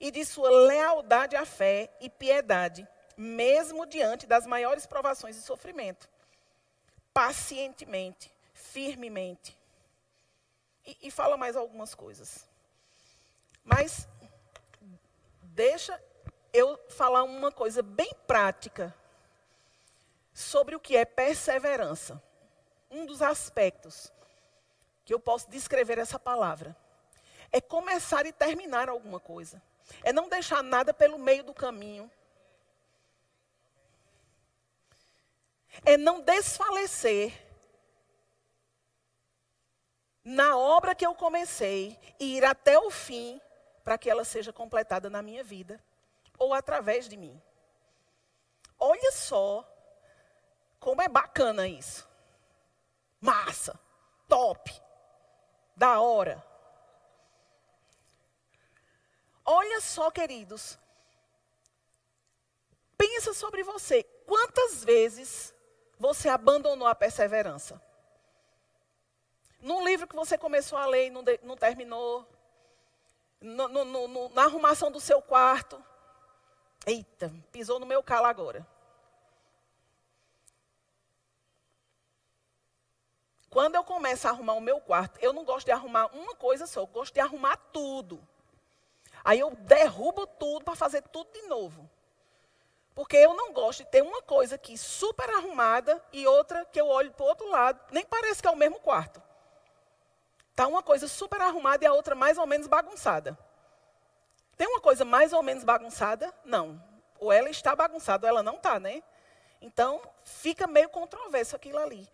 e 0.00 0.10
de 0.10 0.24
sua 0.24 0.48
lealdade 0.48 1.36
à 1.36 1.44
fé 1.44 1.90
e 2.00 2.08
piedade, 2.08 2.88
mesmo 3.16 3.84
diante 3.84 4.26
das 4.26 4.46
maiores 4.46 4.86
provações 4.86 5.36
e 5.36 5.42
sofrimento. 5.42 6.08
Pacientemente, 7.12 8.32
firmemente. 8.54 9.58
E, 10.86 10.96
e 11.02 11.10
fala 11.10 11.36
mais 11.36 11.56
algumas 11.56 11.94
coisas. 11.94 12.48
Mas 13.64 14.08
deixa 15.42 16.00
eu 16.52 16.78
falar 16.88 17.24
uma 17.24 17.52
coisa 17.52 17.82
bem 17.82 18.10
prática 18.26 18.94
sobre 20.32 20.76
o 20.76 20.80
que 20.80 20.96
é 20.96 21.04
perseverança 21.04 22.22
um 22.90 23.06
dos 23.06 23.22
aspectos 23.22 24.12
que 25.04 25.12
eu 25.12 25.20
posso 25.20 25.50
descrever 25.50 25.98
essa 25.98 26.18
palavra 26.18 26.76
é 27.50 27.60
começar 27.60 28.26
e 28.26 28.32
terminar 28.32 28.88
alguma 28.88 29.18
coisa. 29.18 29.62
É 30.02 30.12
não 30.12 30.28
deixar 30.28 30.62
nada 30.62 30.92
pelo 30.92 31.18
meio 31.18 31.42
do 31.42 31.54
caminho. 31.54 32.10
É 35.84 35.96
não 35.96 36.20
desfalecer 36.20 37.32
na 40.24 40.56
obra 40.56 40.94
que 40.94 41.06
eu 41.06 41.14
comecei 41.14 41.98
e 42.18 42.36
ir 42.36 42.44
até 42.44 42.78
o 42.78 42.90
fim 42.90 43.40
para 43.82 43.96
que 43.96 44.10
ela 44.10 44.24
seja 44.24 44.52
completada 44.52 45.08
na 45.08 45.22
minha 45.22 45.42
vida 45.42 45.82
ou 46.38 46.52
através 46.52 47.08
de 47.08 47.16
mim. 47.16 47.40
Olha 48.78 49.10
só 49.12 49.66
como 50.78 51.02
é 51.02 51.08
bacana 51.08 51.66
isso. 51.66 52.07
Massa, 53.20 53.78
top, 54.28 54.72
da 55.76 56.00
hora. 56.00 56.44
Olha 59.44 59.80
só, 59.80 60.10
queridos. 60.10 60.78
Pensa 62.96 63.32
sobre 63.32 63.62
você. 63.62 64.02
Quantas 64.26 64.84
vezes 64.84 65.54
você 65.98 66.28
abandonou 66.28 66.86
a 66.86 66.94
perseverança? 66.94 67.80
Num 69.60 69.84
livro 69.84 70.06
que 70.06 70.14
você 70.14 70.36
começou 70.36 70.78
a 70.78 70.86
ler 70.86 71.06
e 71.06 71.10
não, 71.10 71.22
de, 71.22 71.40
não 71.42 71.56
terminou. 71.56 72.28
No, 73.40 73.68
no, 73.68 73.84
no, 73.84 74.28
na 74.30 74.44
arrumação 74.44 74.90
do 74.90 75.00
seu 75.00 75.22
quarto. 75.22 75.82
Eita, 76.86 77.32
pisou 77.50 77.78
no 77.80 77.86
meu 77.86 78.02
calo 78.02 78.26
agora. 78.26 78.66
Quando 83.50 83.76
eu 83.76 83.84
começo 83.84 84.26
a 84.26 84.30
arrumar 84.30 84.54
o 84.54 84.60
meu 84.60 84.80
quarto, 84.80 85.18
eu 85.20 85.32
não 85.32 85.44
gosto 85.44 85.66
de 85.66 85.72
arrumar 85.72 86.06
uma 86.14 86.34
coisa 86.34 86.66
só, 86.66 86.80
eu 86.80 86.86
gosto 86.86 87.14
de 87.14 87.20
arrumar 87.20 87.56
tudo. 87.72 88.20
Aí 89.24 89.40
eu 89.40 89.50
derrubo 89.50 90.26
tudo 90.26 90.64
para 90.64 90.76
fazer 90.76 91.02
tudo 91.02 91.30
de 91.32 91.42
novo. 91.42 91.88
Porque 92.94 93.16
eu 93.16 93.32
não 93.32 93.52
gosto 93.52 93.84
de 93.84 93.90
ter 93.90 94.02
uma 94.02 94.20
coisa 94.22 94.56
aqui 94.56 94.76
super 94.76 95.30
arrumada 95.30 96.02
e 96.12 96.26
outra 96.26 96.64
que 96.66 96.80
eu 96.80 96.88
olho 96.88 97.12
para 97.12 97.24
o 97.24 97.28
outro 97.28 97.48
lado, 97.48 97.80
nem 97.90 98.04
parece 98.04 98.42
que 98.42 98.48
é 98.48 98.50
o 98.50 98.56
mesmo 98.56 98.80
quarto. 98.80 99.22
Está 100.50 100.66
uma 100.66 100.82
coisa 100.82 101.06
super 101.06 101.40
arrumada 101.40 101.84
e 101.84 101.86
a 101.86 101.92
outra 101.92 102.14
mais 102.14 102.36
ou 102.36 102.46
menos 102.46 102.66
bagunçada. 102.66 103.38
Tem 104.56 104.66
uma 104.66 104.80
coisa 104.80 105.04
mais 105.04 105.32
ou 105.32 105.42
menos 105.42 105.62
bagunçada? 105.62 106.34
Não. 106.44 106.82
Ou 107.20 107.30
ela 107.30 107.48
está 107.48 107.76
bagunçada 107.76 108.26
ou 108.26 108.28
ela 108.28 108.42
não 108.42 108.56
está, 108.56 108.80
né? 108.80 109.02
Então, 109.60 110.02
fica 110.24 110.66
meio 110.66 110.88
controverso 110.88 111.54
aquilo 111.54 111.78
ali. 111.78 112.08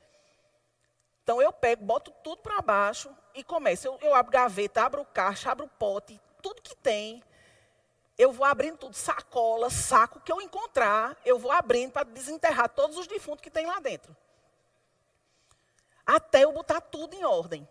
Então 1.25 1.41
eu 1.41 1.51
pego, 1.51 1.83
boto 1.83 2.11
tudo 2.23 2.43
para 2.43 2.61
baixo 2.61 3.11
e 3.35 3.43
começo. 3.43 3.87
Eu, 3.87 3.99
eu 4.03 4.15
abro 4.15 4.31
gaveta, 4.31 4.83
abro 4.83 5.05
caixa, 5.07 5.51
abro 5.51 5.67
pote, 5.67 6.21
tudo 6.43 6.61
que 6.61 6.77
tem. 6.77 7.25
Eu 8.19 8.31
vou 8.31 8.45
abrindo 8.45 8.77
tudo, 8.77 8.95
sacola, 8.95 9.71
saco 9.71 10.21
que 10.21 10.31
eu 10.31 10.41
encontrar, 10.43 11.17
eu 11.25 11.39
vou 11.39 11.51
abrindo 11.51 11.93
para 11.93 12.05
desenterrar 12.05 12.69
todos 12.69 12.99
os 12.99 13.07
defuntos 13.07 13.41
que 13.41 13.51
tem 13.51 13.65
lá 13.67 13.81
dentro. 13.81 14.15
Até 16.07 16.45
eu 16.45 16.53
botar 16.53 16.83
tudo 16.83 17.17
em 17.17 17.25
ordem. 17.25 17.67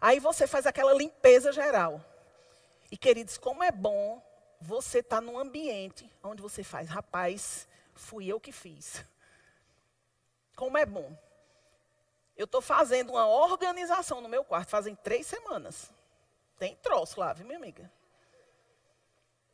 Aí 0.00 0.18
você 0.18 0.46
faz 0.46 0.66
aquela 0.66 0.94
limpeza 0.94 1.52
geral. 1.52 2.02
E 2.90 2.96
queridos, 2.96 3.36
como 3.36 3.62
é 3.62 3.70
bom 3.70 4.20
você 4.58 5.00
estar 5.00 5.16
tá 5.16 5.20
num 5.20 5.38
ambiente 5.38 6.10
onde 6.24 6.40
você 6.40 6.64
faz, 6.64 6.88
rapaz, 6.88 7.68
fui 7.94 8.26
eu 8.26 8.40
que 8.40 8.50
fiz. 8.50 9.04
Como 10.56 10.78
é 10.78 10.86
bom. 10.86 11.14
Eu 12.42 12.46
estou 12.46 12.60
fazendo 12.60 13.10
uma 13.10 13.24
organização 13.24 14.20
no 14.20 14.28
meu 14.28 14.42
quarto, 14.42 14.68
fazem 14.68 14.96
três 14.96 15.28
semanas. 15.28 15.92
Tem 16.58 16.74
troço 16.74 17.20
lá, 17.20 17.32
viu, 17.32 17.46
minha 17.46 17.56
amiga? 17.56 17.88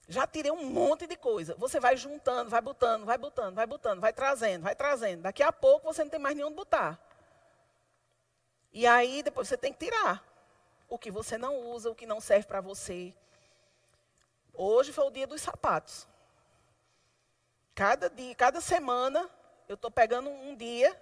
Já 0.09 0.27
tirei 0.27 0.51
um 0.51 0.65
monte 0.65 1.07
de 1.07 1.15
coisa. 1.15 1.55
Você 1.57 1.79
vai 1.79 1.99
juntando, 1.99 2.49
vai 2.49 2.63
botando, 2.63 3.05
vai 3.05 3.19
botando, 3.19 3.55
vai 3.55 3.67
botando, 3.67 4.01
vai 4.01 4.11
trazendo, 4.11 4.63
vai 4.63 4.75
trazendo. 4.75 5.21
Daqui 5.21 5.43
a 5.43 5.53
pouco 5.53 5.93
você 5.93 6.03
não 6.03 6.11
tem 6.11 6.19
mais 6.19 6.35
nenhum 6.35 6.51
botar. 6.51 6.99
E 8.73 8.87
aí 8.87 9.23
depois 9.23 9.49
você 9.49 9.59
tem 9.59 9.71
que 9.71 9.85
tirar 9.85 10.25
o 10.89 10.99
que 10.99 11.11
você 11.11 11.37
não 11.37 11.59
usa, 11.71 11.91
o 11.91 11.95
que 11.95 12.07
não 12.07 12.23
serve 12.23 12.47
para 12.47 12.63
você. 12.63 13.15
Hoje 14.55 14.95
foi 14.95 15.05
o 15.05 15.11
dia 15.11 15.27
dos 15.27 15.43
sapatos. 15.43 16.09
Cada 17.75 18.09
dia, 18.09 18.35
cada 18.35 18.63
semana, 18.63 19.29
eu 19.69 19.75
estou 19.75 19.91
pegando 19.91 20.31
um 20.31 20.57
dia 20.57 20.99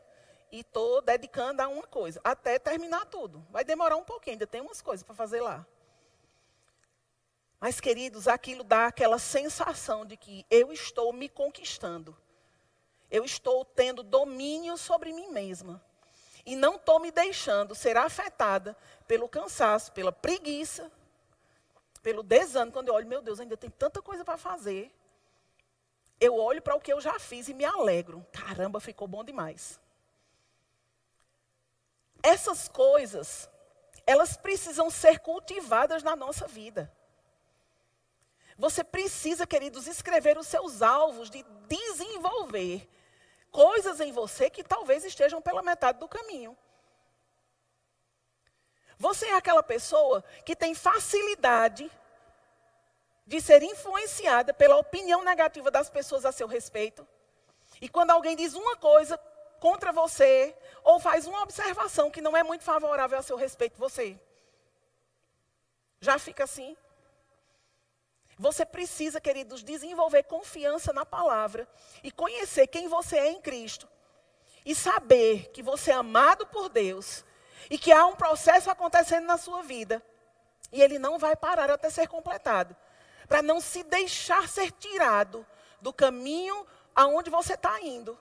e 0.50 0.60
estou 0.60 1.00
dedicando 1.02 1.62
a 1.62 1.68
uma 1.68 1.86
coisa, 1.86 2.20
até 2.22 2.58
terminar 2.58 3.06
tudo. 3.06 3.46
Vai 3.50 3.64
demorar 3.64 3.96
um 3.96 4.04
pouquinho, 4.04 4.34
ainda 4.34 4.46
tem 4.46 4.60
umas 4.60 4.80
coisas 4.80 5.02
para 5.02 5.14
fazer 5.14 5.40
lá. 5.40 5.66
Mas, 7.60 7.80
queridos, 7.80 8.28
aquilo 8.28 8.62
dá 8.62 8.86
aquela 8.86 9.18
sensação 9.18 10.04
de 10.04 10.16
que 10.16 10.44
eu 10.50 10.72
estou 10.72 11.12
me 11.12 11.28
conquistando. 11.28 12.16
Eu 13.10 13.24
estou 13.24 13.64
tendo 13.64 14.02
domínio 14.02 14.76
sobre 14.76 15.12
mim 15.12 15.28
mesma. 15.28 15.82
E 16.44 16.54
não 16.54 16.76
estou 16.76 17.00
me 17.00 17.10
deixando 17.10 17.74
ser 17.74 17.96
afetada 17.96 18.76
pelo 19.08 19.28
cansaço, 19.28 19.90
pela 19.92 20.12
preguiça, 20.12 20.92
pelo 22.02 22.22
desânimo. 22.22 22.72
Quando 22.72 22.88
eu 22.88 22.94
olho, 22.94 23.08
meu 23.08 23.20
Deus, 23.20 23.40
ainda 23.40 23.56
tem 23.56 23.70
tanta 23.70 24.00
coisa 24.00 24.24
para 24.24 24.36
fazer. 24.36 24.92
Eu 26.20 26.36
olho 26.36 26.62
para 26.62 26.76
o 26.76 26.80
que 26.80 26.92
eu 26.92 27.00
já 27.00 27.18
fiz 27.18 27.48
e 27.48 27.54
me 27.54 27.64
alegro. 27.64 28.24
Caramba, 28.32 28.78
ficou 28.80 29.08
bom 29.08 29.24
demais. 29.24 29.80
Essas 32.26 32.66
coisas, 32.66 33.48
elas 34.04 34.36
precisam 34.36 34.90
ser 34.90 35.20
cultivadas 35.20 36.02
na 36.02 36.16
nossa 36.16 36.48
vida. 36.48 36.92
Você 38.58 38.82
precisa, 38.82 39.46
queridos, 39.46 39.86
escrever 39.86 40.36
os 40.36 40.48
seus 40.48 40.82
alvos 40.82 41.30
de 41.30 41.44
desenvolver 41.68 42.88
coisas 43.52 44.00
em 44.00 44.10
você 44.10 44.50
que 44.50 44.64
talvez 44.64 45.04
estejam 45.04 45.40
pela 45.40 45.62
metade 45.62 46.00
do 46.00 46.08
caminho. 46.08 46.58
Você 48.98 49.26
é 49.26 49.36
aquela 49.36 49.62
pessoa 49.62 50.24
que 50.44 50.56
tem 50.56 50.74
facilidade 50.74 51.88
de 53.24 53.40
ser 53.40 53.62
influenciada 53.62 54.52
pela 54.52 54.78
opinião 54.78 55.22
negativa 55.22 55.70
das 55.70 55.88
pessoas 55.88 56.24
a 56.24 56.32
seu 56.32 56.48
respeito. 56.48 57.06
E 57.80 57.88
quando 57.88 58.10
alguém 58.10 58.34
diz 58.34 58.54
uma 58.54 58.76
coisa 58.76 59.16
contra 59.60 59.92
você, 59.92 60.56
ou 60.86 61.00
faz 61.00 61.26
uma 61.26 61.42
observação 61.42 62.12
que 62.12 62.20
não 62.20 62.36
é 62.36 62.44
muito 62.44 62.62
favorável 62.62 63.18
a 63.18 63.22
seu 63.22 63.36
respeito, 63.36 63.76
você 63.76 64.16
já 66.00 66.16
fica 66.16 66.44
assim. 66.44 66.76
Você 68.38 68.64
precisa, 68.64 69.20
queridos, 69.20 69.64
desenvolver 69.64 70.22
confiança 70.22 70.92
na 70.92 71.04
palavra 71.04 71.66
e 72.04 72.12
conhecer 72.12 72.68
quem 72.68 72.86
você 72.86 73.16
é 73.16 73.30
em 73.32 73.40
Cristo. 73.40 73.88
E 74.64 74.76
saber 74.76 75.50
que 75.50 75.60
você 75.60 75.90
é 75.90 75.94
amado 75.94 76.46
por 76.46 76.68
Deus 76.68 77.24
e 77.68 77.76
que 77.76 77.90
há 77.90 78.06
um 78.06 78.14
processo 78.14 78.70
acontecendo 78.70 79.26
na 79.26 79.36
sua 79.36 79.62
vida. 79.62 80.00
E 80.70 80.80
ele 80.80 81.00
não 81.00 81.18
vai 81.18 81.34
parar 81.34 81.68
até 81.68 81.90
ser 81.90 82.06
completado. 82.06 82.76
Para 83.26 83.42
não 83.42 83.60
se 83.60 83.82
deixar 83.82 84.48
ser 84.48 84.70
tirado 84.70 85.44
do 85.80 85.92
caminho 85.92 86.64
aonde 86.94 87.28
você 87.28 87.54
está 87.54 87.80
indo. 87.80 88.16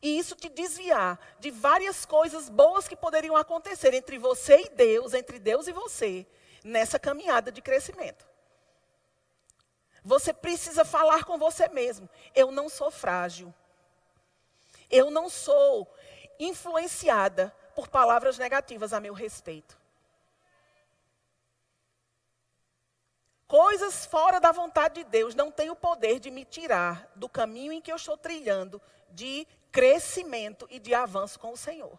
E 0.00 0.18
isso 0.18 0.36
te 0.36 0.48
desviar 0.48 1.18
de 1.40 1.50
várias 1.50 2.04
coisas 2.04 2.48
boas 2.48 2.86
que 2.86 2.94
poderiam 2.94 3.36
acontecer 3.36 3.92
entre 3.94 4.16
você 4.18 4.62
e 4.62 4.68
Deus, 4.68 5.12
entre 5.12 5.38
Deus 5.38 5.66
e 5.66 5.72
você, 5.72 6.26
nessa 6.62 6.98
caminhada 6.98 7.50
de 7.50 7.60
crescimento. 7.60 8.26
Você 10.04 10.32
precisa 10.32 10.84
falar 10.84 11.24
com 11.24 11.36
você 11.36 11.68
mesmo. 11.68 12.08
Eu 12.34 12.52
não 12.52 12.68
sou 12.68 12.90
frágil. 12.90 13.52
Eu 14.88 15.10
não 15.10 15.28
sou 15.28 15.92
influenciada 16.38 17.54
por 17.74 17.88
palavras 17.88 18.38
negativas 18.38 18.92
a 18.92 19.00
meu 19.00 19.12
respeito. 19.12 19.76
Coisas 23.48 24.06
fora 24.06 24.38
da 24.38 24.52
vontade 24.52 25.02
de 25.02 25.04
Deus 25.04 25.34
não 25.34 25.50
têm 25.50 25.70
o 25.70 25.76
poder 25.76 26.20
de 26.20 26.30
me 26.30 26.44
tirar 26.44 27.10
do 27.16 27.28
caminho 27.28 27.72
em 27.72 27.80
que 27.80 27.90
eu 27.90 27.96
estou 27.96 28.16
trilhando 28.16 28.80
de 29.10 29.46
crescimento 29.70 30.66
e 30.70 30.78
de 30.78 30.94
avanço 30.94 31.38
com 31.38 31.52
o 31.52 31.56
Senhor. 31.56 31.98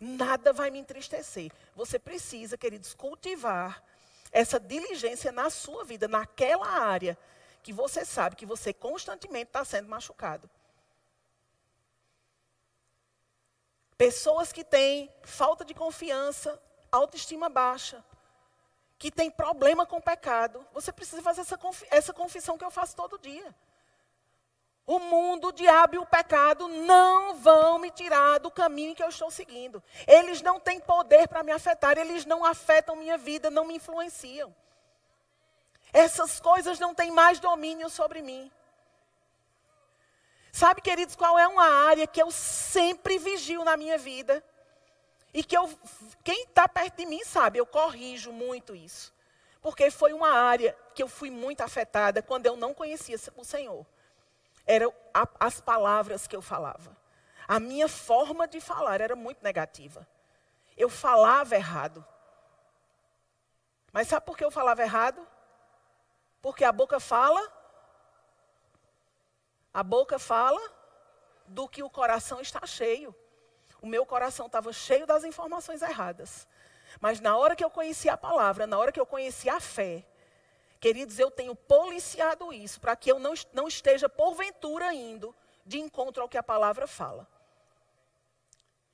Nada 0.00 0.52
vai 0.52 0.70
me 0.70 0.78
entristecer. 0.78 1.52
Você 1.76 1.98
precisa, 1.98 2.56
queridos, 2.56 2.94
cultivar 2.94 3.82
essa 4.32 4.58
diligência 4.58 5.30
na 5.30 5.50
sua 5.50 5.84
vida, 5.84 6.08
naquela 6.08 6.66
área 6.66 7.18
que 7.62 7.72
você 7.72 8.04
sabe 8.04 8.36
que 8.36 8.46
você 8.46 8.72
constantemente 8.72 9.48
está 9.48 9.64
sendo 9.64 9.88
machucado. 9.88 10.48
Pessoas 13.98 14.50
que 14.50 14.64
têm 14.64 15.12
falta 15.22 15.62
de 15.62 15.74
confiança, 15.74 16.58
autoestima 16.90 17.50
baixa, 17.50 18.02
que 18.98 19.10
têm 19.10 19.30
problema 19.30 19.84
com 19.84 19.98
o 19.98 20.02
pecado, 20.02 20.66
você 20.72 20.90
precisa 20.90 21.20
fazer 21.20 21.42
essa, 21.42 21.58
essa 21.90 22.12
confissão 22.14 22.56
que 22.56 22.64
eu 22.64 22.70
faço 22.70 22.96
todo 22.96 23.18
dia. 23.18 23.54
O 24.90 24.98
mundo, 24.98 25.46
o 25.46 25.52
diabo 25.52 25.94
e 25.94 25.98
o 25.98 26.04
pecado 26.04 26.66
não 26.66 27.36
vão 27.36 27.78
me 27.78 27.92
tirar 27.92 28.40
do 28.40 28.50
caminho 28.50 28.92
que 28.92 29.00
eu 29.00 29.08
estou 29.08 29.30
seguindo. 29.30 29.80
Eles 30.04 30.42
não 30.42 30.58
têm 30.58 30.80
poder 30.80 31.28
para 31.28 31.44
me 31.44 31.52
afetar, 31.52 31.96
eles 31.96 32.24
não 32.24 32.44
afetam 32.44 32.96
minha 32.96 33.16
vida, 33.16 33.52
não 33.52 33.64
me 33.64 33.76
influenciam. 33.76 34.52
Essas 35.92 36.40
coisas 36.40 36.80
não 36.80 36.92
têm 36.92 37.12
mais 37.12 37.38
domínio 37.38 37.88
sobre 37.88 38.20
mim. 38.20 38.50
Sabe, 40.50 40.80
queridos, 40.80 41.14
qual 41.14 41.38
é 41.38 41.46
uma 41.46 41.68
área 41.86 42.04
que 42.04 42.20
eu 42.20 42.32
sempre 42.32 43.16
vigio 43.16 43.62
na 43.62 43.76
minha 43.76 43.96
vida? 43.96 44.44
E 45.32 45.44
que 45.44 45.56
eu, 45.56 45.70
quem 46.24 46.42
está 46.42 46.66
perto 46.66 46.96
de 46.96 47.06
mim 47.06 47.22
sabe, 47.24 47.60
eu 47.60 47.64
corrijo 47.64 48.32
muito 48.32 48.74
isso. 48.74 49.14
Porque 49.62 49.88
foi 49.88 50.12
uma 50.12 50.32
área 50.32 50.76
que 50.96 51.02
eu 51.04 51.06
fui 51.06 51.30
muito 51.30 51.60
afetada 51.60 52.20
quando 52.20 52.46
eu 52.46 52.56
não 52.56 52.74
conhecia 52.74 53.14
o 53.36 53.44
Senhor 53.44 53.86
eram 54.66 54.92
as 55.38 55.60
palavras 55.60 56.26
que 56.26 56.36
eu 56.36 56.42
falava. 56.42 56.96
A 57.46 57.58
minha 57.58 57.88
forma 57.88 58.46
de 58.46 58.60
falar 58.60 59.00
era 59.00 59.16
muito 59.16 59.42
negativa. 59.42 60.06
Eu 60.76 60.88
falava 60.88 61.56
errado. 61.56 62.04
Mas 63.92 64.08
sabe 64.08 64.24
por 64.24 64.36
que 64.36 64.44
eu 64.44 64.50
falava 64.50 64.82
errado? 64.82 65.26
Porque 66.40 66.64
a 66.64 66.72
boca 66.72 67.00
fala. 67.00 67.40
A 69.74 69.82
boca 69.82 70.18
fala 70.18 70.60
do 71.46 71.68
que 71.68 71.82
o 71.82 71.90
coração 71.90 72.40
está 72.40 72.64
cheio. 72.66 73.14
O 73.82 73.86
meu 73.86 74.06
coração 74.06 74.46
estava 74.46 74.72
cheio 74.72 75.06
das 75.06 75.24
informações 75.24 75.82
erradas. 75.82 76.46
Mas 77.00 77.20
na 77.20 77.36
hora 77.36 77.54
que 77.56 77.64
eu 77.64 77.70
conheci 77.70 78.08
a 78.08 78.16
palavra, 78.16 78.66
na 78.66 78.78
hora 78.78 78.92
que 78.92 79.00
eu 79.00 79.06
conheci 79.06 79.48
a 79.48 79.60
fé, 79.60 80.04
Queridos, 80.80 81.18
eu 81.18 81.30
tenho 81.30 81.54
policiado 81.54 82.50
isso 82.54 82.80
para 82.80 82.96
que 82.96 83.12
eu 83.12 83.18
não, 83.18 83.34
não 83.52 83.68
esteja, 83.68 84.08
porventura, 84.08 84.94
indo 84.94 85.36
de 85.66 85.78
encontro 85.78 86.22
ao 86.22 86.28
que 86.28 86.38
a 86.38 86.42
palavra 86.42 86.86
fala. 86.86 87.28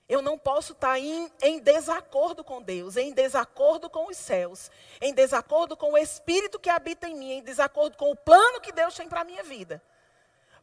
Eu 0.09 0.21
não 0.21 0.37
posso 0.37 0.73
estar 0.73 0.95
tá 0.95 0.99
em, 0.99 1.31
em, 1.41 1.61
desacordo 1.61 2.43
com 2.43 2.61
Deus, 2.61 2.97
em 2.97 3.13
desacordo 3.13 3.89
com 3.89 4.09
os 4.09 4.17
céus, 4.17 4.69
em 5.01 5.15
desacordo 5.15 5.77
com 5.77 5.93
o 5.93 5.99
Espírito 5.99 6.59
que 6.59 6.71
habita 6.71 7.09
em 7.09 7.15
mim, 7.15 7.33
em 7.35 7.43
desacordo 7.43 7.97
com 7.97 8.11
o 8.11 8.17
plano 8.17 8.61
que 8.61 8.73
Deus 8.73 8.95
tem 8.95 9.09
para 9.09 9.21
a 9.21 9.25
minha 9.25 9.45
vida. 9.45 9.81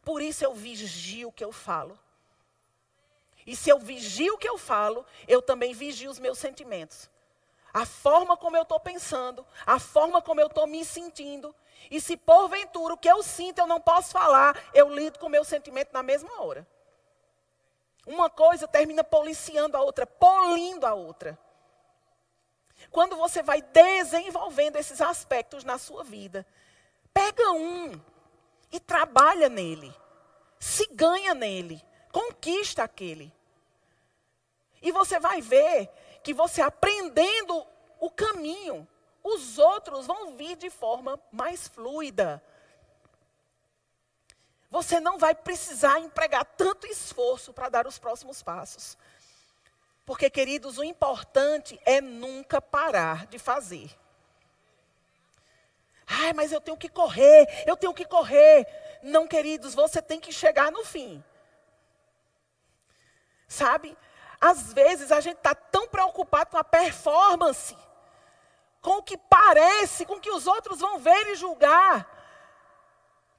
Por 0.02 0.20
isso 0.20 0.44
eu 0.44 0.54
vigio 0.54 1.28
o 1.28 1.32
que 1.32 1.44
eu 1.44 1.52
falo. 1.52 1.98
E 3.46 3.56
se 3.56 3.70
eu 3.70 3.78
vigio 3.78 4.34
o 4.34 4.38
que 4.38 4.48
eu 4.48 4.58
falo, 4.58 5.06
eu 5.26 5.40
também 5.40 5.72
vigio 5.72 6.10
os 6.10 6.18
meus 6.18 6.38
sentimentos 6.38 7.08
a 7.74 7.84
forma 7.84 8.36
como 8.36 8.56
eu 8.56 8.62
estou 8.62 8.78
pensando, 8.78 9.44
a 9.66 9.80
forma 9.80 10.22
como 10.22 10.40
eu 10.40 10.46
estou 10.46 10.64
me 10.64 10.84
sentindo. 10.84 11.52
E 11.90 12.00
se 12.00 12.16
porventura 12.16 12.94
o 12.94 12.96
que 12.96 13.10
eu 13.10 13.20
sinto 13.20 13.58
eu 13.58 13.66
não 13.66 13.80
posso 13.80 14.12
falar, 14.12 14.56
eu 14.72 14.88
lido 14.88 15.18
com 15.18 15.26
o 15.26 15.30
meu 15.30 15.42
sentimento 15.44 15.92
na 15.92 16.00
mesma 16.00 16.40
hora. 16.40 16.64
Uma 18.06 18.30
coisa 18.30 18.68
termina 18.68 19.02
policiando 19.02 19.76
a 19.76 19.80
outra, 19.80 20.06
polindo 20.06 20.86
a 20.86 20.94
outra. 20.94 21.36
Quando 22.92 23.16
você 23.16 23.42
vai 23.42 23.60
desenvolvendo 23.60 24.76
esses 24.76 25.00
aspectos 25.00 25.64
na 25.64 25.76
sua 25.76 26.04
vida, 26.04 26.46
pega 27.12 27.50
um 27.50 28.00
e 28.70 28.78
trabalha 28.78 29.48
nele. 29.48 29.92
Se 30.60 30.86
ganha 30.92 31.34
nele, 31.34 31.82
conquista 32.12 32.84
aquele. 32.84 33.32
E 34.80 34.92
você 34.92 35.18
vai 35.18 35.40
ver 35.40 35.90
que 36.24 36.32
você 36.32 36.62
aprendendo 36.62 37.64
o 38.00 38.10
caminho, 38.10 38.88
os 39.22 39.58
outros 39.58 40.06
vão 40.06 40.36
vir 40.36 40.56
de 40.56 40.70
forma 40.70 41.20
mais 41.30 41.68
fluida. 41.68 42.42
Você 44.70 44.98
não 44.98 45.18
vai 45.18 45.34
precisar 45.34 46.00
empregar 46.00 46.44
tanto 46.44 46.86
esforço 46.86 47.52
para 47.52 47.68
dar 47.68 47.86
os 47.86 47.98
próximos 47.98 48.42
passos. 48.42 48.96
Porque, 50.06 50.28
queridos, 50.28 50.78
o 50.78 50.84
importante 50.84 51.78
é 51.84 52.00
nunca 52.00 52.60
parar 52.60 53.26
de 53.26 53.38
fazer. 53.38 53.90
Ai, 56.06 56.32
mas 56.32 56.52
eu 56.52 56.60
tenho 56.60 56.76
que 56.76 56.88
correr, 56.88 57.46
eu 57.66 57.76
tenho 57.76 57.94
que 57.94 58.04
correr. 58.04 58.66
Não, 59.02 59.26
queridos, 59.26 59.74
você 59.74 60.00
tem 60.00 60.18
que 60.18 60.32
chegar 60.32 60.72
no 60.72 60.84
fim. 60.84 61.22
Sabe? 63.46 63.96
Às 64.46 64.74
vezes 64.74 65.10
a 65.10 65.22
gente 65.22 65.38
está 65.38 65.54
tão 65.54 65.88
preocupado 65.88 66.50
com 66.50 66.58
a 66.58 66.62
performance, 66.62 67.74
com 68.82 68.98
o 68.98 69.02
que 69.02 69.16
parece, 69.16 70.04
com 70.04 70.16
o 70.16 70.20
que 70.20 70.30
os 70.30 70.46
outros 70.46 70.80
vão 70.80 70.98
ver 70.98 71.28
e 71.28 71.34
julgar, 71.34 72.06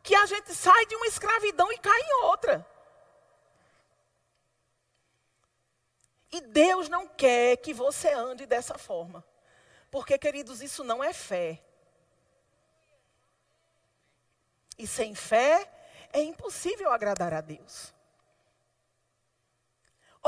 que 0.02 0.16
a 0.16 0.26
gente 0.26 0.52
sai 0.56 0.84
de 0.88 0.96
uma 0.96 1.06
escravidão 1.06 1.72
e 1.72 1.78
cai 1.78 2.02
em 2.02 2.14
outra. 2.24 2.68
E 6.32 6.42
Deus 6.42 6.90
não 6.90 7.08
quer 7.08 7.58
que 7.58 7.72
você 7.72 8.12
ande 8.12 8.48
dessa 8.48 8.76
forma. 8.76 9.24
Porque, 9.92 10.18
queridos, 10.18 10.60
isso 10.60 10.84
não 10.84 11.04
é 11.04 11.14
fé. 11.14 11.64
E 14.76 14.88
sem 14.88 15.14
fé 15.14 15.72
é 16.12 16.20
impossível 16.24 16.92
agradar 16.92 17.32
a 17.32 17.42
Deus. 17.42 17.95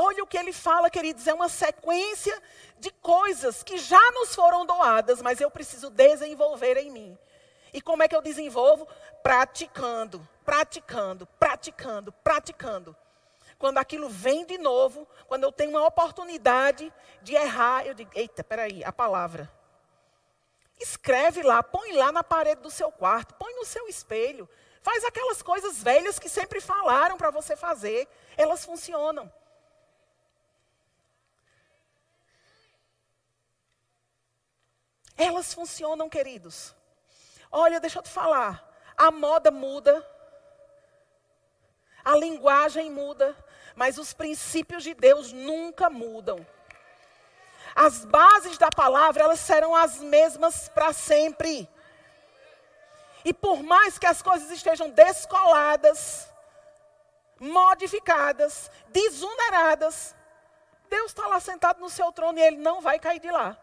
Olha 0.00 0.22
o 0.22 0.26
que 0.28 0.38
ele 0.38 0.52
fala, 0.52 0.88
queridos, 0.88 1.26
é 1.26 1.34
uma 1.34 1.48
sequência 1.48 2.40
de 2.78 2.88
coisas 2.92 3.64
que 3.64 3.76
já 3.78 4.00
nos 4.12 4.32
foram 4.32 4.64
doadas, 4.64 5.20
mas 5.20 5.40
eu 5.40 5.50
preciso 5.50 5.90
desenvolver 5.90 6.76
em 6.76 6.88
mim. 6.88 7.18
E 7.72 7.82
como 7.82 8.04
é 8.04 8.06
que 8.06 8.14
eu 8.14 8.22
desenvolvo? 8.22 8.86
Praticando, 9.24 10.26
praticando, 10.44 11.26
praticando, 11.26 12.12
praticando. 12.12 12.96
Quando 13.58 13.78
aquilo 13.78 14.08
vem 14.08 14.46
de 14.46 14.56
novo, 14.56 15.04
quando 15.26 15.42
eu 15.42 15.50
tenho 15.50 15.70
uma 15.70 15.84
oportunidade 15.84 16.92
de 17.20 17.34
errar, 17.34 17.84
eu 17.84 17.92
digo: 17.92 18.12
eita, 18.14 18.44
peraí, 18.44 18.84
a 18.84 18.92
palavra. 18.92 19.52
Escreve 20.78 21.42
lá, 21.42 21.60
põe 21.60 21.90
lá 21.94 22.12
na 22.12 22.22
parede 22.22 22.62
do 22.62 22.70
seu 22.70 22.92
quarto, 22.92 23.34
põe 23.34 23.52
no 23.56 23.64
seu 23.64 23.88
espelho. 23.88 24.48
Faz 24.80 25.04
aquelas 25.04 25.42
coisas 25.42 25.82
velhas 25.82 26.20
que 26.20 26.28
sempre 26.28 26.60
falaram 26.60 27.16
para 27.16 27.32
você 27.32 27.56
fazer. 27.56 28.06
Elas 28.36 28.64
funcionam. 28.64 29.28
Elas 35.18 35.52
funcionam, 35.52 36.08
queridos. 36.08 36.72
Olha, 37.50 37.80
deixa 37.80 37.98
eu 37.98 38.02
te 38.02 38.08
falar. 38.08 38.64
A 38.96 39.10
moda 39.10 39.50
muda. 39.50 40.08
A 42.04 42.16
linguagem 42.16 42.88
muda. 42.88 43.36
Mas 43.74 43.98
os 43.98 44.12
princípios 44.12 44.84
de 44.84 44.94
Deus 44.94 45.32
nunca 45.32 45.90
mudam. 45.90 46.46
As 47.74 48.04
bases 48.04 48.56
da 48.56 48.70
palavra, 48.70 49.24
elas 49.24 49.40
serão 49.40 49.74
as 49.74 49.98
mesmas 49.98 50.68
para 50.68 50.92
sempre. 50.92 51.68
E 53.24 53.34
por 53.34 53.62
mais 53.62 53.98
que 53.98 54.06
as 54.06 54.22
coisas 54.22 54.50
estejam 54.50 54.90
descoladas, 54.90 56.28
modificadas, 57.38 58.70
desuneradas, 58.88 60.14
Deus 60.88 61.06
está 61.06 61.26
lá 61.26 61.40
sentado 61.40 61.80
no 61.80 61.90
seu 61.90 62.10
trono 62.12 62.38
e 62.38 62.42
ele 62.42 62.56
não 62.56 62.80
vai 62.80 62.98
cair 62.98 63.20
de 63.20 63.30
lá. 63.30 63.56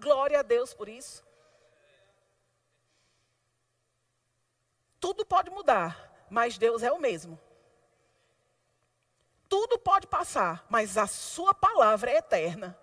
Glória 0.00 0.40
a 0.40 0.42
Deus 0.42 0.72
por 0.72 0.88
isso. 0.88 1.22
Tudo 4.98 5.24
pode 5.24 5.50
mudar, 5.50 6.26
mas 6.30 6.58
Deus 6.58 6.82
é 6.82 6.90
o 6.90 6.98
mesmo. 6.98 7.38
Tudo 9.48 9.78
pode 9.78 10.06
passar, 10.06 10.64
mas 10.68 10.96
a 10.96 11.06
sua 11.06 11.52
palavra 11.52 12.10
é 12.10 12.16
eterna. 12.16 12.78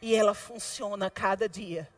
E 0.00 0.14
ela 0.14 0.34
funciona 0.34 1.10
cada 1.10 1.48
dia. 1.48 1.92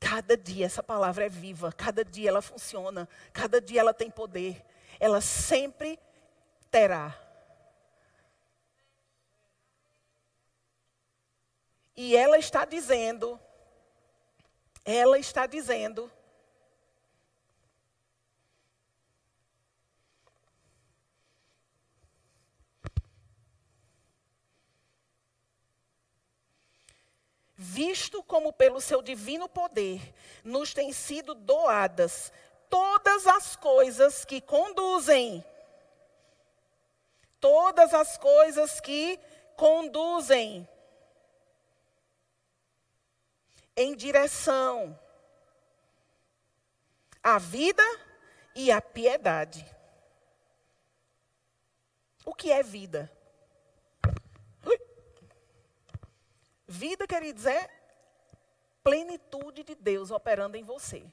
Cada 0.00 0.36
dia 0.36 0.66
essa 0.66 0.82
palavra 0.82 1.26
é 1.26 1.28
viva, 1.28 1.72
cada 1.72 2.04
dia 2.04 2.28
ela 2.28 2.42
funciona, 2.42 3.08
cada 3.32 3.60
dia 3.60 3.80
ela 3.80 3.94
tem 3.94 4.10
poder. 4.10 4.64
Ela 4.98 5.20
sempre 5.20 5.98
terá. 6.70 7.18
E 11.96 12.16
ela 12.16 12.38
está 12.38 12.64
dizendo, 12.64 13.38
ela 14.84 15.18
está 15.18 15.46
dizendo, 15.46 16.10
visto 27.56 28.22
como 28.22 28.52
pelo 28.52 28.80
seu 28.80 29.00
divino 29.00 29.48
poder 29.48 30.14
nos 30.42 30.74
têm 30.74 30.92
sido 30.92 31.34
doadas 31.34 32.32
todas 32.68 33.26
as 33.26 33.54
coisas 33.54 34.24
que 34.24 34.40
conduzem, 34.40 35.44
todas 37.38 37.92
as 37.92 38.16
coisas 38.16 38.80
que 38.80 39.20
conduzem 39.56 40.66
em 43.76 43.96
direção 43.96 44.98
à 47.22 47.38
vida 47.38 47.82
e 48.54 48.70
à 48.70 48.80
piedade. 48.80 49.64
O 52.24 52.34
que 52.34 52.50
é 52.50 52.62
vida? 52.62 53.10
Vida, 56.66 57.06
queridos, 57.06 57.46
é 57.46 57.68
plenitude 58.82 59.62
de 59.62 59.74
Deus 59.74 60.10
operando 60.10 60.56
em 60.56 60.62
você. 60.62 61.04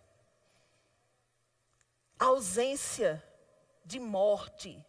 ausência 2.19 3.23
de 3.85 3.97
morte. 3.99 4.85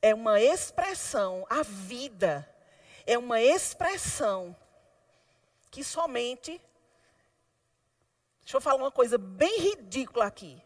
É 0.00 0.14
uma 0.14 0.40
expressão, 0.40 1.46
a 1.50 1.62
vida 1.62 2.49
é 3.10 3.18
uma 3.18 3.40
expressão 3.40 4.56
que 5.68 5.82
somente. 5.82 6.62
Deixa 8.40 8.56
eu 8.56 8.60
falar 8.60 8.76
uma 8.76 8.92
coisa 8.92 9.18
bem 9.18 9.58
ridícula 9.58 10.26
aqui. 10.26 10.62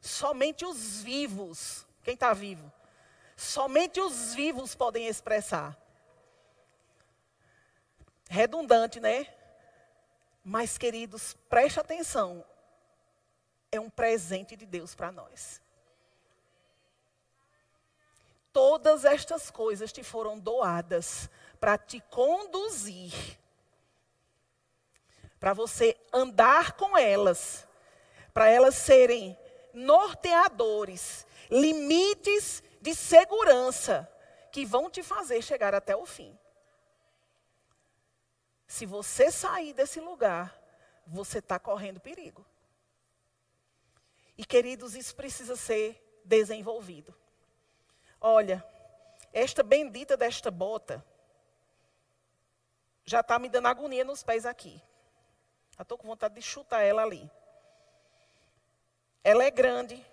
Somente 0.00 0.66
os 0.66 1.00
vivos, 1.00 1.86
quem 2.02 2.14
está 2.14 2.32
vivo? 2.34 2.72
Somente 3.36 4.00
os 4.00 4.34
vivos 4.34 4.74
podem 4.74 5.06
expressar. 5.06 5.78
Redundante, 8.28 8.98
né? 8.98 9.32
Mas, 10.42 10.76
queridos, 10.76 11.34
preste 11.48 11.78
atenção. 11.78 12.44
É 13.70 13.78
um 13.78 13.88
presente 13.88 14.56
de 14.56 14.66
Deus 14.66 14.92
para 14.92 15.12
nós 15.12 15.60
todas 18.58 19.04
estas 19.04 19.52
coisas 19.52 19.92
te 19.92 20.02
foram 20.02 20.36
doadas 20.36 21.30
para 21.60 21.78
te 21.78 22.00
conduzir, 22.10 23.38
para 25.38 25.52
você 25.52 25.96
andar 26.12 26.72
com 26.72 26.98
elas, 26.98 27.68
para 28.34 28.48
elas 28.48 28.74
serem 28.74 29.38
norteadores, 29.72 31.24
limites 31.48 32.60
de 32.80 32.96
segurança 32.96 34.12
que 34.50 34.66
vão 34.66 34.90
te 34.90 35.04
fazer 35.04 35.40
chegar 35.40 35.72
até 35.72 35.94
o 35.94 36.04
fim. 36.04 36.36
Se 38.66 38.84
você 38.84 39.30
sair 39.30 39.72
desse 39.72 40.00
lugar, 40.00 40.60
você 41.06 41.38
está 41.38 41.60
correndo 41.60 42.00
perigo. 42.00 42.44
E 44.36 44.44
queridos, 44.44 44.96
isso 44.96 45.14
precisa 45.14 45.54
ser 45.54 46.20
desenvolvido. 46.24 47.14
Olha, 48.20 48.64
esta 49.32 49.62
bendita 49.62 50.16
desta 50.16 50.50
bota 50.50 51.04
já 53.04 53.20
está 53.20 53.38
me 53.38 53.48
dando 53.48 53.66
agonia 53.66 54.04
nos 54.04 54.22
pés 54.22 54.44
aqui. 54.44 54.82
Já 55.76 55.82
estou 55.82 55.96
com 55.96 56.08
vontade 56.08 56.34
de 56.34 56.42
chutar 56.42 56.82
ela 56.82 57.02
ali. 57.02 57.30
Ela 59.22 59.44
é 59.44 59.50
grande, 59.50 60.04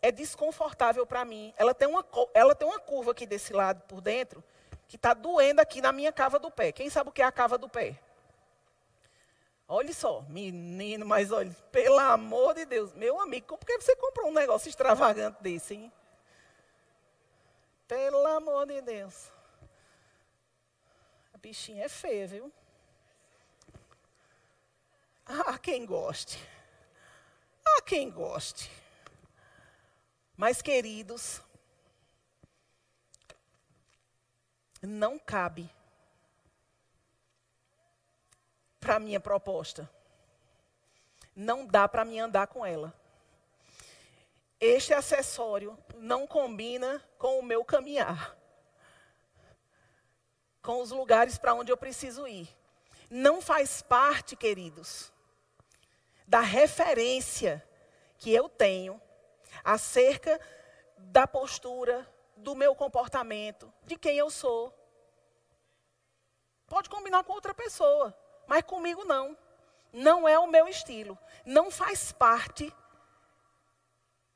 é 0.00 0.12
desconfortável 0.12 1.06
para 1.06 1.24
mim. 1.24 1.52
Ela 1.56 1.74
tem, 1.74 1.88
uma, 1.88 2.04
ela 2.32 2.54
tem 2.54 2.66
uma 2.66 2.78
curva 2.78 3.10
aqui 3.10 3.26
desse 3.26 3.52
lado 3.52 3.82
por 3.82 4.00
dentro 4.00 4.42
que 4.86 4.96
está 4.96 5.12
doendo 5.12 5.60
aqui 5.60 5.80
na 5.80 5.92
minha 5.92 6.12
cava 6.12 6.38
do 6.38 6.50
pé. 6.50 6.72
Quem 6.72 6.88
sabe 6.88 7.10
o 7.10 7.12
que 7.12 7.20
é 7.20 7.24
a 7.24 7.32
cava 7.32 7.58
do 7.58 7.68
pé? 7.68 7.98
Olha 9.66 9.92
só, 9.92 10.22
menino, 10.22 11.04
mas 11.04 11.30
olha, 11.30 11.54
pelo 11.70 11.98
amor 11.98 12.54
de 12.54 12.64
Deus, 12.64 12.94
meu 12.94 13.20
amigo, 13.20 13.58
por 13.58 13.66
que 13.66 13.78
você 13.78 13.94
comprou 13.96 14.28
um 14.28 14.32
negócio 14.32 14.66
extravagante 14.66 15.42
desse, 15.42 15.74
hein? 15.74 15.92
Pelo 17.88 18.26
amor 18.26 18.66
de 18.66 18.82
Deus. 18.82 19.32
A 21.32 21.38
bichinha 21.38 21.86
é 21.86 21.88
feia, 21.88 22.26
viu? 22.26 22.52
Ah, 25.24 25.58
quem 25.58 25.86
goste. 25.86 26.38
Ah, 27.66 27.80
quem 27.80 28.10
goste. 28.10 28.70
Mas, 30.36 30.60
queridos, 30.60 31.40
não 34.82 35.18
cabe 35.18 35.70
para 38.78 39.00
minha 39.00 39.18
proposta. 39.18 39.90
Não 41.34 41.66
dá 41.66 41.88
para 41.88 42.04
mim 42.04 42.18
andar 42.18 42.48
com 42.48 42.66
ela 42.66 42.92
este 44.60 44.92
acessório 44.92 45.78
não 45.96 46.26
combina 46.26 47.02
com 47.16 47.38
o 47.38 47.42
meu 47.42 47.64
caminhar, 47.64 48.36
com 50.62 50.80
os 50.82 50.90
lugares 50.90 51.38
para 51.38 51.54
onde 51.54 51.70
eu 51.70 51.76
preciso 51.76 52.26
ir. 52.26 52.48
Não 53.10 53.40
faz 53.40 53.80
parte, 53.80 54.36
queridos, 54.36 55.12
da 56.26 56.40
referência 56.40 57.66
que 58.18 58.32
eu 58.32 58.48
tenho 58.48 59.00
acerca 59.64 60.38
da 60.98 61.26
postura, 61.26 62.06
do 62.36 62.54
meu 62.54 62.74
comportamento, 62.74 63.72
de 63.84 63.96
quem 63.96 64.16
eu 64.16 64.30
sou. 64.30 64.74
Pode 66.66 66.90
combinar 66.90 67.24
com 67.24 67.32
outra 67.32 67.54
pessoa, 67.54 68.16
mas 68.46 68.62
comigo 68.62 69.04
não. 69.04 69.36
Não 69.92 70.28
é 70.28 70.38
o 70.38 70.46
meu 70.46 70.68
estilo. 70.68 71.18
Não 71.46 71.70
faz 71.70 72.12
parte, 72.12 72.72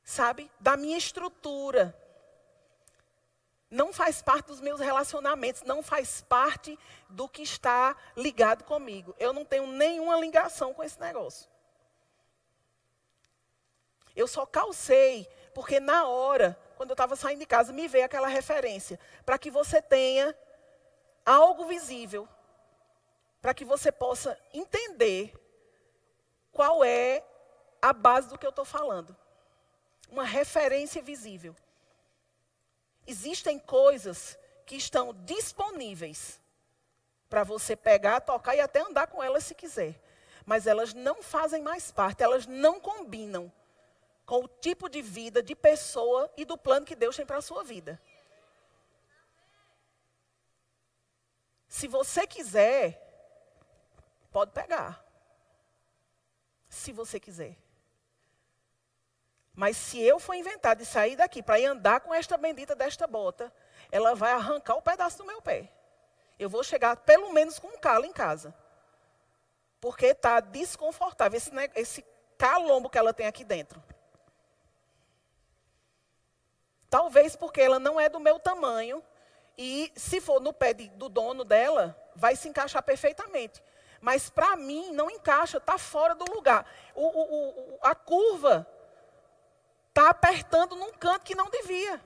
sabe, 0.03 0.51
da 0.59 0.75
minha 0.75 0.97
estrutura. 0.97 1.97
Não 3.69 3.91
faz 3.91 4.21
parte 4.21 4.47
dos 4.47 4.61
meus 4.61 4.79
relacionamentos. 4.79 5.63
Não 5.63 5.81
faz 5.81 6.21
parte 6.21 6.77
do 7.09 7.27
que 7.27 7.41
está 7.41 7.95
ligado 8.15 8.63
comigo. 8.63 9.15
Eu 9.17 9.33
não 9.33 9.43
tenho 9.43 9.65
nenhuma 9.65 10.17
ligação 10.17 10.73
com 10.73 10.83
esse 10.83 10.99
negócio. 10.99 11.49
Eu 14.15 14.27
só 14.27 14.45
calcei, 14.45 15.27
porque 15.55 15.79
na 15.79 16.07
hora, 16.07 16.57
quando 16.77 16.91
eu 16.91 16.93
estava 16.93 17.15
saindo 17.15 17.39
de 17.39 17.47
casa, 17.47 17.73
me 17.73 17.87
veio 17.87 18.05
aquela 18.05 18.27
referência. 18.27 18.99
Para 19.25 19.39
que 19.39 19.49
você 19.49 19.81
tenha 19.81 20.37
algo 21.25 21.65
visível, 21.65 22.29
para 23.41 23.53
que 23.53 23.65
você 23.65 23.91
possa 23.91 24.39
entender 24.53 25.33
qual 26.51 26.83
é 26.83 27.25
a 27.81 27.91
base 27.91 28.29
do 28.29 28.37
que 28.37 28.45
eu 28.45 28.51
estou 28.51 28.65
falando. 28.65 29.17
Uma 30.13 30.25
referência 30.25 31.01
visível. 31.01 31.55
Existem 33.07 33.57
coisas 33.57 34.37
que 34.63 34.75
estão 34.75 35.11
disponíveis 35.11 36.39
para 37.27 37.43
você 37.43 37.75
pegar, 37.75 38.21
tocar 38.21 38.55
e 38.55 38.59
até 38.59 38.79
andar 38.79 39.07
com 39.07 39.23
elas 39.23 39.43
se 39.43 39.55
quiser. 39.55 39.99
Mas 40.45 40.67
elas 40.67 40.93
não 40.93 41.23
fazem 41.23 41.63
mais 41.63 41.89
parte, 41.89 42.21
elas 42.21 42.45
não 42.45 42.79
combinam 42.79 43.51
com 44.23 44.43
o 44.43 44.47
tipo 44.47 44.87
de 44.87 45.01
vida, 45.01 45.41
de 45.41 45.55
pessoa 45.55 46.31
e 46.37 46.45
do 46.45 46.59
plano 46.59 46.85
que 46.85 46.95
Deus 46.95 47.15
tem 47.15 47.25
para 47.25 47.37
a 47.37 47.41
sua 47.41 47.63
vida. 47.63 47.99
Se 51.67 51.87
você 51.87 52.27
quiser, 52.27 53.01
pode 54.31 54.51
pegar. 54.51 55.03
Se 56.69 56.91
você 56.91 57.19
quiser. 57.19 57.62
Mas 59.55 59.77
se 59.77 60.01
eu 60.01 60.19
for 60.19 60.33
inventar 60.33 60.75
de 60.75 60.85
sair 60.85 61.15
daqui 61.15 61.43
para 61.43 61.59
ir 61.59 61.65
andar 61.65 62.01
com 62.01 62.13
esta 62.13 62.37
bendita 62.37 62.75
desta 62.75 63.05
bota, 63.05 63.53
ela 63.91 64.15
vai 64.15 64.31
arrancar 64.31 64.75
o 64.75 64.79
um 64.79 64.81
pedaço 64.81 65.19
do 65.19 65.25
meu 65.25 65.41
pé. 65.41 65.71
Eu 66.39 66.49
vou 66.49 66.63
chegar 66.63 66.97
pelo 66.97 67.31
menos 67.31 67.59
com 67.59 67.67
um 67.67 67.77
calo 67.77 68.05
em 68.05 68.11
casa. 68.11 68.53
Porque 69.79 70.07
está 70.07 70.39
desconfortável 70.39 71.37
esse, 71.37 71.51
esse 71.75 72.05
calombo 72.37 72.89
que 72.89 72.97
ela 72.97 73.13
tem 73.13 73.27
aqui 73.27 73.43
dentro. 73.43 73.81
Talvez 76.89 77.35
porque 77.35 77.61
ela 77.61 77.79
não 77.79 77.99
é 77.99 78.09
do 78.09 78.19
meu 78.19 78.39
tamanho 78.39 79.03
e 79.57 79.91
se 79.95 80.19
for 80.19 80.39
no 80.39 80.53
pé 80.53 80.73
de, 80.73 80.89
do 80.89 81.09
dono 81.09 81.43
dela, 81.43 81.95
vai 82.15 82.35
se 82.35 82.47
encaixar 82.47 82.81
perfeitamente. 82.81 83.63
Mas 84.01 84.29
para 84.29 84.55
mim 84.55 84.91
não 84.91 85.09
encaixa, 85.09 85.57
está 85.57 85.77
fora 85.77 86.15
do 86.15 86.25
lugar. 86.33 86.65
O, 86.95 87.05
o, 87.05 87.49
o, 87.49 87.79
a 87.81 87.95
curva 87.95 88.67
está 89.93 90.09
apertando 90.09 90.75
num 90.75 90.91
canto 90.93 91.23
que 91.23 91.35
não 91.35 91.51
devia. 91.51 92.03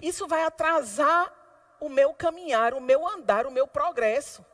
Isso 0.00 0.26
vai 0.26 0.42
atrasar 0.44 1.30
o 1.78 1.90
meu 1.90 2.14
caminhar, 2.14 2.72
o 2.72 2.80
meu 2.80 3.06
andar, 3.06 3.46
o 3.46 3.50
meu 3.50 3.68
progresso. 3.68 4.44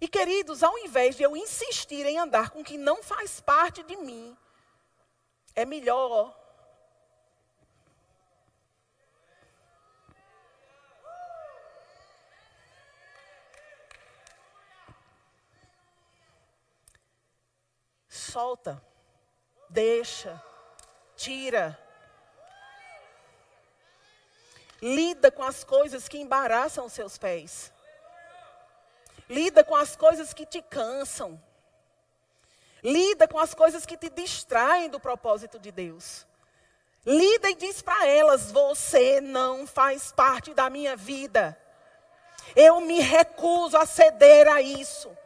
E 0.00 0.08
queridos, 0.08 0.64
ao 0.64 0.76
invés 0.78 1.14
de 1.14 1.22
eu 1.22 1.36
insistir 1.36 2.04
em 2.04 2.18
andar 2.18 2.50
com 2.50 2.60
o 2.60 2.64
que 2.64 2.76
não 2.76 3.00
faz 3.00 3.40
parte 3.40 3.84
de 3.84 3.96
mim, 3.96 4.36
é 5.54 5.64
melhor 5.64 6.36
solta, 18.08 18.82
deixa, 19.68 20.42
tira. 21.22 21.78
Lida 24.80 25.30
com 25.30 25.44
as 25.44 25.62
coisas 25.62 26.08
que 26.08 26.18
embaraçam 26.18 26.86
os 26.86 26.92
seus 26.92 27.16
pés. 27.16 27.72
Lida 29.28 29.62
com 29.62 29.76
as 29.76 29.94
coisas 29.94 30.34
que 30.34 30.44
te 30.44 30.60
cansam. 30.60 31.40
Lida 32.82 33.28
com 33.28 33.38
as 33.38 33.54
coisas 33.54 33.86
que 33.86 33.96
te 33.96 34.10
distraem 34.10 34.90
do 34.90 34.98
propósito 34.98 35.58
de 35.58 35.70
Deus. 35.70 36.26
Lida 37.06 37.50
e 37.50 37.54
diz 37.54 37.80
para 37.80 38.06
elas: 38.06 38.50
Você 38.50 39.20
não 39.20 39.66
faz 39.66 40.10
parte 40.10 40.52
da 40.52 40.68
minha 40.68 40.96
vida. 40.96 41.56
Eu 42.56 42.80
me 42.80 43.00
recuso 43.00 43.76
a 43.76 43.86
ceder 43.86 44.48
a 44.48 44.60
isso 44.60 45.16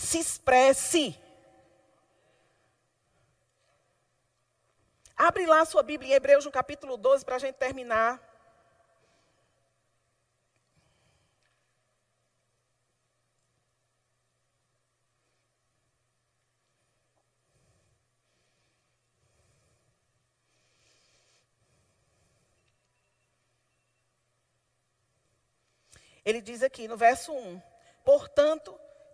se 0.00 0.18
expresse. 0.18 1.18
Abre 5.22 5.44
lá 5.44 5.60
a 5.60 5.66
sua 5.66 5.82
Bíblia 5.82 6.12
em 6.12 6.14
Hebreus 6.14 6.46
no 6.46 6.50
capítulo 6.50 6.96
12 6.96 7.26
para 7.26 7.36
a 7.36 7.38
gente 7.38 7.56
terminar. 7.56 8.18
Ele 26.24 26.40
diz 26.40 26.62
aqui 26.62 26.88
no 26.88 26.96
verso 26.96 27.30
1: 27.30 27.60
Portanto, 28.02 28.74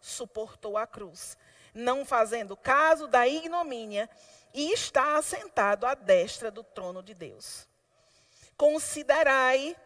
suportou 0.00 0.76
a 0.76 0.86
cruz, 0.86 1.36
não 1.74 2.04
fazendo 2.04 2.56
caso 2.56 3.06
da 3.06 3.26
ignomínia, 3.26 4.08
e 4.54 4.72
está 4.72 5.16
assentado 5.16 5.86
à 5.86 5.94
destra 5.94 6.50
do 6.50 6.62
trono 6.62 7.02
de 7.02 7.14
Deus. 7.14 7.68
Considerai, 8.56 9.76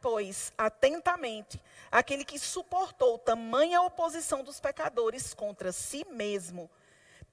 pois, 0.00 0.52
atentamente 0.56 1.60
aquele 1.90 2.24
que 2.24 2.38
suportou 2.38 3.18
tamanha 3.18 3.82
oposição 3.82 4.42
dos 4.42 4.60
pecadores 4.60 5.34
contra 5.34 5.72
si 5.72 6.06
mesmo, 6.10 6.70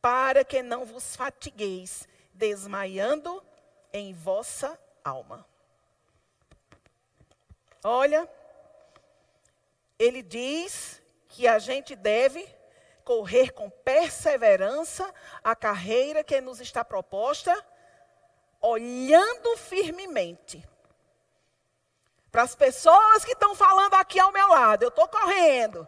para 0.01 0.43
que 0.43 0.61
não 0.61 0.85
vos 0.85 1.15
fatigueis, 1.15 2.07
desmaiando 2.33 3.43
em 3.93 4.13
vossa 4.13 4.77
alma. 5.03 5.45
Olha, 7.83 8.29
ele 9.99 10.21
diz 10.21 11.02
que 11.33 11.47
a 11.47 11.57
gente 11.57 11.95
deve 11.95 12.47
correr 13.03 13.51
com 13.51 13.67
perseverança 13.67 15.11
a 15.43 15.55
carreira 15.55 16.23
que 16.23 16.39
nos 16.39 16.61
está 16.61 16.85
proposta, 16.85 17.53
olhando 18.61 19.57
firmemente. 19.57 20.63
Para 22.31 22.43
as 22.43 22.55
pessoas 22.55 23.25
que 23.25 23.31
estão 23.31 23.55
falando 23.55 23.95
aqui 23.95 24.19
ao 24.19 24.31
meu 24.31 24.47
lado, 24.47 24.83
eu 24.83 24.89
estou 24.89 25.07
correndo. 25.07 25.87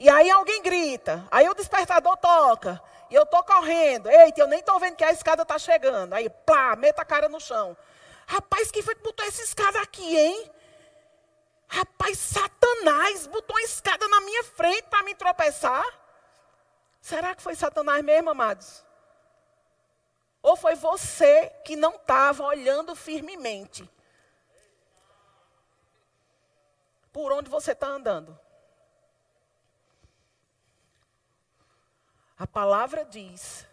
E 0.00 0.08
aí 0.08 0.30
alguém 0.30 0.62
grita, 0.62 1.26
aí 1.30 1.46
o 1.46 1.54
despertador 1.54 2.16
toca, 2.16 2.82
e 3.10 3.14
eu 3.14 3.24
estou 3.24 3.44
correndo. 3.44 4.08
Eita, 4.08 4.40
eu 4.40 4.46
nem 4.48 4.60
estou 4.60 4.80
vendo 4.80 4.96
que 4.96 5.04
a 5.04 5.12
escada 5.12 5.42
está 5.42 5.58
chegando. 5.58 6.14
Aí, 6.14 6.30
plá, 6.30 6.74
meta 6.74 7.02
a 7.02 7.04
cara 7.04 7.28
no 7.28 7.38
chão. 7.38 7.76
Rapaz, 8.26 8.70
quem 8.70 8.82
foi 8.82 8.94
que 8.94 9.02
botou 9.02 9.26
essa 9.26 9.42
escada 9.42 9.78
aqui, 9.82 10.16
hein? 10.18 10.50
Rapaz, 11.68 12.18
Satanás 12.18 13.26
botou 13.26 13.56
uma 13.56 13.62
escada 13.62 14.06
na 14.08 14.20
minha 14.20 14.44
frente 14.44 14.84
para 14.84 15.02
me 15.02 15.14
tropeçar. 15.14 15.84
Será 17.00 17.34
que 17.34 17.42
foi 17.42 17.54
Satanás 17.54 18.04
mesmo, 18.04 18.30
amados? 18.30 18.84
Ou 20.42 20.56
foi 20.56 20.74
você 20.74 21.50
que 21.64 21.74
não 21.74 21.96
estava 21.96 22.44
olhando 22.44 22.94
firmemente? 22.94 23.88
Por 27.12 27.32
onde 27.32 27.50
você 27.50 27.72
está 27.72 27.88
andando? 27.88 28.38
A 32.38 32.46
palavra 32.46 33.04
diz 33.04 33.66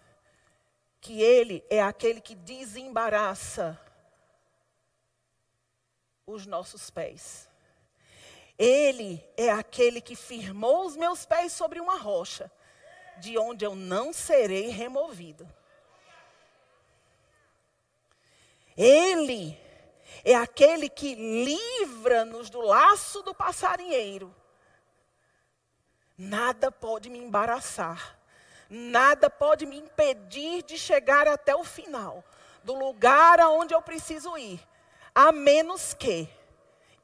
que 1.02 1.22
Ele 1.22 1.64
é 1.70 1.82
aquele 1.82 2.22
que 2.22 2.34
desembaraça 2.34 3.80
os 6.26 6.46
nossos 6.46 6.90
pés. 6.90 7.50
Ele 8.58 9.24
é 9.36 9.50
aquele 9.50 10.00
que 10.00 10.16
firmou 10.16 10.86
os 10.86 10.96
meus 10.96 11.26
pés 11.26 11.52
sobre 11.52 11.80
uma 11.80 11.98
rocha, 11.98 12.52
de 13.18 13.38
onde 13.38 13.66
eu 13.66 13.76
não 13.76 14.14
serei 14.14 14.70
removido. 14.70 15.48
Ele 18.78 19.58
é 20.24 20.36
aquele 20.36 20.90
que 20.90 21.16
livra-nos 21.16 22.50
do 22.50 22.62
laço 22.62 23.22
do 23.22 23.34
passarinheiro. 23.34 24.34
Nada 26.18 26.72
pode 26.72 27.10
me 27.10 27.18
embaraçar, 27.20 28.18
nada 28.70 29.30
pode 29.30 29.66
me 29.66 29.78
impedir 29.78 30.64
de 30.64 30.78
chegar 30.78 31.28
até 31.28 31.56
o 31.56 31.64
final, 31.64 32.24
do 32.64 32.74
lugar 32.74 33.40
aonde 33.40 33.74
eu 33.74 33.82
preciso 33.82 34.38
ir, 34.38 34.60
a 35.14 35.32
menos 35.32 35.94
que 35.94 36.30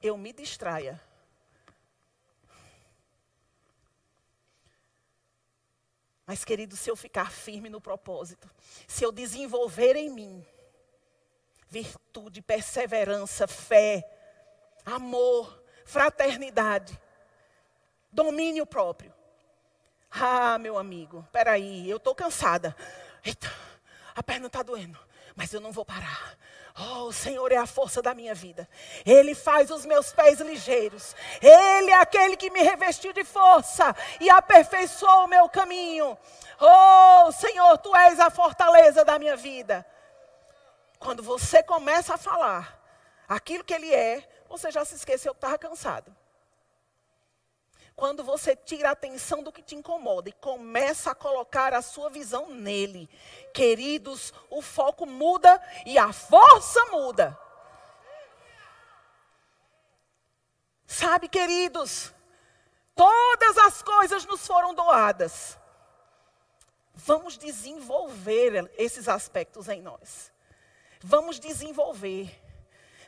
eu 0.02 0.16
me 0.16 0.32
distraia. 0.32 1.09
Mas, 6.30 6.46
querido, 6.46 6.78
se 6.78 6.92
eu 6.92 6.96
ficar 6.96 7.32
firme 7.32 7.70
no 7.70 7.82
propósito, 7.82 8.48
se 8.88 9.04
eu 9.04 9.12
desenvolver 9.12 9.96
em 9.96 10.12
mim 10.12 10.46
virtude, 11.68 12.40
perseverança, 12.40 13.48
fé, 13.48 14.08
amor, 14.86 15.64
fraternidade, 15.84 17.02
domínio 18.12 18.64
próprio. 18.64 19.12
Ah, 20.12 20.60
meu 20.60 20.78
amigo, 20.78 21.28
peraí, 21.32 21.90
eu 21.90 21.98
estou 21.98 22.14
cansada. 22.14 22.76
Eita, 23.26 23.52
a 24.14 24.22
perna 24.22 24.46
está 24.46 24.62
doendo, 24.62 25.00
mas 25.36 25.52
eu 25.52 25.60
não 25.60 25.72
vou 25.72 25.84
parar. 25.84 26.38
Oh, 26.78 27.04
o 27.06 27.14
Senhor 27.14 27.52
é 27.52 27.58
a 27.58 27.66
força 27.66 28.02
da 28.02 28.14
minha 28.14 28.34
vida. 28.34 28.68
Ele 29.06 29.34
faz 29.34 29.72
os 29.72 29.86
meus 29.86 30.12
pés 30.12 30.40
ligeiros. 30.40 31.16
Ele 31.42 31.92
é 31.92 31.96
aquele 31.96 32.38
que 32.38 32.50
me 32.50 32.62
revestiu 32.62 33.12
de 33.14 33.24
força 33.24 33.96
e 34.20 34.30
aperfeiçoou 34.30 35.26
o 35.26 35.28
meu 35.28 35.50
caminho. 35.50 36.18
Oh, 36.60 37.32
Senhor, 37.32 37.78
tu 37.78 37.96
és 37.96 38.20
a 38.20 38.30
fortaleza 38.30 39.04
da 39.04 39.18
minha 39.18 39.36
vida. 39.36 39.86
Quando 41.00 41.24
você 41.24 41.64
começa 41.64 42.16
a 42.16 42.18
falar 42.18 42.78
aquilo 43.28 43.64
que 43.64 43.74
ele 43.74 43.94
é, 43.94 44.28
você 44.50 44.70
já 44.72 44.84
se 44.84 44.96
esqueceu 44.96 45.34
que 45.34 45.38
estava 45.38 45.58
cansado. 45.58 46.16
Quando 48.00 48.24
você 48.24 48.56
tira 48.56 48.88
a 48.88 48.92
atenção 48.94 49.44
do 49.44 49.52
que 49.52 49.62
te 49.62 49.76
incomoda 49.76 50.30
e 50.30 50.32
começa 50.32 51.12
a 51.12 51.16
colocar 51.16 51.74
a 51.74 51.82
sua 51.82 52.10
visão 52.10 52.50
nele, 52.50 53.10
queridos, 53.54 54.34
o 54.50 54.62
foco 54.62 55.06
muda 55.06 55.62
e 55.86 55.98
a 55.98 56.14
força 56.14 56.86
muda. 56.86 57.38
Sabe, 60.88 61.28
queridos, 61.28 62.14
todas 62.96 63.58
as 63.58 63.82
coisas 63.82 64.24
nos 64.24 64.48
foram 64.48 64.74
doadas. 64.74 65.60
Vamos 66.94 67.38
desenvolver 67.38 68.72
esses 68.78 69.10
aspectos 69.10 69.68
em 69.68 69.82
nós. 69.82 70.32
Vamos 71.02 71.38
desenvolver. 71.38 72.34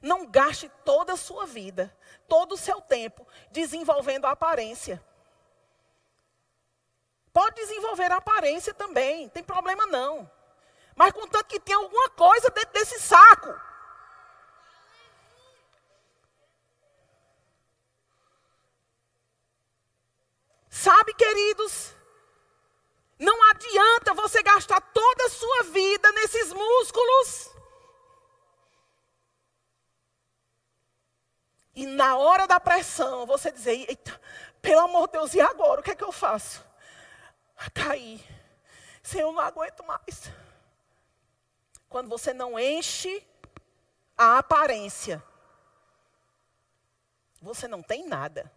Não 0.02 0.26
gaste 0.26 0.70
toda 0.84 1.14
a 1.14 1.18
sua 1.18 1.46
vida, 1.46 1.96
todo 2.32 2.53
o 2.53 2.57
seu 2.57 2.79
tempo 2.79 3.27
desenvolvendo 3.51 4.23
a 4.23 4.32
aparência. 4.32 5.03
Pode 7.34 7.57
desenvolver 7.57 8.09
a 8.09 8.15
aparência 8.15 8.73
também, 8.73 9.27
tem 9.27 9.43
problema 9.43 9.86
não. 9.88 10.32
Mas 10.95 11.11
contanto 11.11 11.47
que 11.47 11.59
tem 11.59 11.75
alguma 11.75 12.09
coisa 12.11 12.49
dentro 12.49 12.71
desse 12.71 13.01
saco. 13.01 13.53
Sabe, 20.69 21.13
queridos, 21.13 21.93
não 23.19 23.43
adianta 23.49 24.13
você 24.13 24.41
gastar 24.41 24.79
toda 24.79 25.25
a 25.25 25.29
sua 25.29 25.63
vida 25.63 26.09
nesses 26.13 26.53
músculos 26.53 27.51
E 31.73 31.86
na 32.02 32.18
hora 32.18 32.47
da 32.47 32.60
pressão, 32.60 33.28
você 33.28 33.52
dizer, 33.52 33.86
eita, 33.88 34.20
pelo 34.60 34.82
amor 34.82 35.06
de 35.06 35.14
Deus, 35.14 35.36
e 35.36 35.39
agora? 35.39 35.82
O 35.82 35.84
que 35.84 35.91
é 35.91 35.95
que 35.95 36.04
eu 36.04 36.12
faço? 36.12 36.66
Cair. 37.76 38.20
Senhor, 39.04 39.30
eu 39.30 39.34
não 39.34 39.39
aguento 39.39 39.84
mais. 39.84 40.32
Quando 41.88 42.10
você 42.10 42.34
não 42.34 42.58
enche 42.58 43.24
a 44.18 44.39
aparência, 44.39 45.22
você 47.39 47.68
não 47.68 47.84
tem 47.84 48.08
nada. 48.08 48.52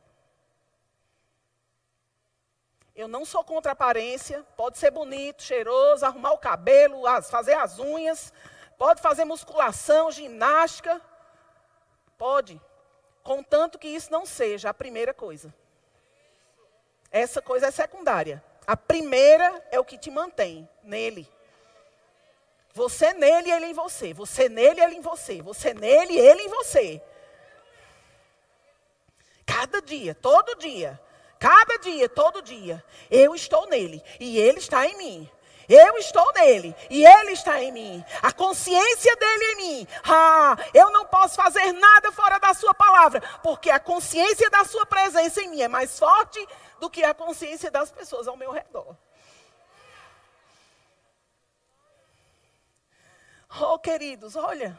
Eu 2.97 3.07
não 3.07 3.27
sou 3.27 3.45
contra 3.45 3.73
a 3.73 3.75
aparência, 3.75 4.43
pode 4.57 4.79
ser 4.79 4.91
bonito, 4.91 5.43
cheiroso, 5.43 6.07
arrumar 6.07 6.33
o 6.33 6.39
cabelo, 6.39 7.03
fazer 7.25 7.53
as 7.53 7.79
unhas, 7.79 8.33
pode 8.79 9.03
fazer 9.03 9.27
musculação, 9.27 10.11
ginástica, 10.11 10.99
pode. 12.17 12.59
Contanto 13.25 13.79
que 13.79 13.89
isso 13.89 14.13
não 14.13 14.27
seja 14.27 14.69
a 14.69 14.75
primeira 14.75 15.15
coisa. 15.15 15.53
Essa 17.11 17.41
coisa 17.41 17.69
é 17.69 17.71
secundária. 17.71 18.45
A 18.67 18.77
primeira 18.77 19.67
é 19.71 19.81
o 19.81 19.85
que 19.85 19.97
te 19.97 20.11
mantém 20.11 20.69
nele. 20.83 21.27
Você 22.75 23.15
nele, 23.15 23.51
ele 23.51 23.67
em 23.67 23.73
você. 23.73 24.13
Você 24.13 24.49
nele, 24.49 24.81
ele 24.81 24.97
em 24.97 25.01
você. 25.01 25.41
Você 25.41 25.73
nele, 25.73 26.19
ele 26.19 26.43
em 26.43 26.49
você. 26.49 27.01
Cada 29.47 29.81
dia, 29.81 30.15
todo 30.15 30.57
dia. 30.57 31.01
Cada 31.39 31.79
dia, 31.79 32.09
todo 32.09 32.43
dia. 32.43 32.85
Eu 33.11 33.35
estou 33.35 33.67
nele 33.69 34.03
e 34.21 34.39
ele 34.39 34.59
está 34.59 34.87
em 34.87 34.99
mim. 34.99 35.31
Eu 35.69 35.97
estou 35.99 36.33
nele 36.35 36.75
e 36.91 37.05
ele 37.05 37.33
está 37.33 37.63
em 37.63 37.73
mim. 37.73 38.05
A 38.23 38.33
consciência 38.33 39.17
dele 39.17 39.45
em 39.45 39.57
mim. 39.57 39.89
Ah, 40.05 40.57
eu 40.73 40.91
não 40.91 41.07
posso 41.07 41.37
fazer 41.37 41.73
nada 41.73 42.13
fora 42.13 42.39
da 42.39 42.53
sua 42.55 42.75
palavra, 42.75 43.21
porque 43.43 43.71
a 43.71 43.81
consciência 43.81 44.51
da 44.51 44.65
sua 44.65 44.87
presença 44.87 45.43
em 45.43 45.49
mim 45.49 45.63
é 45.63 45.69
mais 45.69 45.99
forte 45.99 46.47
do 46.81 46.91
que 46.91 47.03
a 47.03 47.15
consciência 47.15 47.71
das 47.71 47.91
pessoas 47.91 48.29
ao 48.29 48.37
meu 48.37 48.51
redor. 48.51 48.97
Oh, 53.61 53.79
queridos, 53.79 54.35
olha. 54.37 54.79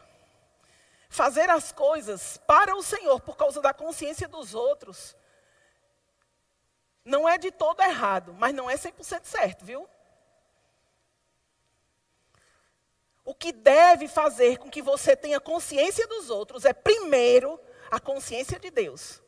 Fazer 1.10 1.50
as 1.50 1.72
coisas 1.72 2.38
para 2.46 2.76
o 2.76 2.84
Senhor 2.84 3.22
por 3.22 3.38
causa 3.38 3.62
da 3.62 3.74
consciência 3.74 4.28
dos 4.28 4.54
outros 4.54 5.16
não 7.06 7.30
é 7.30 7.38
de 7.38 7.52
todo 7.52 7.82
errado, 7.82 8.36
mas 8.38 8.54
não 8.54 8.70
é 8.70 8.76
100% 8.76 9.24
certo, 9.24 9.64
viu? 9.64 9.88
O 13.26 13.34
que 13.34 13.52
deve 13.52 14.08
fazer 14.08 14.60
com 14.60 14.70
que 14.70 14.84
você 14.84 15.16
tenha 15.16 15.40
consciência 15.40 16.08
dos 16.08 16.30
outros 16.30 16.64
é, 16.64 16.72
primeiro, 16.72 17.60
a 17.90 18.00
consciência 18.00 18.60
de 18.60 18.70
Deus. 18.70 19.22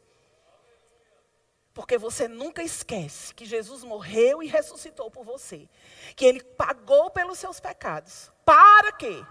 Porque 1.74 1.98
você 1.98 2.28
nunca 2.28 2.64
esquece 2.64 3.34
que 3.34 3.46
Jesus 3.46 3.84
morreu 3.84 4.42
e 4.42 4.48
ressuscitou 4.48 5.12
por 5.12 5.24
você. 5.24 5.68
Que 6.16 6.26
ele 6.26 6.44
pagou 6.44 7.10
pelos 7.10 7.38
seus 7.40 7.60
pecados. 7.60 8.32
Para 8.46 8.92
quê? 8.92 9.26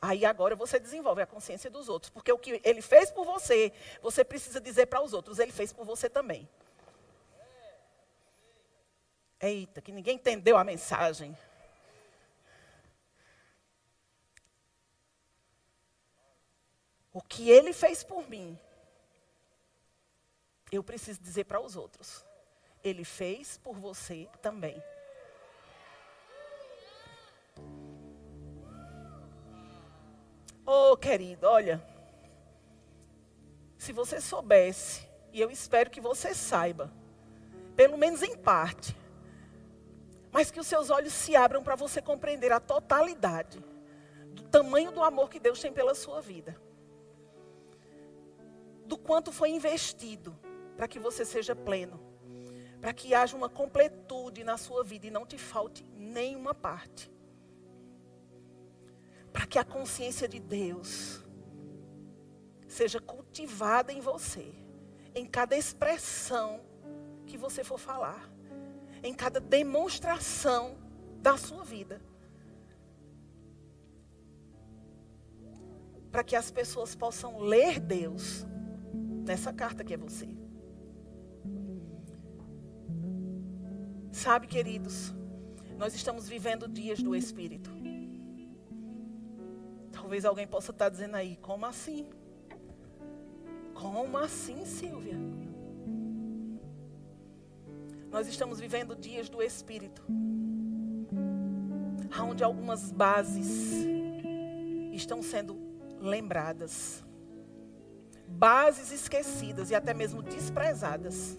Aí 0.00 0.24
agora 0.24 0.54
você 0.54 0.78
desenvolve 0.78 1.22
a 1.22 1.26
consciência 1.26 1.70
dos 1.70 1.88
outros. 1.88 2.10
Porque 2.10 2.32
o 2.32 2.38
que 2.38 2.60
ele 2.64 2.82
fez 2.82 3.10
por 3.10 3.24
você, 3.24 3.72
você 4.00 4.24
precisa 4.24 4.60
dizer 4.60 4.86
para 4.86 5.02
os 5.02 5.12
outros, 5.12 5.38
ele 5.38 5.52
fez 5.52 5.72
por 5.72 5.84
você 5.84 6.08
também. 6.08 6.48
Eita, 9.40 9.80
que 9.80 9.92
ninguém 9.92 10.16
entendeu 10.16 10.56
a 10.56 10.64
mensagem. 10.64 11.36
O 17.16 17.22
que 17.22 17.48
ele 17.48 17.72
fez 17.72 18.04
por 18.04 18.28
mim, 18.28 18.58
eu 20.70 20.84
preciso 20.84 21.18
dizer 21.18 21.44
para 21.44 21.58
os 21.58 21.74
outros. 21.74 22.22
Ele 22.84 23.04
fez 23.04 23.56
por 23.56 23.74
você 23.74 24.28
também. 24.42 24.76
Oh, 30.66 30.94
querido, 30.94 31.46
olha. 31.46 31.82
Se 33.78 33.94
você 33.94 34.20
soubesse, 34.20 35.08
e 35.32 35.40
eu 35.40 35.50
espero 35.50 35.88
que 35.88 36.02
você 36.02 36.34
saiba, 36.34 36.92
pelo 37.74 37.96
menos 37.96 38.22
em 38.22 38.36
parte, 38.36 38.94
mas 40.30 40.50
que 40.50 40.60
os 40.60 40.66
seus 40.66 40.90
olhos 40.90 41.14
se 41.14 41.34
abram 41.34 41.64
para 41.64 41.76
você 41.76 42.02
compreender 42.02 42.52
a 42.52 42.60
totalidade 42.60 43.64
do 44.32 44.42
tamanho 44.42 44.92
do 44.92 45.02
amor 45.02 45.30
que 45.30 45.40
Deus 45.40 45.58
tem 45.58 45.72
pela 45.72 45.94
sua 45.94 46.20
vida 46.20 46.65
do 48.86 48.96
quanto 48.96 49.32
foi 49.32 49.50
investido 49.50 50.38
para 50.76 50.86
que 50.86 50.98
você 50.98 51.24
seja 51.24 51.54
pleno, 51.54 52.00
para 52.80 52.92
que 52.92 53.14
haja 53.14 53.36
uma 53.36 53.48
completude 53.48 54.44
na 54.44 54.56
sua 54.56 54.84
vida 54.84 55.06
e 55.06 55.10
não 55.10 55.26
te 55.26 55.36
falte 55.36 55.84
nenhuma 55.94 56.54
parte. 56.54 57.10
Para 59.32 59.46
que 59.46 59.58
a 59.58 59.64
consciência 59.64 60.28
de 60.28 60.38
Deus 60.38 61.22
seja 62.68 63.00
cultivada 63.00 63.92
em 63.92 64.00
você, 64.00 64.54
em 65.14 65.26
cada 65.26 65.56
expressão 65.56 66.60
que 67.26 67.36
você 67.36 67.64
for 67.64 67.78
falar, 67.78 68.30
em 69.02 69.14
cada 69.14 69.40
demonstração 69.40 70.78
da 71.20 71.36
sua 71.36 71.64
vida. 71.64 72.00
Para 76.10 76.22
que 76.22 76.36
as 76.36 76.50
pessoas 76.50 76.94
possam 76.94 77.38
ler 77.40 77.80
Deus 77.80 78.46
nessa 79.26 79.52
carta 79.52 79.84
que 79.84 79.92
é 79.92 79.96
você. 79.96 80.28
Sabe, 84.12 84.46
queridos, 84.46 85.12
nós 85.76 85.94
estamos 85.94 86.28
vivendo 86.28 86.66
dias 86.68 87.02
do 87.02 87.14
Espírito. 87.14 87.70
Talvez 89.92 90.24
alguém 90.24 90.46
possa 90.46 90.70
estar 90.70 90.88
dizendo 90.88 91.16
aí, 91.16 91.36
como 91.36 91.66
assim? 91.66 92.08
Como 93.74 94.16
assim, 94.16 94.64
Silvia? 94.64 95.18
Nós 98.10 98.26
estamos 98.28 98.58
vivendo 98.58 98.94
dias 98.94 99.28
do 99.28 99.42
Espírito, 99.42 100.02
onde 102.22 102.42
algumas 102.42 102.90
bases 102.90 103.84
estão 104.92 105.22
sendo 105.22 105.58
lembradas, 106.00 107.04
bases 108.28 108.92
esquecidas 108.92 109.70
e 109.70 109.74
até 109.74 109.94
mesmo 109.94 110.22
desprezadas, 110.22 111.36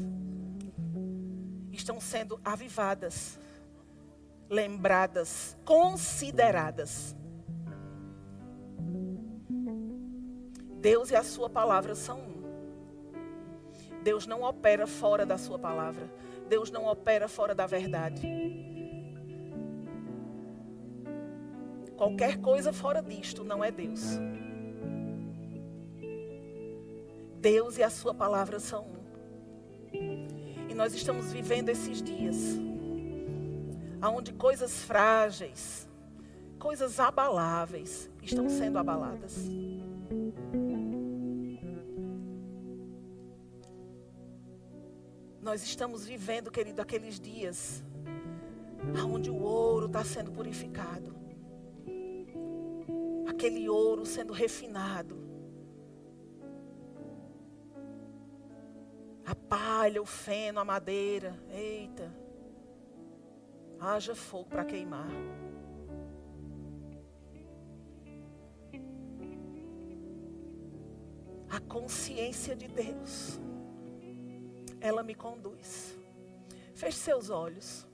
estão 1.71 1.99
sendo 1.99 2.39
avivadas, 2.43 3.39
lembradas, 4.49 5.55
consideradas. 5.63 7.15
Deus 10.79 11.11
e 11.11 11.15
a 11.15 11.23
Sua 11.23 11.49
palavra 11.49 11.95
são 11.95 12.19
um. 12.19 12.37
Deus 14.03 14.25
não 14.25 14.43
opera 14.43 14.87
fora 14.87 15.25
da 15.25 15.37
Sua 15.37 15.59
palavra. 15.59 16.09
Deus 16.47 16.71
não 16.71 16.85
opera 16.85 17.27
fora 17.27 17.53
da 17.53 17.65
verdade. 17.65 18.21
Qualquer 21.97 22.37
coisa 22.37 22.71
fora 22.71 23.01
disto 23.01 23.43
não 23.43 23.63
é 23.63 23.71
Deus. 23.71 24.19
Deus 27.39 27.77
e 27.77 27.83
a 27.83 27.89
Sua 27.89 28.13
palavra 28.13 28.59
são 28.59 28.85
um. 28.85 28.97
E 30.69 30.73
nós 30.73 30.93
estamos 30.93 31.31
vivendo 31.31 31.69
esses 31.69 32.01
dias, 32.01 32.35
onde 34.01 34.33
coisas 34.33 34.83
frágeis, 34.83 35.87
coisas 36.59 36.99
abaláveis 36.99 38.09
estão 38.21 38.49
sendo 38.49 38.77
abaladas. 38.77 39.35
Nós 45.41 45.63
estamos 45.63 46.05
vivendo, 46.05 46.51
querido, 46.51 46.81
aqueles 46.81 47.19
dias 47.19 47.83
onde 49.09 49.29
o 49.29 49.41
ouro 49.41 49.85
está 49.87 50.03
sendo 50.03 50.31
purificado, 50.31 51.15
aquele 53.27 53.67
ouro 53.69 54.05
sendo 54.05 54.33
refinado, 54.33 55.26
a 59.27 59.35
palha, 59.35 60.01
o 60.01 60.05
feno, 60.05 60.59
a 60.59 60.65
madeira, 60.65 61.37
eita, 61.51 62.09
haja 63.79 64.15
fogo 64.15 64.49
para 64.49 64.65
queimar. 64.65 65.11
A 71.49 71.59
consciência 71.59 72.55
de 72.55 72.67
Deus 72.67 73.39
ela 74.79 75.03
me 75.03 75.13
conduz. 75.13 75.97
Feche 76.73 76.97
seus 76.97 77.29
olhos. 77.29 77.85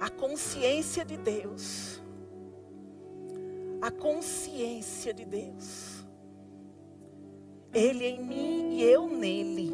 A 0.00 0.10
consciência 0.10 1.04
de 1.04 1.16
Deus. 1.16 2.02
A 3.80 3.90
consciência 3.90 5.12
de 5.14 5.24
Deus. 5.24 5.99
Ele 7.72 8.04
em 8.04 8.20
mim 8.24 8.74
e 8.74 8.82
eu 8.82 9.08
nele. 9.08 9.72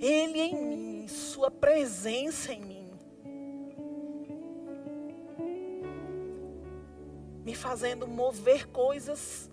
Ele 0.00 0.40
em 0.40 0.54
mim, 0.54 1.08
Sua 1.08 1.50
presença 1.50 2.52
em 2.52 2.60
mim. 2.60 2.90
Me 7.44 7.54
fazendo 7.54 8.06
mover 8.06 8.68
coisas 8.68 9.50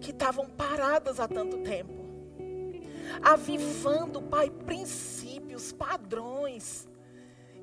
que 0.00 0.10
estavam 0.10 0.48
paradas 0.48 1.18
há 1.18 1.26
tanto 1.26 1.58
tempo. 1.58 1.94
Avivando, 3.20 4.22
Pai, 4.22 4.50
princípios, 4.50 5.72
padrões 5.72 6.88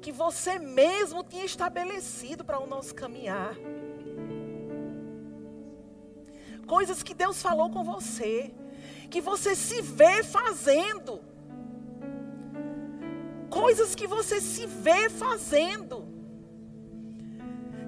que 0.02 0.12
você 0.12 0.60
mesmo 0.60 1.24
tinha 1.24 1.46
estabelecido 1.46 2.44
para 2.44 2.60
o 2.60 2.68
nosso 2.68 2.94
caminhar. 2.94 3.56
Coisas 6.66 7.04
que 7.04 7.14
Deus 7.14 7.42
falou 7.42 7.70
com 7.70 7.84
você, 7.84 8.52
que 9.10 9.22
você 9.22 9.56
se 9.56 9.82
vê 9.82 10.24
fazendo. 10.24 11.20
Coisas 13.50 13.94
que 13.94 14.08
você 14.08 14.42
se 14.42 14.66
vê 14.66 15.10
fazendo. 15.10 16.08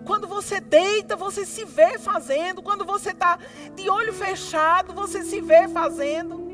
Quando 0.06 0.28
você 0.28 0.60
deita, 0.60 1.16
você 1.16 1.46
se 1.46 1.66
vê 1.66 1.98
fazendo. 1.98 2.62
Quando 2.62 2.86
você 2.86 3.10
está 3.10 3.40
de 3.76 3.90
olho 3.90 4.14
fechado, 4.14 4.94
você 4.94 5.24
se 5.24 5.42
vê 5.42 5.68
fazendo. 5.68 6.46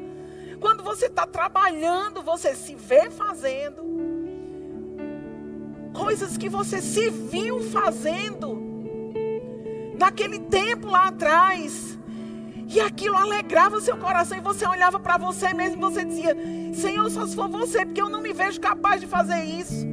Quando 0.60 0.84
você 0.84 1.08
está 1.08 1.28
trabalhando, 1.28 2.22
você 2.22 2.56
se 2.56 2.76
vê 2.76 3.10
fazendo. 3.10 3.84
Coisas 5.94 6.38
que 6.38 6.48
você 6.48 6.82
se 6.82 7.10
viu 7.10 7.60
fazendo 7.60 8.58
naquele 9.98 10.40
tempo 10.40 10.88
lá 10.88 11.08
atrás. 11.08 12.00
E 12.74 12.80
aquilo 12.80 13.18
alegrava 13.18 13.82
seu 13.82 13.98
coração. 13.98 14.38
E 14.38 14.42
você 14.42 14.66
olhava 14.66 15.00
para 15.00 15.18
você 15.18 15.54
mesmo 15.54 15.78
e 15.78 15.80
você 15.80 16.06
dizia: 16.06 16.36
Senhor, 16.74 17.10
só 17.10 17.28
se 17.28 17.36
for 17.36 17.50
você, 17.50 17.86
porque 17.86 18.02
eu 18.02 18.10
não 18.10 18.22
me 18.22 18.34
vejo 18.34 18.60
capaz 18.62 19.02
de 19.02 19.08
fazer 19.08 19.44
isso. 19.44 19.92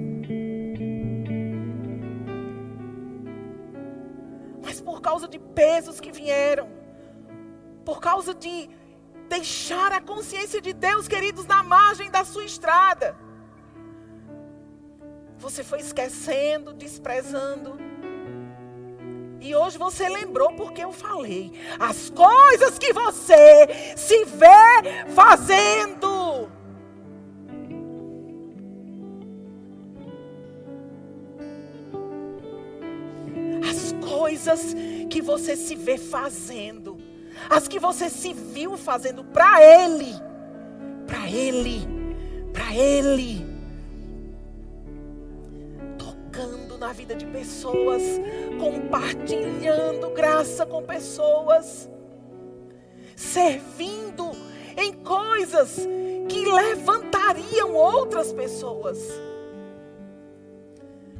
por 4.98 5.02
causa 5.02 5.28
de 5.28 5.38
pesos 5.38 6.00
que 6.00 6.10
vieram, 6.10 6.68
por 7.84 8.00
causa 8.00 8.34
de 8.34 8.68
deixar 9.28 9.92
a 9.92 10.00
consciência 10.00 10.60
de 10.60 10.72
Deus, 10.72 11.06
queridos, 11.06 11.46
na 11.46 11.62
margem 11.62 12.10
da 12.10 12.24
sua 12.24 12.44
estrada. 12.44 13.16
Você 15.36 15.62
foi 15.62 15.78
esquecendo, 15.78 16.72
desprezando. 16.72 17.88
E 19.41 19.55
hoje 19.55 19.78
você 19.78 20.09
lembrou 20.09 20.53
porque 20.53 20.82
eu 20.82 20.93
falei. 20.93 21.53
As 21.78 22.11
coisas 22.11 22.78
que 22.78 22.93
você 22.93 23.95
se 23.97 24.24
vê 24.24 25.07
fazendo. 25.14 26.18
coisas 34.18 34.74
que 35.09 35.22
você 35.22 35.57
se 35.57 35.74
vê 35.74 35.97
fazendo, 35.97 36.99
as 37.49 37.68
que 37.68 37.78
você 37.78 38.09
se 38.11 38.32
viu 38.32 38.76
fazendo 38.76 39.24
para 39.24 39.62
Ele, 39.62 40.12
para 41.07 41.30
Ele, 41.30 41.86
para 42.53 42.74
Ele. 42.74 43.47
Tocando 45.97 46.67
na 46.78 46.92
vida 46.92 47.14
de 47.14 47.26
pessoas, 47.26 48.02
compartilhando 48.58 50.10
graça 50.10 50.64
com 50.64 50.82
pessoas, 50.82 51.88
servindo 53.16 54.30
em 54.76 54.92
coisas 54.92 55.86
que 56.28 56.44
levantariam 56.44 57.74
outras 57.74 58.32
pessoas, 58.32 58.98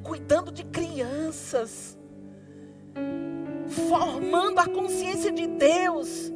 cuidando 0.02 0.52
de 0.52 0.64
crianças 0.64 1.98
formando 3.68 4.59
a 4.59 4.66
consciência 4.66 5.30
de 5.30 5.46
Deus, 5.46 6.32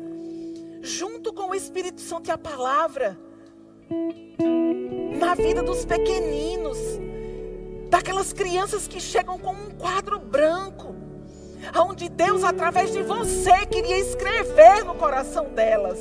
junto 0.81 1.33
com 1.33 1.51
o 1.51 1.55
Espírito 1.55 2.01
Santo 2.01 2.29
e 2.29 2.31
a 2.31 2.39
palavra, 2.39 3.19
na 5.19 5.35
vida 5.35 5.63
dos 5.63 5.85
pequeninos, 5.85 6.79
daquelas 7.93 8.33
crianças 8.33 8.89
que 8.89 8.99
chegam 8.99 9.39
com 9.39 9.53
um 9.53 9.71
quadro 9.73 10.19
branco, 10.19 10.95
onde 11.77 12.09
Deus, 12.09 12.43
através 12.43 12.91
de 12.91 13.03
você, 13.03 13.67
queria 13.67 13.99
escrever 13.99 14.83
no 14.83 14.95
coração 14.95 15.51
delas. 15.51 15.99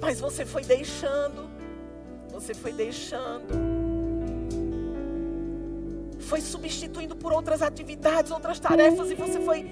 Mas 0.00 0.18
você 0.18 0.44
foi 0.44 0.64
deixando, 0.64 1.48
você 2.32 2.52
foi 2.52 2.72
deixando 2.72 3.70
foi 6.18 6.40
substituindo 6.40 7.16
por 7.16 7.32
outras 7.32 7.60
atividades, 7.60 8.30
outras 8.30 8.60
tarefas, 8.60 9.10
e 9.10 9.14
você 9.16 9.40
foi 9.40 9.68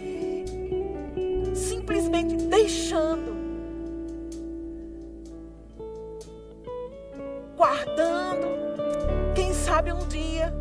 simplesmente 1.54 2.36
deixando, 2.36 3.32
guardando, 7.56 8.48
quem 9.36 9.52
sabe 9.54 9.92
um 9.92 10.04
dia, 10.08 10.52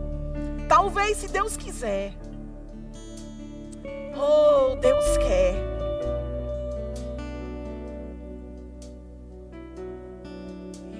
talvez 0.67 1.17
se 1.17 1.27
Deus 1.27 1.55
quiser. 1.55 2.13
Oh, 4.15 4.75
Deus 4.75 5.17
quer. 5.17 5.55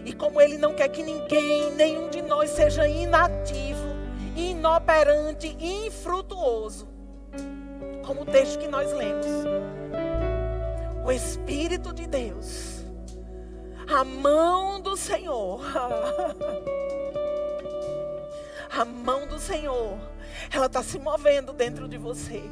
E 0.05 0.13
como 0.13 0.39
Ele 0.39 0.57
não 0.57 0.73
quer 0.73 0.87
que 0.87 1.03
ninguém, 1.03 1.71
nenhum 1.71 2.09
de 2.09 2.21
nós 2.21 2.51
seja 2.51 2.87
inativo, 2.87 3.87
inoperante, 4.35 5.57
infrutuoso, 5.59 6.87
como 8.05 8.21
o 8.21 8.25
texto 8.25 8.59
que 8.59 8.67
nós 8.67 8.93
lemos. 8.93 9.25
O 11.05 11.11
Espírito 11.11 11.93
de 11.93 12.07
Deus, 12.07 12.85
a 13.89 14.03
mão 14.03 14.79
do 14.79 14.95
Senhor, 14.95 15.61
a 18.79 18.85
mão 18.85 19.25
do 19.25 19.39
Senhor, 19.39 19.97
ela 20.51 20.67
está 20.67 20.83
se 20.83 20.99
movendo 20.99 21.51
dentro 21.51 21.87
de 21.87 21.97
você. 21.97 22.43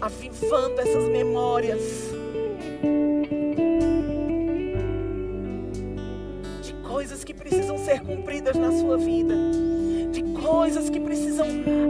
Avivando 0.00 0.80
essas 0.80 1.04
memórias. 1.08 1.80
De 6.60 6.72
coisas 6.88 7.22
que 7.22 7.32
precisam 7.32 7.78
ser 7.78 8.00
cumpridas 8.00 8.56
na 8.56 8.72
sua 8.72 8.98
vida. 8.98 9.34
De 10.10 10.22
coisas 10.42 10.90
que 10.90 10.98
precisam 10.98 11.46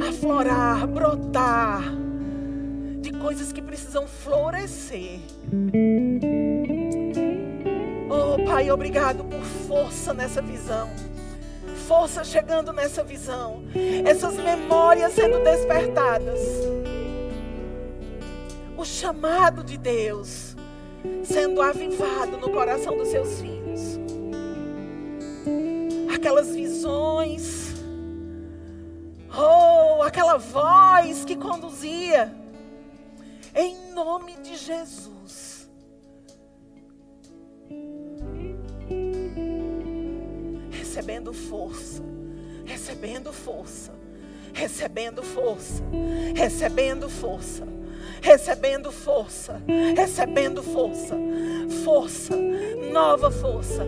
aflorar, 0.06 0.86
brotar. 0.86 1.82
De 3.00 3.12
coisas 3.12 3.50
que 3.50 3.62
precisam 3.62 4.06
florescer. 4.06 5.20
Pai, 8.44 8.70
obrigado 8.70 9.24
por 9.24 9.40
força 9.40 10.12
nessa 10.12 10.42
visão. 10.42 10.90
Força 11.86 12.24
chegando 12.24 12.72
nessa 12.72 13.02
visão, 13.02 13.62
essas 14.04 14.34
memórias 14.34 15.12
sendo 15.12 15.38
despertadas, 15.38 16.40
o 18.76 18.84
chamado 18.84 19.62
de 19.62 19.78
Deus 19.78 20.56
sendo 21.24 21.62
avivado 21.62 22.36
no 22.38 22.50
coração 22.50 22.96
dos 22.96 23.08
seus 23.08 23.40
filhos, 23.40 24.00
aquelas 26.12 26.54
visões, 26.54 27.74
oh, 29.36 30.02
aquela 30.02 30.36
voz 30.36 31.24
que 31.24 31.36
conduzia, 31.36 32.34
em 33.54 33.92
nome 33.94 34.36
de 34.42 34.56
Jesus. 34.56 35.15
Recebendo 40.96 41.30
força, 41.34 42.02
recebendo 42.64 43.30
força, 43.30 43.92
recebendo 44.54 45.22
força, 45.22 45.82
recebendo 46.34 47.10
força, 47.10 47.68
recebendo 48.22 48.90
força, 48.90 49.60
recebendo 49.94 50.62
força, 50.62 51.14
força, 51.84 52.34
nova 52.90 53.30
força, 53.30 53.84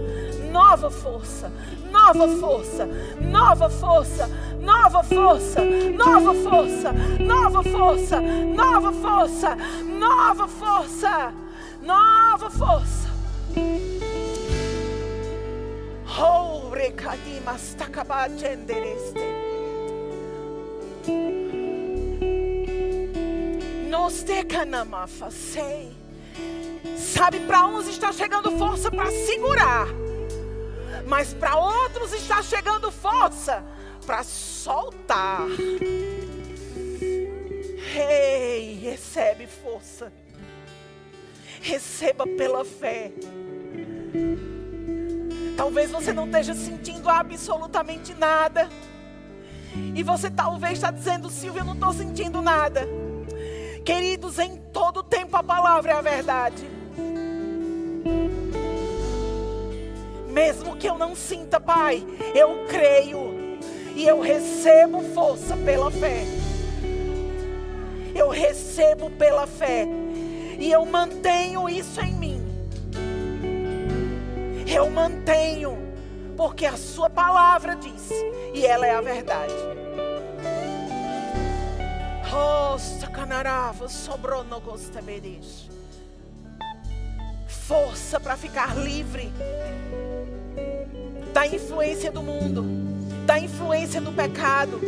nova 0.52 0.90
força, 0.90 1.50
nova 1.90 2.20
força, 2.20 2.86
nova 3.30 3.70
força, 3.70 4.26
nova 4.61 5.02
força, 5.02 5.62
nova 5.96 6.34
força, 6.34 6.92
nova 7.18 7.62
força, 7.62 8.20
nova 8.20 8.92
força, 8.92 9.56
nova 9.98 10.46
força, 10.46 11.32
nova 11.82 12.50
força. 12.50 13.09
Nos 23.88 24.24
decanamafasei. 24.24 25.96
Sabe, 26.96 27.38
para 27.46 27.68
uns 27.68 27.86
está 27.86 28.12
chegando 28.12 28.50
força 28.58 28.90
para 28.90 29.08
segurar, 29.12 29.86
mas 31.06 31.32
para 31.34 31.56
outros 31.56 32.12
está 32.12 32.42
chegando 32.42 32.90
força 32.90 33.62
para 34.04 34.24
soltar. 34.24 35.46
Ei, 37.96 38.74
recebe 38.82 39.46
força. 39.46 40.12
Receba 41.60 42.26
pela 42.26 42.64
fé. 42.64 43.12
Talvez 45.59 45.90
você 45.90 46.12
não 46.12 46.26
esteja 46.26 46.54
sentindo 46.54 47.09
absolutamente 47.09 48.14
nada. 48.14 48.68
E 49.92 50.04
você 50.04 50.30
talvez 50.30 50.74
está 50.74 50.92
dizendo, 50.92 51.28
Silvia, 51.28 51.62
eu 51.62 51.64
não 51.64 51.74
estou 51.74 51.92
sentindo 51.92 52.40
nada. 52.40 52.86
Queridos, 53.84 54.38
em 54.38 54.56
todo 54.72 55.02
tempo 55.02 55.36
a 55.36 55.42
palavra 55.42 55.90
é 55.90 55.94
a 55.96 56.00
verdade. 56.00 56.64
Mesmo 60.28 60.76
que 60.76 60.88
eu 60.88 60.96
não 60.96 61.16
sinta, 61.16 61.59
Pai, 61.59 62.06
eu 62.36 62.64
creio 62.68 63.59
e 63.96 64.06
eu 64.06 64.20
recebo 64.20 65.02
força 65.12 65.56
pela 65.56 65.90
fé. 65.90 66.22
Eu 68.14 68.28
recebo 68.28 69.11
pela 69.11 69.44
fé 69.48 69.88
e 70.56 70.70
eu 70.70 70.86
mantenho 70.86 71.68
isso 71.68 72.00
em 72.00 72.14
mim. 72.14 72.47
Eu 74.70 74.90
mantenho, 74.90 75.78
porque 76.36 76.66
a 76.66 76.76
Sua 76.76 77.08
palavra 77.08 77.74
diz, 77.74 78.10
e 78.54 78.66
ela 78.66 78.86
é 78.86 78.94
a 78.94 79.00
verdade. 79.00 79.54
Força 87.66 88.20
para 88.20 88.36
ficar 88.36 88.76
livre 88.76 89.32
da 91.32 91.46
influência 91.46 92.10
do 92.10 92.22
mundo, 92.22 92.64
da 93.26 93.38
influência 93.38 94.00
do 94.00 94.12
pecado, 94.12 94.80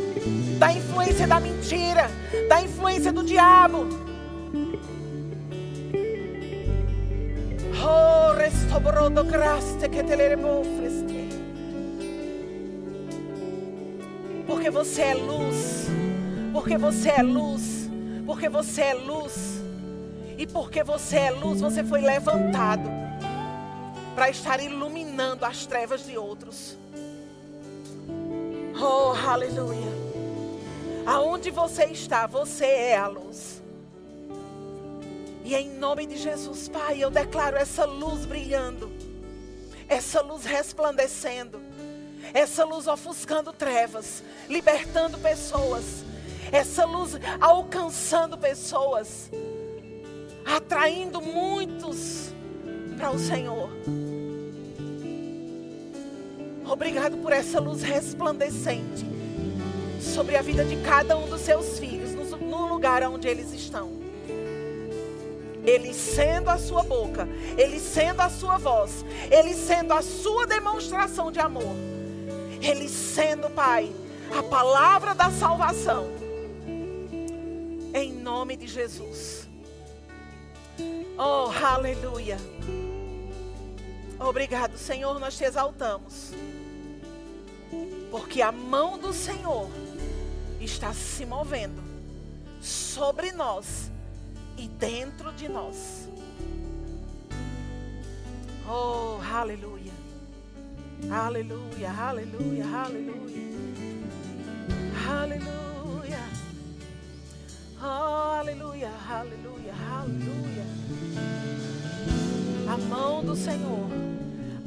da 0.58 0.72
influência 0.72 1.26
da 1.26 1.40
mentira, 1.40 2.10
da 2.48 2.62
influência 2.62 3.12
do 3.12 3.22
diabo. 3.22 3.86
Oh, 7.82 8.19
restobrodo 8.70 9.24
graste 9.24 9.88
que 9.88 10.02
te 10.04 10.14
Porque 14.46 14.70
você 14.70 15.02
é 15.02 15.14
luz. 15.14 15.88
Porque 16.52 16.78
você 16.78 17.08
é 17.08 17.22
luz. 17.22 17.90
Porque 18.24 18.48
você 18.48 18.82
é 18.82 18.94
luz. 18.94 19.60
E 20.38 20.46
porque 20.46 20.84
você 20.84 21.16
é 21.16 21.30
luz, 21.32 21.60
você 21.60 21.82
foi 21.82 22.00
levantado 22.00 22.88
para 24.14 24.30
estar 24.30 24.62
iluminando 24.62 25.44
as 25.44 25.66
trevas 25.66 26.06
de 26.06 26.16
outros. 26.16 26.78
Oh, 28.80 29.12
aleluia. 29.28 29.90
Aonde 31.04 31.50
você 31.50 31.86
está, 31.86 32.26
você 32.26 32.66
é 32.66 32.96
a 32.96 33.08
luz. 33.08 33.59
E 35.50 35.54
em 35.56 35.68
nome 35.68 36.06
de 36.06 36.16
Jesus, 36.16 36.68
Pai, 36.68 37.02
eu 37.02 37.10
declaro 37.10 37.56
essa 37.56 37.84
luz 37.84 38.24
brilhando, 38.24 38.88
essa 39.88 40.20
luz 40.20 40.44
resplandecendo, 40.44 41.60
essa 42.32 42.64
luz 42.64 42.86
ofuscando 42.86 43.52
trevas, 43.52 44.22
libertando 44.48 45.18
pessoas, 45.18 46.04
essa 46.52 46.84
luz 46.84 47.18
alcançando 47.40 48.38
pessoas, 48.38 49.28
atraindo 50.46 51.20
muitos 51.20 52.32
para 52.96 53.10
o 53.10 53.18
Senhor. 53.18 53.70
Obrigado 56.64 57.16
por 57.16 57.32
essa 57.32 57.58
luz 57.58 57.82
resplandecente 57.82 59.04
sobre 60.00 60.36
a 60.36 60.42
vida 60.42 60.64
de 60.64 60.76
cada 60.82 61.18
um 61.18 61.28
dos 61.28 61.40
seus 61.40 61.80
filhos, 61.80 62.12
no 62.38 62.68
lugar 62.68 63.02
onde 63.02 63.26
eles 63.26 63.52
estão. 63.52 63.99
Ele 65.64 65.92
sendo 65.92 66.48
a 66.48 66.58
sua 66.58 66.82
boca, 66.82 67.28
ele 67.56 67.78
sendo 67.78 68.20
a 68.20 68.30
sua 68.30 68.56
voz, 68.56 69.04
ele 69.30 69.54
sendo 69.54 69.92
a 69.92 70.00
sua 70.00 70.46
demonstração 70.46 71.30
de 71.30 71.38
amor, 71.38 71.76
ele 72.62 72.88
sendo, 72.88 73.50
Pai, 73.50 73.92
a 74.36 74.42
palavra 74.42 75.14
da 75.14 75.30
salvação. 75.30 76.08
Em 77.92 78.12
nome 78.12 78.56
de 78.56 78.66
Jesus. 78.66 79.48
Oh, 81.18 81.50
aleluia. 81.62 82.38
Obrigado, 84.18 84.78
Senhor, 84.78 85.18
nós 85.18 85.36
te 85.36 85.44
exaltamos. 85.44 86.32
Porque 88.10 88.40
a 88.40 88.52
mão 88.52 88.98
do 88.98 89.12
Senhor 89.12 89.68
está 90.60 90.92
se 90.92 91.24
movendo 91.24 91.82
sobre 92.60 93.32
nós 93.32 93.89
e 94.60 94.68
dentro 94.68 95.32
de 95.32 95.48
nós. 95.48 96.06
Oh, 98.68 99.18
aleluia. 99.34 99.92
Aleluia, 101.10 101.90
aleluia, 101.90 102.66
aleluia. 102.66 103.50
Aleluia. 105.08 106.18
Oh, 107.82 108.38
aleluia, 108.38 108.90
aleluia, 109.08 109.74
aleluia. 109.90 110.66
A 112.68 112.76
mão 112.76 113.24
do 113.24 113.34
Senhor. 113.34 113.88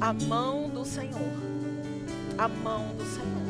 A 0.02 0.12
mão 0.12 0.70
do 0.70 0.84
Senhor. 0.84 1.34
A 2.39 2.48
mão 2.48 2.96
do 2.96 3.06
Senhor. 3.06 3.44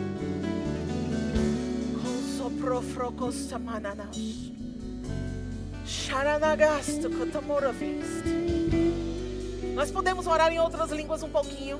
com 3.13 3.27
Oh, 3.27 3.31
semana 3.31 3.95
mananash. 3.95 4.62
Sharanagasto 5.85 7.09
Kotamoravist. 7.09 8.23
Nós 9.73 9.91
podemos 9.91 10.27
orar 10.27 10.51
em 10.51 10.59
outras 10.59 10.91
línguas 10.91 11.23
um 11.23 11.29
pouquinho. 11.29 11.79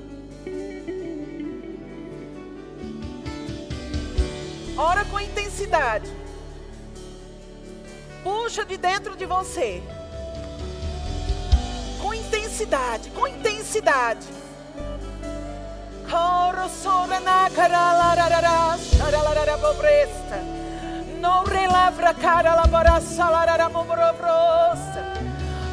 Ora 4.77 5.05
com 5.05 5.19
intensidade. 5.19 6.11
Puxa 8.23 8.65
de 8.65 8.77
dentro 8.77 9.15
de 9.15 9.25
você. 9.25 9.81
Com 12.01 12.13
intensidade, 12.13 13.09
com 13.11 13.27
intensidade. 13.27 14.27
Coro 16.09 16.69
sorana 16.69 17.49
pobre 17.49 18.97
charalarabobresta. 18.97 20.62
Não 21.23 21.45
relavra 21.45 22.13
cara 22.15 22.53
labora 22.53 22.99
salarara 22.99 23.69
rosta. 23.69 25.01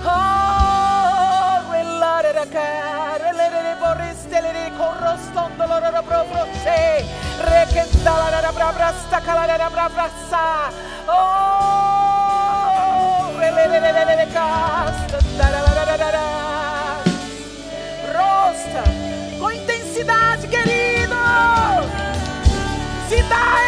Oh, 0.06 1.72
relarara 1.72 2.46
cara, 2.46 3.32
lere 3.32 3.74
boriste 3.80 4.40
lere 4.40 4.70
corrostondo 4.78 5.66
lorara 5.66 6.02
brobroche. 6.02 7.04
Rekendalarara 7.50 8.52
brabrasta 8.52 9.20
calarara 9.20 9.68
brabrassa. 9.70 10.70
Oh, 11.08 11.18
relerere 13.36 14.26
casta 14.32 15.18
da. 15.34 17.00
Rosta, 18.14 18.82
com 19.40 19.50
intensidade, 19.50 20.46
querido. 20.46 21.16
Cidade. 23.08 23.59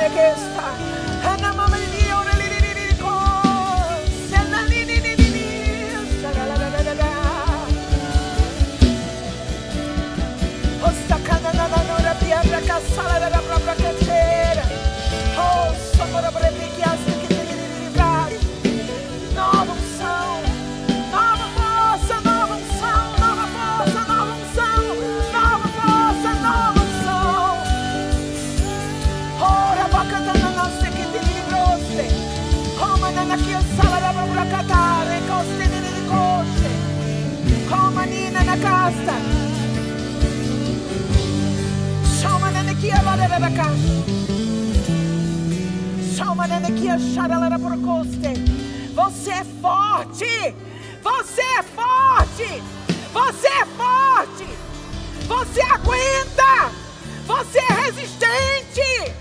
Nicholas. 0.00 0.39
Rebecca. 43.40 43.64
Você 48.94 49.30
é 49.30 49.44
forte! 49.44 50.54
Você 51.02 51.40
é 51.40 51.62
forte! 51.62 52.62
Você 53.12 53.46
é 53.48 53.64
forte! 53.64 54.46
Você 55.26 55.62
aguenta! 55.62 56.70
Você 57.26 57.58
é 57.58 57.72
resistente! 57.84 59.14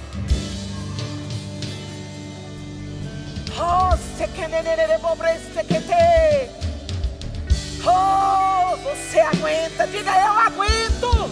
Oh, 7.86 8.76
você 8.78 9.20
aguenta! 9.22 9.88
Diga 9.88 10.12
eu 10.12 10.34
aguento! 10.34 11.32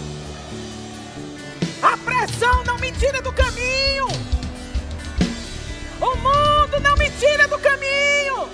A 1.82 1.98
pressão 1.98 2.67
tira 3.00 3.22
do 3.22 3.32
caminho. 3.32 4.08
O 6.02 6.16
mundo 6.16 6.80
não 6.82 6.96
me 6.98 7.10
tira 7.12 7.48
do 7.48 7.58
caminho. 7.60 8.50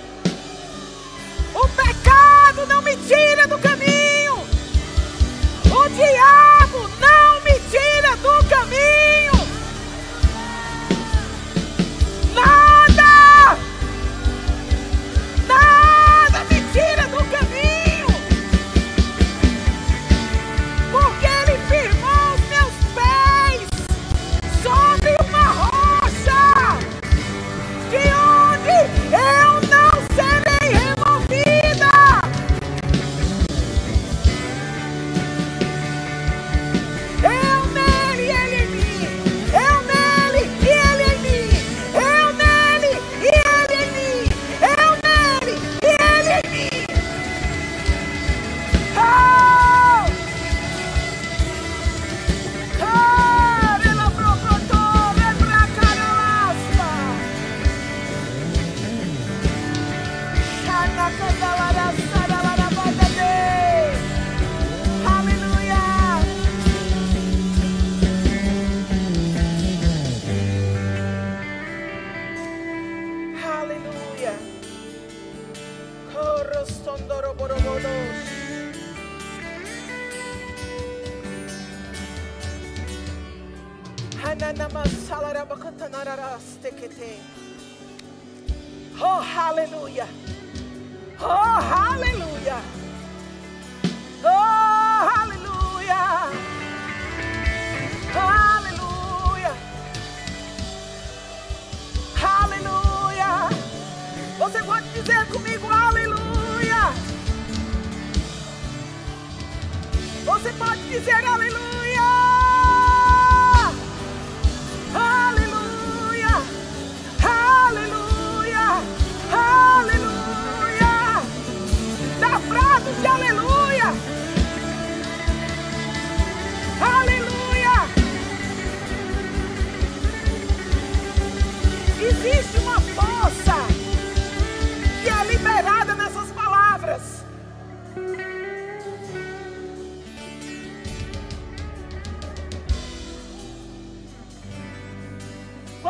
O 1.54 1.68
pecado 1.68 2.66
não 2.66 2.82
me 2.82 2.96
tira 2.96 3.46
do 3.46 3.58
caminho. 3.58 4.34
O 5.70 5.88
diabo 5.88 6.53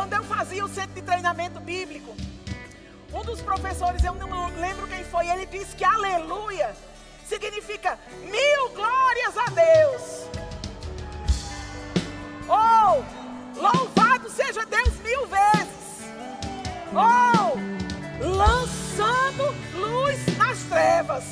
Quando 0.05 0.21
eu 0.21 0.23
fazia 0.25 0.63
o 0.63 0.69
centro 0.69 0.93
de 0.93 1.01
treinamento 1.01 1.59
bíblico, 1.59 2.15
um 3.11 3.23
dos 3.23 3.41
professores, 3.41 4.03
eu 4.03 4.13
não 4.13 4.55
lembro 4.59 4.87
quem 4.87 5.03
foi, 5.03 5.27
ele 5.27 5.47
disse 5.47 5.75
que 5.75 5.83
aleluia 5.83 6.75
significa 7.27 7.97
mil 8.21 8.69
glórias 8.69 9.35
a 9.35 9.49
Deus. 9.49 10.29
Ou 12.47 13.03
louvado 13.59 14.29
seja 14.29 14.63
Deus 14.67 14.93
mil 14.99 15.25
vezes. 15.25 16.03
Ou 16.93 17.57
lançando 18.29 19.55
luz 19.73 20.37
nas 20.37 20.59
trevas. 20.65 21.23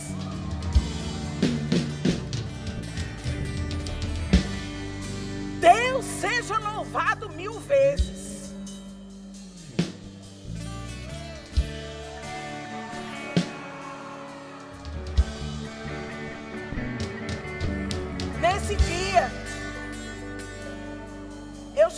Deus 5.59 6.05
seja 6.05 6.57
louvado 6.57 7.29
mil 7.29 7.59
vezes. 7.59 8.12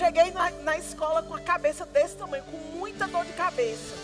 Cheguei 0.05 0.29
na, 0.31 0.51
na 0.51 0.77
escola 0.77 1.23
com 1.23 1.33
a 1.33 1.41
cabeça 1.41 1.83
desse 1.83 2.15
tamanho, 2.15 2.43
com 2.43 2.57
muita 2.77 3.07
dor 3.07 3.25
de 3.25 3.33
cabeça. 3.33 3.95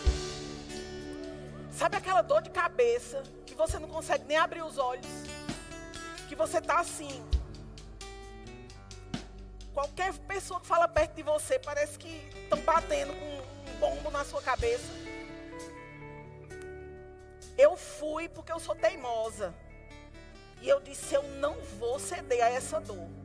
Sabe 1.71 1.95
aquela 1.95 2.23
dor 2.23 2.41
de 2.41 2.49
cabeça 2.49 3.21
que 3.45 3.53
você 3.53 3.77
não 3.77 3.87
consegue 3.87 4.25
nem 4.25 4.35
abrir 4.35 4.63
os 4.63 4.79
olhos? 4.79 5.05
Que 6.27 6.35
você 6.35 6.59
tá 6.59 6.79
assim. 6.79 7.23
Qualquer 9.75 10.11
pessoa 10.27 10.59
que 10.59 10.65
fala 10.65 10.87
perto 10.87 11.13
de 11.13 11.21
você 11.21 11.59
parece 11.59 11.99
que 11.99 12.31
estão 12.43 12.59
batendo 12.61 13.13
com 13.13 13.71
um 13.71 13.79
bombo 13.79 14.09
na 14.09 14.25
sua 14.25 14.41
cabeça. 14.41 14.91
Eu 17.55 17.77
fui 17.77 18.27
porque 18.27 18.51
eu 18.51 18.59
sou 18.59 18.73
teimosa. 18.73 19.53
E 20.63 20.67
eu 20.67 20.79
disse: 20.79 21.13
eu 21.13 21.21
não 21.37 21.55
vou 21.79 21.99
ceder 21.99 22.43
a 22.43 22.49
essa 22.49 22.81
dor. 22.81 23.20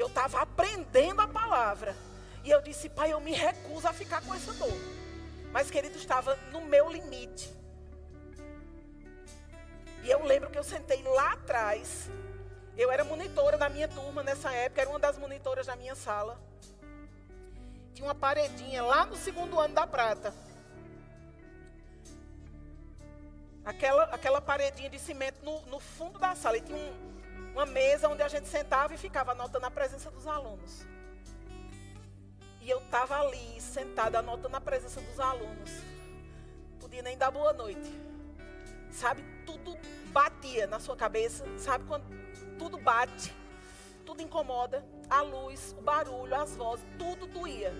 Eu 0.00 0.06
estava 0.06 0.40
aprendendo 0.40 1.20
a 1.20 1.28
palavra. 1.28 1.94
E 2.42 2.50
eu 2.50 2.62
disse: 2.62 2.88
pai, 2.88 3.12
eu 3.12 3.20
me 3.20 3.32
recuso 3.32 3.86
a 3.86 3.92
ficar 3.92 4.22
com 4.22 4.34
essa 4.34 4.54
dor. 4.54 4.80
Mas, 5.52 5.70
querido, 5.70 5.98
estava 5.98 6.36
no 6.50 6.62
meu 6.62 6.88
limite. 6.88 7.52
E 10.02 10.10
eu 10.10 10.24
lembro 10.24 10.48
que 10.48 10.58
eu 10.58 10.64
sentei 10.64 11.02
lá 11.02 11.32
atrás. 11.34 12.08
Eu 12.78 12.90
era 12.90 13.04
monitora 13.04 13.58
da 13.58 13.68
minha 13.68 13.88
turma 13.88 14.22
nessa 14.22 14.50
época, 14.50 14.80
era 14.80 14.88
uma 14.88 14.98
das 14.98 15.18
monitoras 15.18 15.66
da 15.66 15.76
minha 15.76 15.94
sala. 15.94 16.40
Tinha 17.92 18.08
uma 18.08 18.14
paredinha 18.14 18.82
lá 18.82 19.04
no 19.04 19.16
segundo 19.16 19.60
ano 19.60 19.74
da 19.74 19.86
prata. 19.86 20.32
Aquela, 23.66 24.04
aquela 24.04 24.40
paredinha 24.40 24.88
de 24.88 24.98
cimento 24.98 25.44
no, 25.44 25.60
no 25.66 25.78
fundo 25.78 26.18
da 26.18 26.34
sala. 26.34 26.56
E 26.56 26.62
tinha 26.62 26.78
um, 26.78 27.09
uma 27.52 27.66
mesa 27.66 28.08
onde 28.08 28.22
a 28.22 28.28
gente 28.28 28.48
sentava 28.48 28.94
e 28.94 28.98
ficava 28.98 29.32
anotando 29.32 29.66
a 29.66 29.70
presença 29.70 30.10
dos 30.10 30.26
alunos. 30.26 30.86
E 32.60 32.68
eu 32.68 32.78
estava 32.78 33.20
ali, 33.20 33.60
sentada, 33.60 34.18
anotando 34.18 34.56
a 34.56 34.60
presença 34.60 35.00
dos 35.00 35.18
alunos. 35.18 35.70
Podia 36.78 37.02
nem 37.02 37.16
dar 37.16 37.30
boa 37.30 37.52
noite. 37.52 37.90
Sabe, 38.90 39.22
tudo 39.46 39.76
batia 40.12 40.66
na 40.66 40.78
sua 40.78 40.96
cabeça. 40.96 41.44
Sabe 41.58 41.84
quando 41.84 42.04
tudo 42.58 42.78
bate, 42.78 43.34
tudo 44.04 44.22
incomoda. 44.22 44.84
A 45.08 45.22
luz, 45.22 45.74
o 45.78 45.82
barulho, 45.82 46.34
as 46.34 46.54
vozes, 46.56 46.84
tudo 46.98 47.26
doía. 47.26 47.72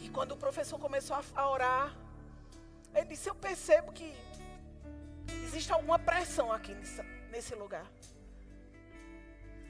E 0.00 0.08
quando 0.08 0.32
o 0.32 0.36
professor 0.36 0.78
começou 0.78 1.16
a, 1.34 1.48
orar, 1.48 1.94
ele 2.94 3.06
disse: 3.06 3.28
Eu 3.28 3.34
percebo 3.34 3.92
que 3.92 4.14
existe 5.44 5.72
alguma 5.72 5.98
pressão 5.98 6.52
aqui 6.52 6.74
nesse, 6.74 7.02
nesse 7.30 7.54
lugar. 7.54 7.86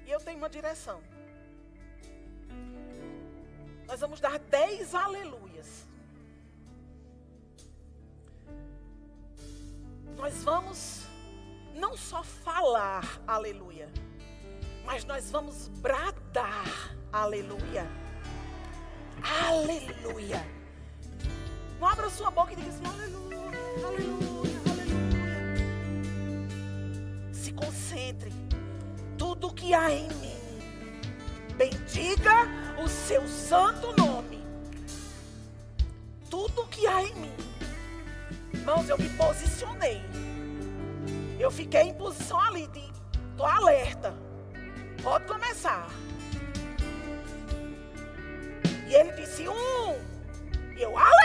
E 0.06 0.10
eu 0.10 0.20
tenho 0.20 0.38
uma 0.38 0.48
direção. 0.48 1.02
Nós 3.86 4.00
vamos 4.00 4.20
dar 4.20 4.38
dez 4.38 4.94
aleluias. 4.94 5.86
Nós 10.16 10.42
vamos 10.44 11.06
não 11.74 11.96
só 11.96 12.22
falar 12.22 13.20
aleluia, 13.26 13.88
mas 14.84 15.04
nós 15.04 15.30
vamos 15.30 15.68
bradar 15.68 16.94
aleluia. 17.12 17.86
Aleluia. 19.22 20.46
Não 21.78 21.88
abra 21.88 22.10
sua 22.10 22.30
boca 22.30 22.52
e 22.52 22.56
diga 22.56 22.68
assim, 22.68 22.82
há 29.72 29.90
em 29.90 30.08
mim. 30.08 30.38
Bendiga 31.56 32.46
o 32.82 32.88
seu 32.88 33.26
santo 33.28 33.94
nome. 33.96 34.42
Tudo 36.28 36.66
que 36.66 36.86
há 36.86 37.02
em 37.02 37.14
mim. 37.14 37.34
Irmãos, 38.54 38.88
eu 38.88 38.98
me 38.98 39.08
posicionei. 39.10 40.02
Eu 41.38 41.50
fiquei 41.50 41.82
em 41.82 41.94
posição 41.94 42.40
ali 42.40 42.66
de 42.68 42.82
tô 43.36 43.44
alerta. 43.44 44.14
Pode 45.02 45.26
começar. 45.26 45.88
E 48.88 48.94
ele 48.94 49.12
disse 49.12 49.48
um. 49.48 49.92
E 50.76 50.82
eu, 50.82 50.96
aleluia! 50.96 51.19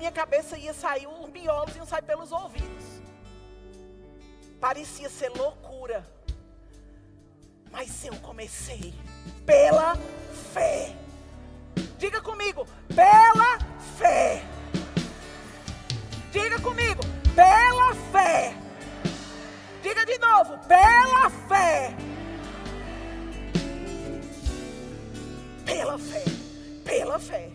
Minha 0.00 0.10
cabeça 0.10 0.56
ia 0.56 0.72
sair, 0.72 1.06
os 1.06 1.28
miolos 1.28 1.76
iam 1.76 1.84
sair 1.84 2.00
pelos 2.00 2.32
ouvidos. 2.32 3.02
Parecia 4.58 5.10
ser 5.10 5.28
loucura. 5.28 6.06
Mas 7.70 8.02
eu 8.06 8.16
comecei 8.16 8.94
pela 9.44 9.94
fé. 10.54 10.96
Diga 11.98 12.18
comigo, 12.22 12.66
pela 12.94 13.58
fé. 13.98 14.42
Diga 16.32 16.58
comigo, 16.60 17.02
pela 17.34 17.94
fé. 18.10 18.56
Diga 19.82 20.06
de 20.06 20.16
novo, 20.16 20.58
pela 20.66 21.28
fé. 21.46 21.94
Pela 25.66 25.98
fé, 25.98 26.24
pela 26.86 27.18
fé. 27.18 27.49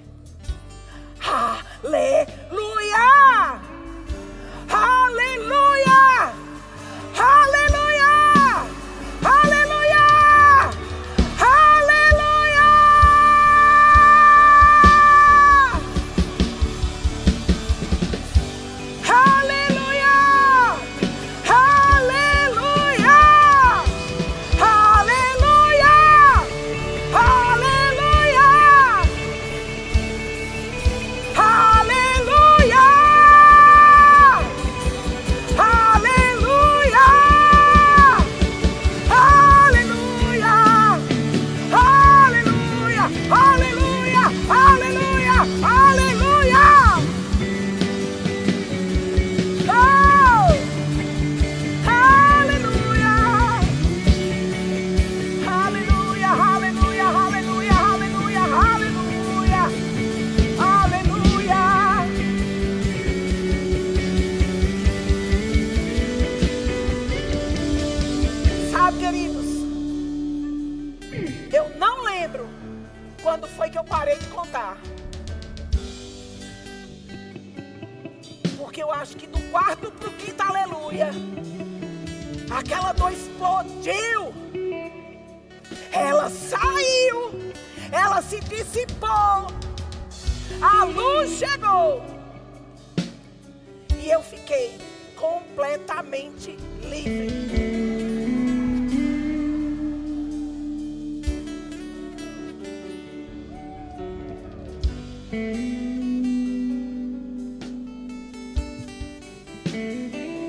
E 94.06 94.12
eu 94.12 94.22
fiquei 94.22 94.78
completamente 95.16 96.56
livre. 96.84 97.28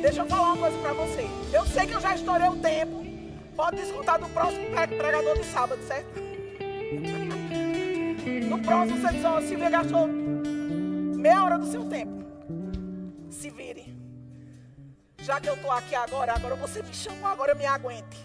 Deixa 0.02 0.20
eu 0.20 0.26
falar 0.26 0.52
uma 0.52 0.58
coisa 0.58 0.76
para 0.82 0.92
você. 0.92 1.26
Eu 1.50 1.64
sei 1.64 1.86
que 1.86 1.94
eu 1.94 2.00
já 2.02 2.14
estourei 2.14 2.48
o 2.50 2.56
tempo. 2.56 3.06
Pode 3.56 3.76
descontar 3.76 4.20
do 4.20 4.28
próximo 4.28 4.66
pregador 4.98 5.38
de 5.38 5.44
sábado, 5.46 5.80
certo? 5.88 6.20
No 8.50 8.58
próximo 8.58 9.00
você 9.00 9.14
diz, 9.14 9.24
ó, 9.24 9.40
Silvia 9.40 9.70
gastou 9.70 10.06
meia 10.06 11.42
hora 11.42 11.56
do 11.56 11.66
seu 11.70 11.86
tempo. 11.86 12.15
Já 15.26 15.40
que 15.40 15.48
eu 15.48 15.54
estou 15.54 15.72
aqui 15.72 15.92
agora, 15.96 16.34
agora 16.34 16.54
você 16.54 16.80
me 16.84 16.94
chamou, 16.94 17.28
agora 17.28 17.52
me 17.52 17.66
aguente. 17.66 18.16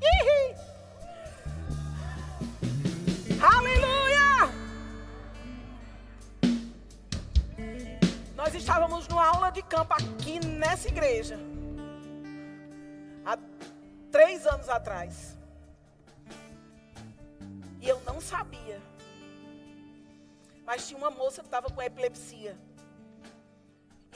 Ihi. 0.00 0.54
Aleluia! 3.42 4.52
Nós 8.36 8.54
estávamos 8.54 9.08
numa 9.08 9.26
aula 9.26 9.50
de 9.50 9.62
campo 9.62 9.92
aqui 9.94 10.38
nessa 10.46 10.86
igreja. 10.86 11.36
Há 13.26 13.36
três 14.12 14.46
anos 14.46 14.68
atrás. 14.68 15.36
E 17.80 17.88
eu 17.88 18.00
não 18.06 18.20
sabia. 18.20 18.80
Mas 20.64 20.86
tinha 20.86 20.98
uma 20.98 21.10
moça 21.10 21.40
que 21.40 21.48
estava 21.48 21.68
com 21.68 21.82
epilepsia. 21.82 22.56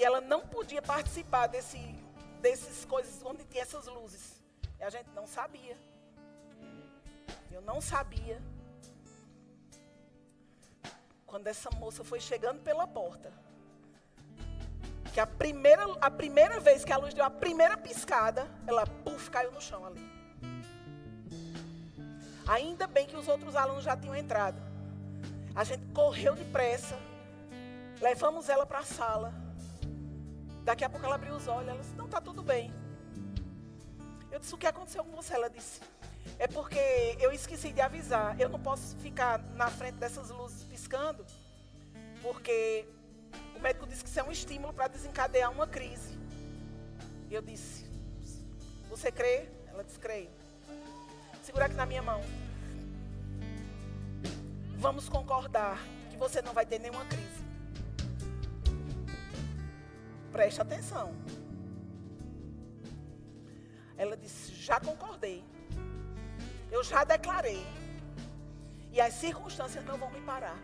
Ela 0.06 0.20
não 0.20 0.42
podia 0.46 0.80
participar 0.80 1.48
desse, 1.48 1.78
desses 2.40 2.84
coisas 2.84 3.20
onde 3.24 3.42
tinha 3.44 3.64
essas 3.64 3.86
luzes. 3.88 4.40
E 4.78 4.84
a 4.84 4.88
gente 4.88 5.10
não 5.16 5.26
sabia. 5.26 5.76
Eu 7.50 7.60
não 7.60 7.80
sabia. 7.80 8.40
Quando 11.26 11.48
essa 11.48 11.68
moça 11.72 12.04
foi 12.04 12.20
chegando 12.20 12.62
pela 12.62 12.86
porta, 12.86 13.32
que 15.12 15.18
a 15.18 15.26
primeira, 15.26 15.82
a 16.00 16.08
primeira 16.08 16.60
vez 16.60 16.84
que 16.84 16.92
a 16.92 16.98
luz 16.98 17.12
deu 17.12 17.24
a 17.24 17.30
primeira 17.30 17.76
piscada, 17.76 18.48
ela 18.64 18.86
puf, 18.86 19.28
caiu 19.28 19.50
no 19.50 19.60
chão 19.60 19.84
ali. 19.84 20.08
Ainda 22.46 22.86
bem 22.86 23.08
que 23.08 23.16
os 23.16 23.26
outros 23.26 23.56
alunos 23.56 23.82
já 23.82 23.96
tinham 23.96 24.14
entrado. 24.14 24.62
A 25.52 25.64
gente 25.64 25.84
correu 25.92 26.36
depressa, 26.36 26.96
levamos 28.00 28.48
ela 28.48 28.64
para 28.64 28.78
a 28.78 28.84
sala. 28.84 29.45
Daqui 30.66 30.84
a 30.84 30.90
pouco 30.90 31.06
ela 31.06 31.14
abriu 31.14 31.32
os 31.32 31.46
olhos, 31.46 31.68
ela 31.68 31.80
disse, 31.80 31.94
não, 31.94 32.06
está 32.06 32.20
tudo 32.20 32.42
bem. 32.42 32.74
Eu 34.32 34.40
disse, 34.40 34.52
o 34.52 34.58
que 34.58 34.66
aconteceu 34.66 35.04
com 35.04 35.12
você? 35.12 35.32
Ela 35.32 35.48
disse, 35.48 35.80
é 36.40 36.48
porque 36.48 37.16
eu 37.20 37.30
esqueci 37.30 37.70
de 37.70 37.80
avisar. 37.80 38.38
Eu 38.40 38.48
não 38.48 38.58
posso 38.58 38.96
ficar 38.96 39.38
na 39.54 39.70
frente 39.70 39.94
dessas 39.94 40.28
luzes 40.28 40.64
piscando, 40.64 41.24
porque 42.20 42.84
o 43.54 43.60
médico 43.60 43.86
disse 43.86 44.02
que 44.02 44.10
isso 44.10 44.18
é 44.18 44.24
um 44.24 44.32
estímulo 44.32 44.72
para 44.74 44.88
desencadear 44.88 45.52
uma 45.52 45.68
crise. 45.68 46.18
Eu 47.30 47.42
disse, 47.42 47.86
você 48.90 49.12
crê? 49.12 49.48
Ela 49.68 49.84
disse, 49.84 50.00
creio. 50.00 50.30
Segura 51.44 51.66
aqui 51.66 51.76
na 51.76 51.86
minha 51.86 52.02
mão. 52.02 52.20
Vamos 54.78 55.08
concordar 55.08 55.78
que 56.10 56.16
você 56.16 56.42
não 56.42 56.52
vai 56.52 56.66
ter 56.66 56.80
nenhuma 56.80 57.04
crise. 57.04 57.45
Preste 60.36 60.60
atenção. 60.60 61.14
Ela 63.96 64.14
disse: 64.18 64.52
Já 64.54 64.78
concordei. 64.78 65.42
Eu 66.70 66.84
já 66.84 67.04
declarei. 67.04 67.64
E 68.92 69.00
as 69.00 69.14
circunstâncias 69.14 69.82
não 69.86 69.96
vão 69.96 70.10
me 70.10 70.20
parar. 70.20 70.58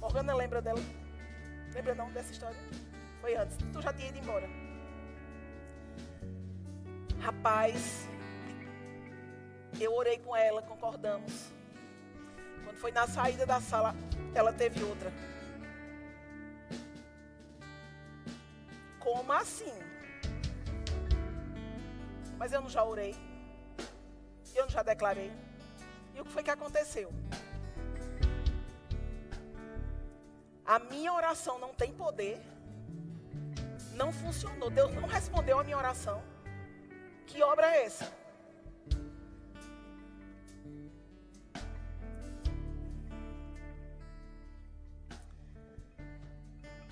Morgana 0.00 0.34
lembra 0.34 0.60
dela? 0.60 0.80
Lembra 1.72 1.94
não 1.94 2.10
dessa 2.10 2.32
história? 2.32 2.58
Foi 3.20 3.36
antes. 3.36 3.56
Tu 3.72 3.80
já 3.80 3.92
tinha 3.92 4.08
ido 4.08 4.18
embora. 4.18 4.48
Rapaz, 7.20 8.08
eu 9.80 9.94
orei 9.94 10.18
com 10.18 10.34
ela, 10.34 10.60
concordamos. 10.60 11.52
Quando 12.64 12.78
foi 12.78 12.90
na 12.90 13.06
saída 13.06 13.46
da 13.46 13.60
sala, 13.60 13.94
ela 14.34 14.52
teve 14.52 14.82
outra. 14.82 15.12
Como 19.00 19.32
assim? 19.32 19.74
Mas 22.38 22.52
eu 22.52 22.60
não 22.60 22.70
já 22.70 22.84
orei. 22.84 23.16
Eu 24.54 24.62
não 24.64 24.70
já 24.70 24.82
declarei. 24.82 25.32
E 26.14 26.20
o 26.20 26.24
que 26.24 26.30
foi 26.30 26.42
que 26.42 26.50
aconteceu? 26.50 27.10
A 30.64 30.78
minha 30.78 31.12
oração 31.12 31.58
não 31.58 31.74
tem 31.74 31.92
poder. 31.92 32.38
Não 33.94 34.12
funcionou. 34.12 34.70
Deus 34.70 34.94
não 34.94 35.08
respondeu 35.08 35.58
a 35.58 35.64
minha 35.64 35.76
oração. 35.76 36.22
Que 37.26 37.42
obra 37.42 37.66
é 37.74 37.84
essa? 37.84 38.20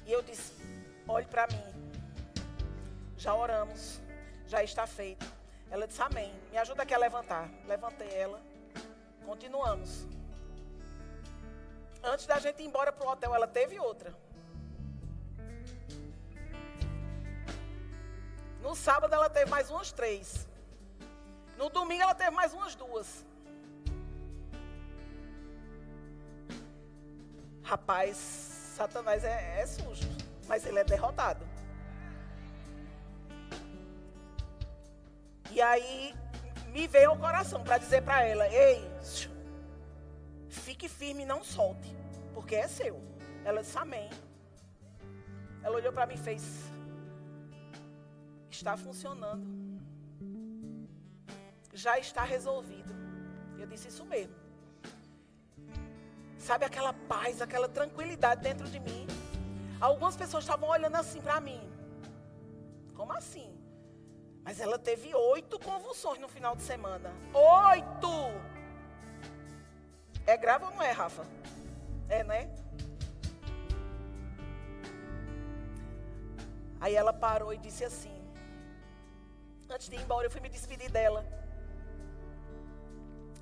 E 0.07 0.13
eu 0.13 0.23
disse: 0.23 0.55
olhe 1.07 1.27
para 1.27 1.47
mim. 1.47 1.68
Já 4.59 4.65
está 4.65 4.87
feito. 4.89 5.25
Ela 5.71 5.87
disse: 5.87 6.03
Amém. 6.03 6.35
Me 6.51 6.59
ajuda 6.59 6.83
aqui 6.83 6.93
a 6.93 6.99
levantar. 6.99 7.49
Levantei 7.69 8.13
ela. 8.13 8.43
Continuamos. 9.25 10.05
Antes 12.03 12.27
da 12.27 12.41
gente 12.41 12.61
ir 12.61 12.67
embora 12.67 12.91
para 12.91 13.07
o 13.07 13.11
hotel, 13.13 13.33
ela 13.33 13.47
teve 13.47 13.79
outra. 13.79 14.13
No 18.61 18.75
sábado 18.75 19.15
ela 19.15 19.31
teve 19.31 19.49
mais 19.49 19.71
umas 19.71 19.93
três. 19.93 20.49
No 21.57 21.71
domingo 21.71 22.03
ela 22.03 22.15
teve 22.15 22.33
mais 22.33 22.53
umas 22.53 22.75
duas. 22.75 23.25
Rapaz, 27.63 28.17
Satanás 28.77 29.23
é, 29.23 29.61
é 29.61 29.67
sujo, 29.67 30.09
mas 30.49 30.67
ele 30.67 30.81
é 30.81 30.85
derrotado. 30.85 31.48
E 35.59 35.61
aí 35.61 36.15
me 36.73 36.87
veio 36.87 37.11
ao 37.11 37.19
coração 37.19 37.65
para 37.65 37.79
dizer 37.79 38.03
para 38.03 38.23
ela: 38.23 38.47
Ei, 38.49 38.81
fique 40.49 40.89
firme 40.89 41.25
e 41.25 41.27
não 41.27 41.43
solte, 41.43 41.97
porque 42.33 42.55
é 42.55 42.69
seu. 42.69 43.03
Ela 43.45 43.63
disse: 43.63 43.77
Amém. 43.77 44.09
Ela 45.61 45.75
olhou 45.75 45.93
para 45.93 46.07
mim 46.07 46.15
e 46.15 46.19
fez: 46.29 46.45
Está 48.49 48.77
funcionando. 48.77 49.45
Já 51.73 51.99
está 51.99 52.23
resolvido. 52.23 52.95
Eu 53.59 53.67
disse: 53.67 53.89
Isso 53.89 54.05
mesmo. 54.05 54.37
Sabe 56.39 56.67
aquela 56.67 56.93
paz, 56.93 57.43
aquela 57.43 57.69
tranquilidade 57.69 58.43
dentro 58.43 58.69
de 58.69 58.79
mim? 58.79 59.09
Algumas 59.81 60.17
pessoas 60.17 60.45
estavam 60.45 60.69
olhando 60.69 60.95
assim 60.95 61.21
para 61.21 61.41
mim. 61.41 61.61
Como 62.95 63.13
assim? 63.13 63.58
Mas 64.49 64.61
ela 64.61 64.79
teve 64.79 65.15
oito 65.15 65.59
convulsões 65.59 66.19
no 66.19 66.27
final 66.27 66.57
de 66.57 66.63
semana. 66.63 67.11
Oito! 67.71 68.09
É 70.27 70.39
grave 70.39 70.65
ou 70.65 70.71
não 70.71 70.83
é, 70.83 70.91
Rafa? 70.91 71.23
É, 72.09 72.25
né? 72.25 72.49
Aí 76.81 76.95
ela 76.95 77.13
parou 77.13 77.53
e 77.53 77.59
disse 77.59 77.85
assim: 77.85 78.19
Antes 79.69 79.91
de 79.91 79.97
ir 79.97 80.01
embora, 80.01 80.27
eu 80.27 80.31
fui 80.31 80.41
me 80.41 80.49
despedir 80.49 80.91
dela. 80.91 81.27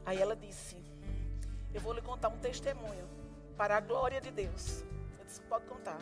Aí 0.05 0.21
ela 0.21 0.35
disse: 0.35 0.77
Eu 1.73 1.81
vou 1.81 1.93
lhe 1.93 2.03
contar 2.03 2.31
um 2.31 2.39
testemunho 2.39 3.09
para 3.57 3.77
a 3.77 3.81
glória 3.81 4.21
de 4.21 4.33
Deus. 4.33 4.83
Eu 5.21 5.25
disse: 5.25 5.41
Pode 5.43 5.67
contar. 5.67 6.01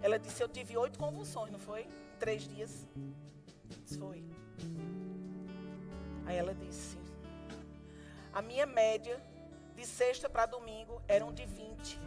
Ela 0.00 0.20
disse: 0.20 0.40
Eu 0.40 0.48
tive 0.48 0.76
oito 0.76 1.00
convulsões, 1.00 1.50
não 1.50 1.58
foi? 1.58 1.88
Três 2.20 2.46
dias. 2.46 2.86
Foi. 3.98 4.24
Aí 6.26 6.36
ela 6.36 6.54
disse: 6.54 6.98
A 8.32 8.42
minha 8.42 8.66
média 8.66 9.22
de 9.74 9.86
sexta 9.86 10.28
para 10.28 10.46
domingo 10.46 11.00
eram 11.08 11.32
de 11.32 11.46
20. 11.46 11.98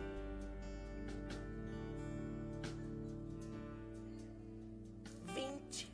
Vinte. 5.33 5.91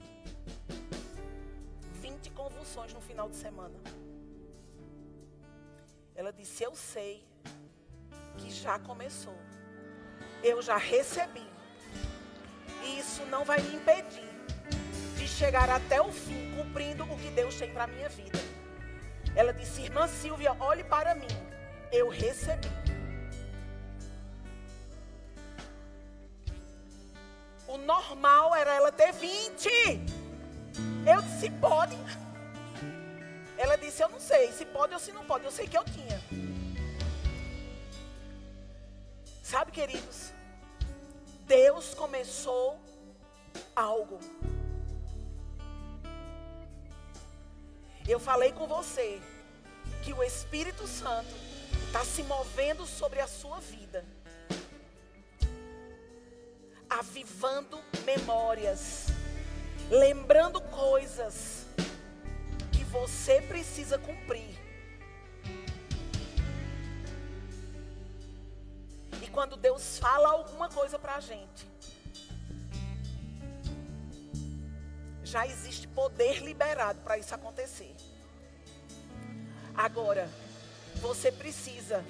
Vinte 2.01 2.31
convulsões 2.31 2.93
no 2.93 3.01
final 3.01 3.29
de 3.29 3.35
semana. 3.35 3.79
Ela 6.15 6.33
disse: 6.33 6.63
Eu 6.63 6.75
sei 6.75 7.23
que 8.37 8.49
já 8.51 8.77
começou. 8.79 9.37
Eu 10.43 10.61
já 10.61 10.77
recebi. 10.77 11.47
E 12.83 12.99
isso 12.99 13.25
não 13.25 13.43
vai 13.45 13.61
me 13.61 13.75
impedir 13.75 14.36
chegar 15.27 15.69
até 15.69 16.01
o 16.01 16.11
fim, 16.11 16.51
cumprindo 16.55 17.03
o 17.03 17.17
que 17.17 17.29
Deus 17.29 17.55
tem 17.55 17.71
para 17.71 17.83
a 17.83 17.87
minha 17.87 18.09
vida. 18.09 18.39
Ela 19.35 19.53
disse: 19.53 19.81
Irmã 19.81 20.07
Silvia, 20.07 20.55
olhe 20.59 20.83
para 20.83 21.15
mim. 21.15 21.27
Eu 21.91 22.09
recebi. 22.09 22.67
O 27.67 27.77
normal 27.77 28.55
era 28.55 28.73
ela 28.73 28.91
ter 28.91 29.11
20. 29.11 29.69
Eu 31.05 31.21
disse: 31.21 31.49
pode. 31.51 31.97
Ela 33.57 33.75
disse: 33.75 34.01
Eu 34.01 34.09
não 34.09 34.19
sei 34.19 34.51
se 34.51 34.65
pode 34.65 34.93
ou 34.93 34.99
se 34.99 35.11
não 35.11 35.25
pode. 35.25 35.45
Eu 35.45 35.51
sei 35.51 35.67
que 35.67 35.77
eu 35.77 35.83
tinha. 35.83 36.21
Sabe, 39.43 39.71
queridos? 39.71 40.31
Deus 41.45 41.93
começou 41.93 42.79
algo. 43.75 44.19
Eu 48.07 48.21
falei 48.21 48.53
com 48.53 48.65
você 48.65 49.21
que 50.01 50.13
o 50.13 50.23
Espírito 50.23 50.87
Santo 50.87 51.35
está 51.87 52.05
se 52.05 52.23
movendo 52.23 52.85
sobre 52.85 53.19
a 53.19 53.27
sua 53.27 53.59
vida, 53.59 54.05
avivando 56.89 57.77
memórias, 58.05 59.07
lembrando 59.89 60.61
coisas 60.61 61.65
que 62.71 62.85
você 62.85 63.41
precisa 63.41 63.97
cumprir. 63.97 64.57
E 69.21 69.27
quando 69.27 69.57
Deus 69.57 69.99
fala 69.99 70.29
alguma 70.29 70.69
coisa 70.69 70.97
para 70.97 71.15
a 71.15 71.19
gente, 71.19 71.67
já 75.27 75.45
existe 75.45 75.87
poder 75.89 76.41
liberado 76.41 77.01
para 77.01 77.17
isso 77.17 77.35
acontecer. 77.35 77.93
Agora, 79.75 80.29
você 80.95 81.31
precisa 81.31 82.03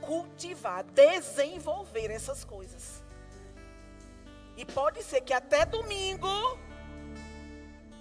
cultivar, 0.00 0.82
desenvolver 0.84 2.10
essas 2.10 2.42
coisas. 2.42 3.02
E 4.56 4.64
pode 4.64 5.02
ser 5.02 5.20
que 5.20 5.32
até 5.32 5.66
domingo, 5.66 6.58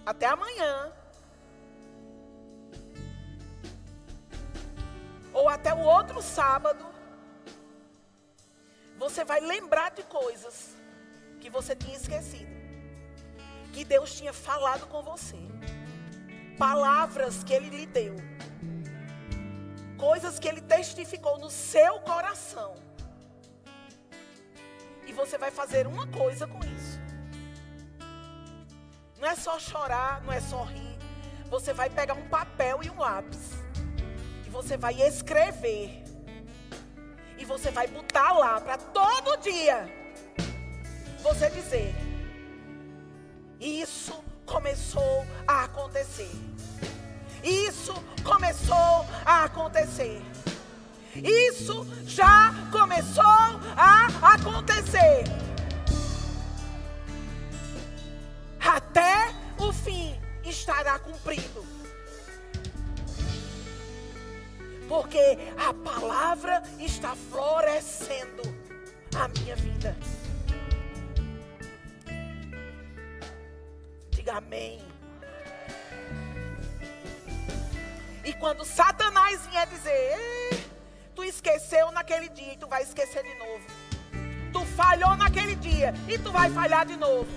até 0.06 0.28
amanhã, 0.28 0.94
ou 5.34 5.50
até 5.50 5.74
o 5.74 5.80
outro 5.80 6.22
sábado, 6.22 6.86
você 8.98 9.26
vai 9.26 9.42
lembrar 9.42 9.92
de 9.92 10.04
coisas 10.04 10.76
que 11.42 11.50
você 11.50 11.76
tinha 11.76 11.98
esquecido. 11.98 12.53
Que 13.74 13.84
Deus 13.84 14.16
tinha 14.16 14.32
falado 14.32 14.88
com 14.88 15.02
você. 15.02 15.38
Palavras 16.58 17.44
que 17.44 17.54
Ele 17.54 17.70
lhe 17.70 17.86
deu. 17.86 18.16
Coisas 19.98 20.40
que 20.40 20.48
Ele 20.48 20.62
testificou 20.62 21.38
no 21.40 21.50
seu 21.50 22.00
coração. 22.02 22.76
E 25.06 25.12
você 25.12 25.38
vai 25.38 25.52
fazer 25.52 25.86
uma 25.88 26.08
coisa 26.08 26.48
com 26.48 26.60
isso. 26.60 27.02
Não 29.20 29.28
é 29.28 29.36
só 29.36 29.60
chorar, 29.60 30.22
não 30.24 30.32
é 30.32 30.40
só 30.40 30.64
rir. 30.64 30.98
Você 31.50 31.74
vai 31.74 31.90
pegar 31.90 32.14
um 32.14 32.30
papel 32.30 32.80
e 32.84 32.90
um 32.90 33.00
lápis. 33.00 33.52
E 34.46 34.50
você 34.50 34.78
vai 34.78 35.02
escrever 35.02 36.04
e 37.44 37.46
você 37.46 37.72
vai 37.72 37.88
botar 37.88 38.32
lá 38.32 38.62
para 38.62 38.78
todo 38.78 39.36
dia 39.42 39.90
você 41.22 41.50
dizer: 41.50 41.94
Isso 43.64 44.14
começou 44.46 45.26
a 45.48 45.64
acontecer. 45.64 46.30
Isso 47.44 47.94
começou 48.24 49.06
a 49.26 49.46
acontecer. 49.46 50.22
Isso 51.16 51.88
já 52.06 52.54
começou 52.72 53.24
a 53.78 54.08
acontecer. 54.34 55.24
Até 58.60 59.34
o 59.58 59.72
fim 59.72 60.20
estará 60.44 61.00
cumprido. 61.00 61.74
porque 64.94 65.40
a 65.58 65.74
palavra 65.74 66.62
está 66.80 67.16
florescendo 67.16 68.44
a 69.16 69.28
minha 69.28 69.56
vida. 69.56 69.96
Diga 74.24 74.38
amém. 74.38 74.80
E 78.24 78.32
quando 78.36 78.64
Satanás 78.64 79.46
vier 79.48 79.68
dizer, 79.68 80.66
tu 81.14 81.26
esqueceu 81.26 81.92
naquele 81.92 82.30
dia 82.30 82.54
e 82.54 82.58
tu 82.58 82.66
vai 82.66 82.84
esquecer 82.84 83.22
de 83.22 83.36
novo. 83.36 83.66
Tu 84.54 84.66
falhou 84.78 85.18
naquele 85.18 85.58
dia 85.58 85.94
e 86.08 86.18
tu 86.18 86.32
vai 86.32 86.50
falhar 86.50 86.86
de 86.86 86.96
novo. 86.96 87.28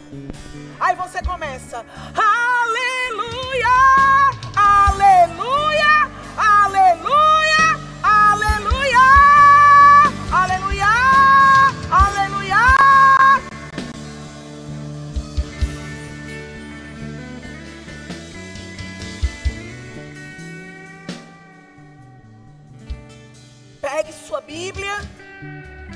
Aí 0.78 0.94
você 0.94 1.20
começa, 1.24 1.84
aleluia, 2.14 3.66
aleluia, 4.54 6.08
aleluia. 6.36 7.26
Aleluia! 8.02 9.06
Aleluia! 10.32 11.35
Pegue 23.86 24.12
sua 24.12 24.40
Bíblia 24.40 24.96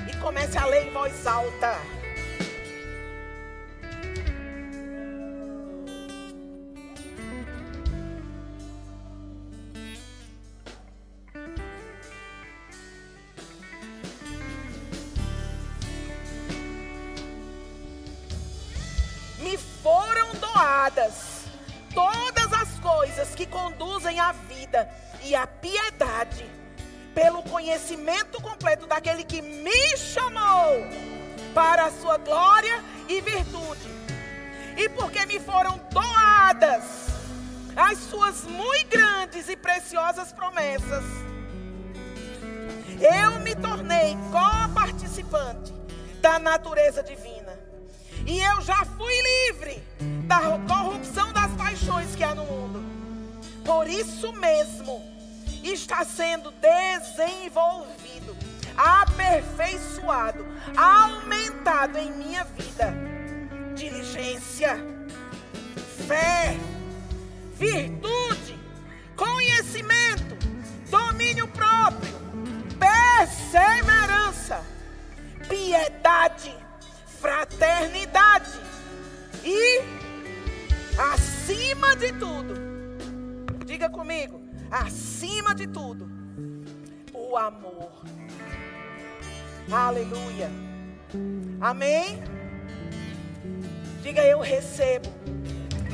e 0.08 0.16
comece 0.18 0.56
a 0.56 0.64
ler 0.64 0.86
em 0.86 0.92
voz 0.92 1.26
alta. 1.26 1.76
Conhecimento 27.70 28.42
completo 28.42 28.84
daquele 28.84 29.22
que 29.22 29.40
me 29.40 29.97
chamou 29.97 30.84
para 31.55 31.84
a 31.84 31.92
sua 31.92 32.16
glória 32.16 32.82
e 33.09 33.20
virtude, 33.20 33.88
e 34.76 34.88
porque 34.88 35.24
me 35.26 35.38
foram 35.38 35.80
doadas 35.92 36.82
as 37.76 37.97
suas 37.98 38.42
muito 38.42 38.88
grandes 38.88 39.48
e 39.48 39.56
preciosas 39.56 40.32
promessas, 40.32 41.05
eu 42.98 43.38
me 43.38 43.55
tornei 43.55 44.16
co-participante 44.32 45.72
da 46.20 46.40
natureza 46.40 47.05
divina. 47.05 47.56
E 48.26 48.40
eu 48.40 48.60
já 48.62 48.84
fui 48.84 49.14
livre 49.22 49.80
da 50.26 50.59
corrupção 50.66 51.32
das 51.32 51.52
paixões 51.52 52.16
que 52.16 52.24
há 52.24 52.34
no 52.34 52.44
mundo. 52.44 52.84
Por 53.64 53.86
isso 53.86 54.32
mesmo, 54.32 55.09
está 55.68 56.04
sendo 56.04 56.50
desenvolvido, 56.52 58.36
aperfeiçoado, 58.76 60.46
aumentado 60.76 61.98
em 61.98 62.12
minha 62.12 62.44
vida. 62.44 62.94
Diligência, 63.74 64.76
fé, 66.06 66.56
virtude, 67.54 68.58
conhecimento, 69.16 70.36
domínio 70.88 71.46
próprio, 71.48 72.14
perseverança, 72.78 74.64
piedade, 75.48 76.54
fraternidade 77.20 78.50
e, 79.44 79.80
acima 81.12 81.94
de 81.96 82.12
tudo, 82.12 82.54
diga 83.64 83.88
comigo, 83.88 84.39
acima 84.70 85.55
de 85.55 85.66
tudo, 85.66 86.10
o 87.12 87.36
amor. 87.36 87.90
Aleluia. 89.70 90.51
Amém? 91.60 92.22
Diga 94.02 94.24
eu 94.24 94.40
recebo 94.40 95.09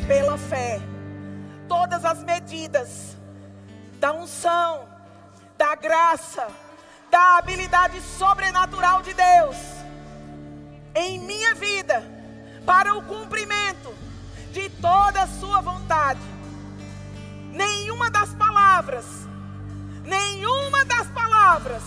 pela 0.07 0.39
fé 0.39 0.81
todas 1.69 2.05
as 2.05 2.23
medidas 2.23 3.17
da 3.99 4.13
unção, 4.13 4.87
da 5.57 5.75
graça, 5.75 6.47
da 7.11 7.39
habilidade 7.39 8.01
sobrenatural 8.01 9.03
de 9.03 9.15
Deus 9.15 9.57
em 10.95 11.19
minha 11.19 11.55
vida 11.55 12.03
para 12.65 12.95
o 12.95 13.03
cumprimento 13.03 13.95
de 14.53 14.71
toda 14.71 15.23
a 15.23 15.27
sua 15.27 15.61
vontade. 15.61 16.36
Nenhuma 17.57 18.11
das 18.11 18.35
palavras, 18.35 19.07
nenhuma 20.05 20.85
das 20.85 21.07
palavras 21.09 21.83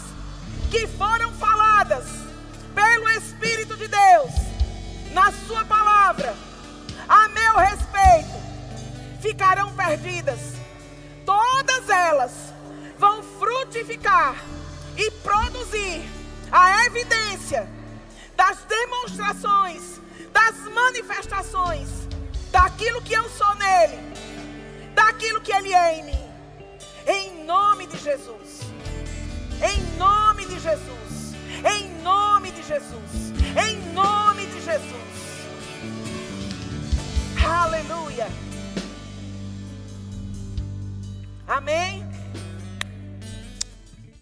que 0.71 0.87
foram 0.87 1.31
faladas 1.33 2.05
pelo 2.73 3.07
Espírito 3.09 3.77
de 3.77 3.87
Deus 3.87 4.31
na 5.13 5.31
sua 5.31 5.63
palavra 5.65 6.35
a 7.07 7.27
meu 7.27 7.57
respeito 7.57 8.39
ficarão 9.21 9.71
perdidas. 9.75 10.39
Todas 11.23 11.87
elas 11.87 12.31
vão 12.97 13.21
frutificar 13.21 14.35
e 14.97 15.11
produzir 15.21 16.01
a 16.51 16.85
evidência 16.87 17.69
das 18.35 18.57
demonstrações, 18.65 20.01
das 20.33 20.55
manifestações 20.73 21.89
daquilo 22.51 23.01
que 23.03 23.13
eu 23.13 23.29
sou 23.29 23.53
nele, 23.55 23.99
daquilo 24.99 25.39
que 25.39 25.53
ele 25.53 25.73
é 25.73 25.99
em 25.99 26.03
mim. 26.03 26.25
Em 27.07 27.45
nome 27.45 27.87
de 27.87 27.97
Jesus. 27.97 28.51
Em 29.71 29.97
nome 29.97 30.45
de 30.45 30.59
Jesus. 30.59 31.33
Em 31.73 31.89
nome 32.01 32.51
de 32.51 32.63
Jesus. 32.63 33.13
Em 33.65 33.93
nome 33.93 34.45
de 34.45 34.61
Jesus. 34.61 35.09
Aleluia. 37.43 38.27
Amém? 41.47 42.08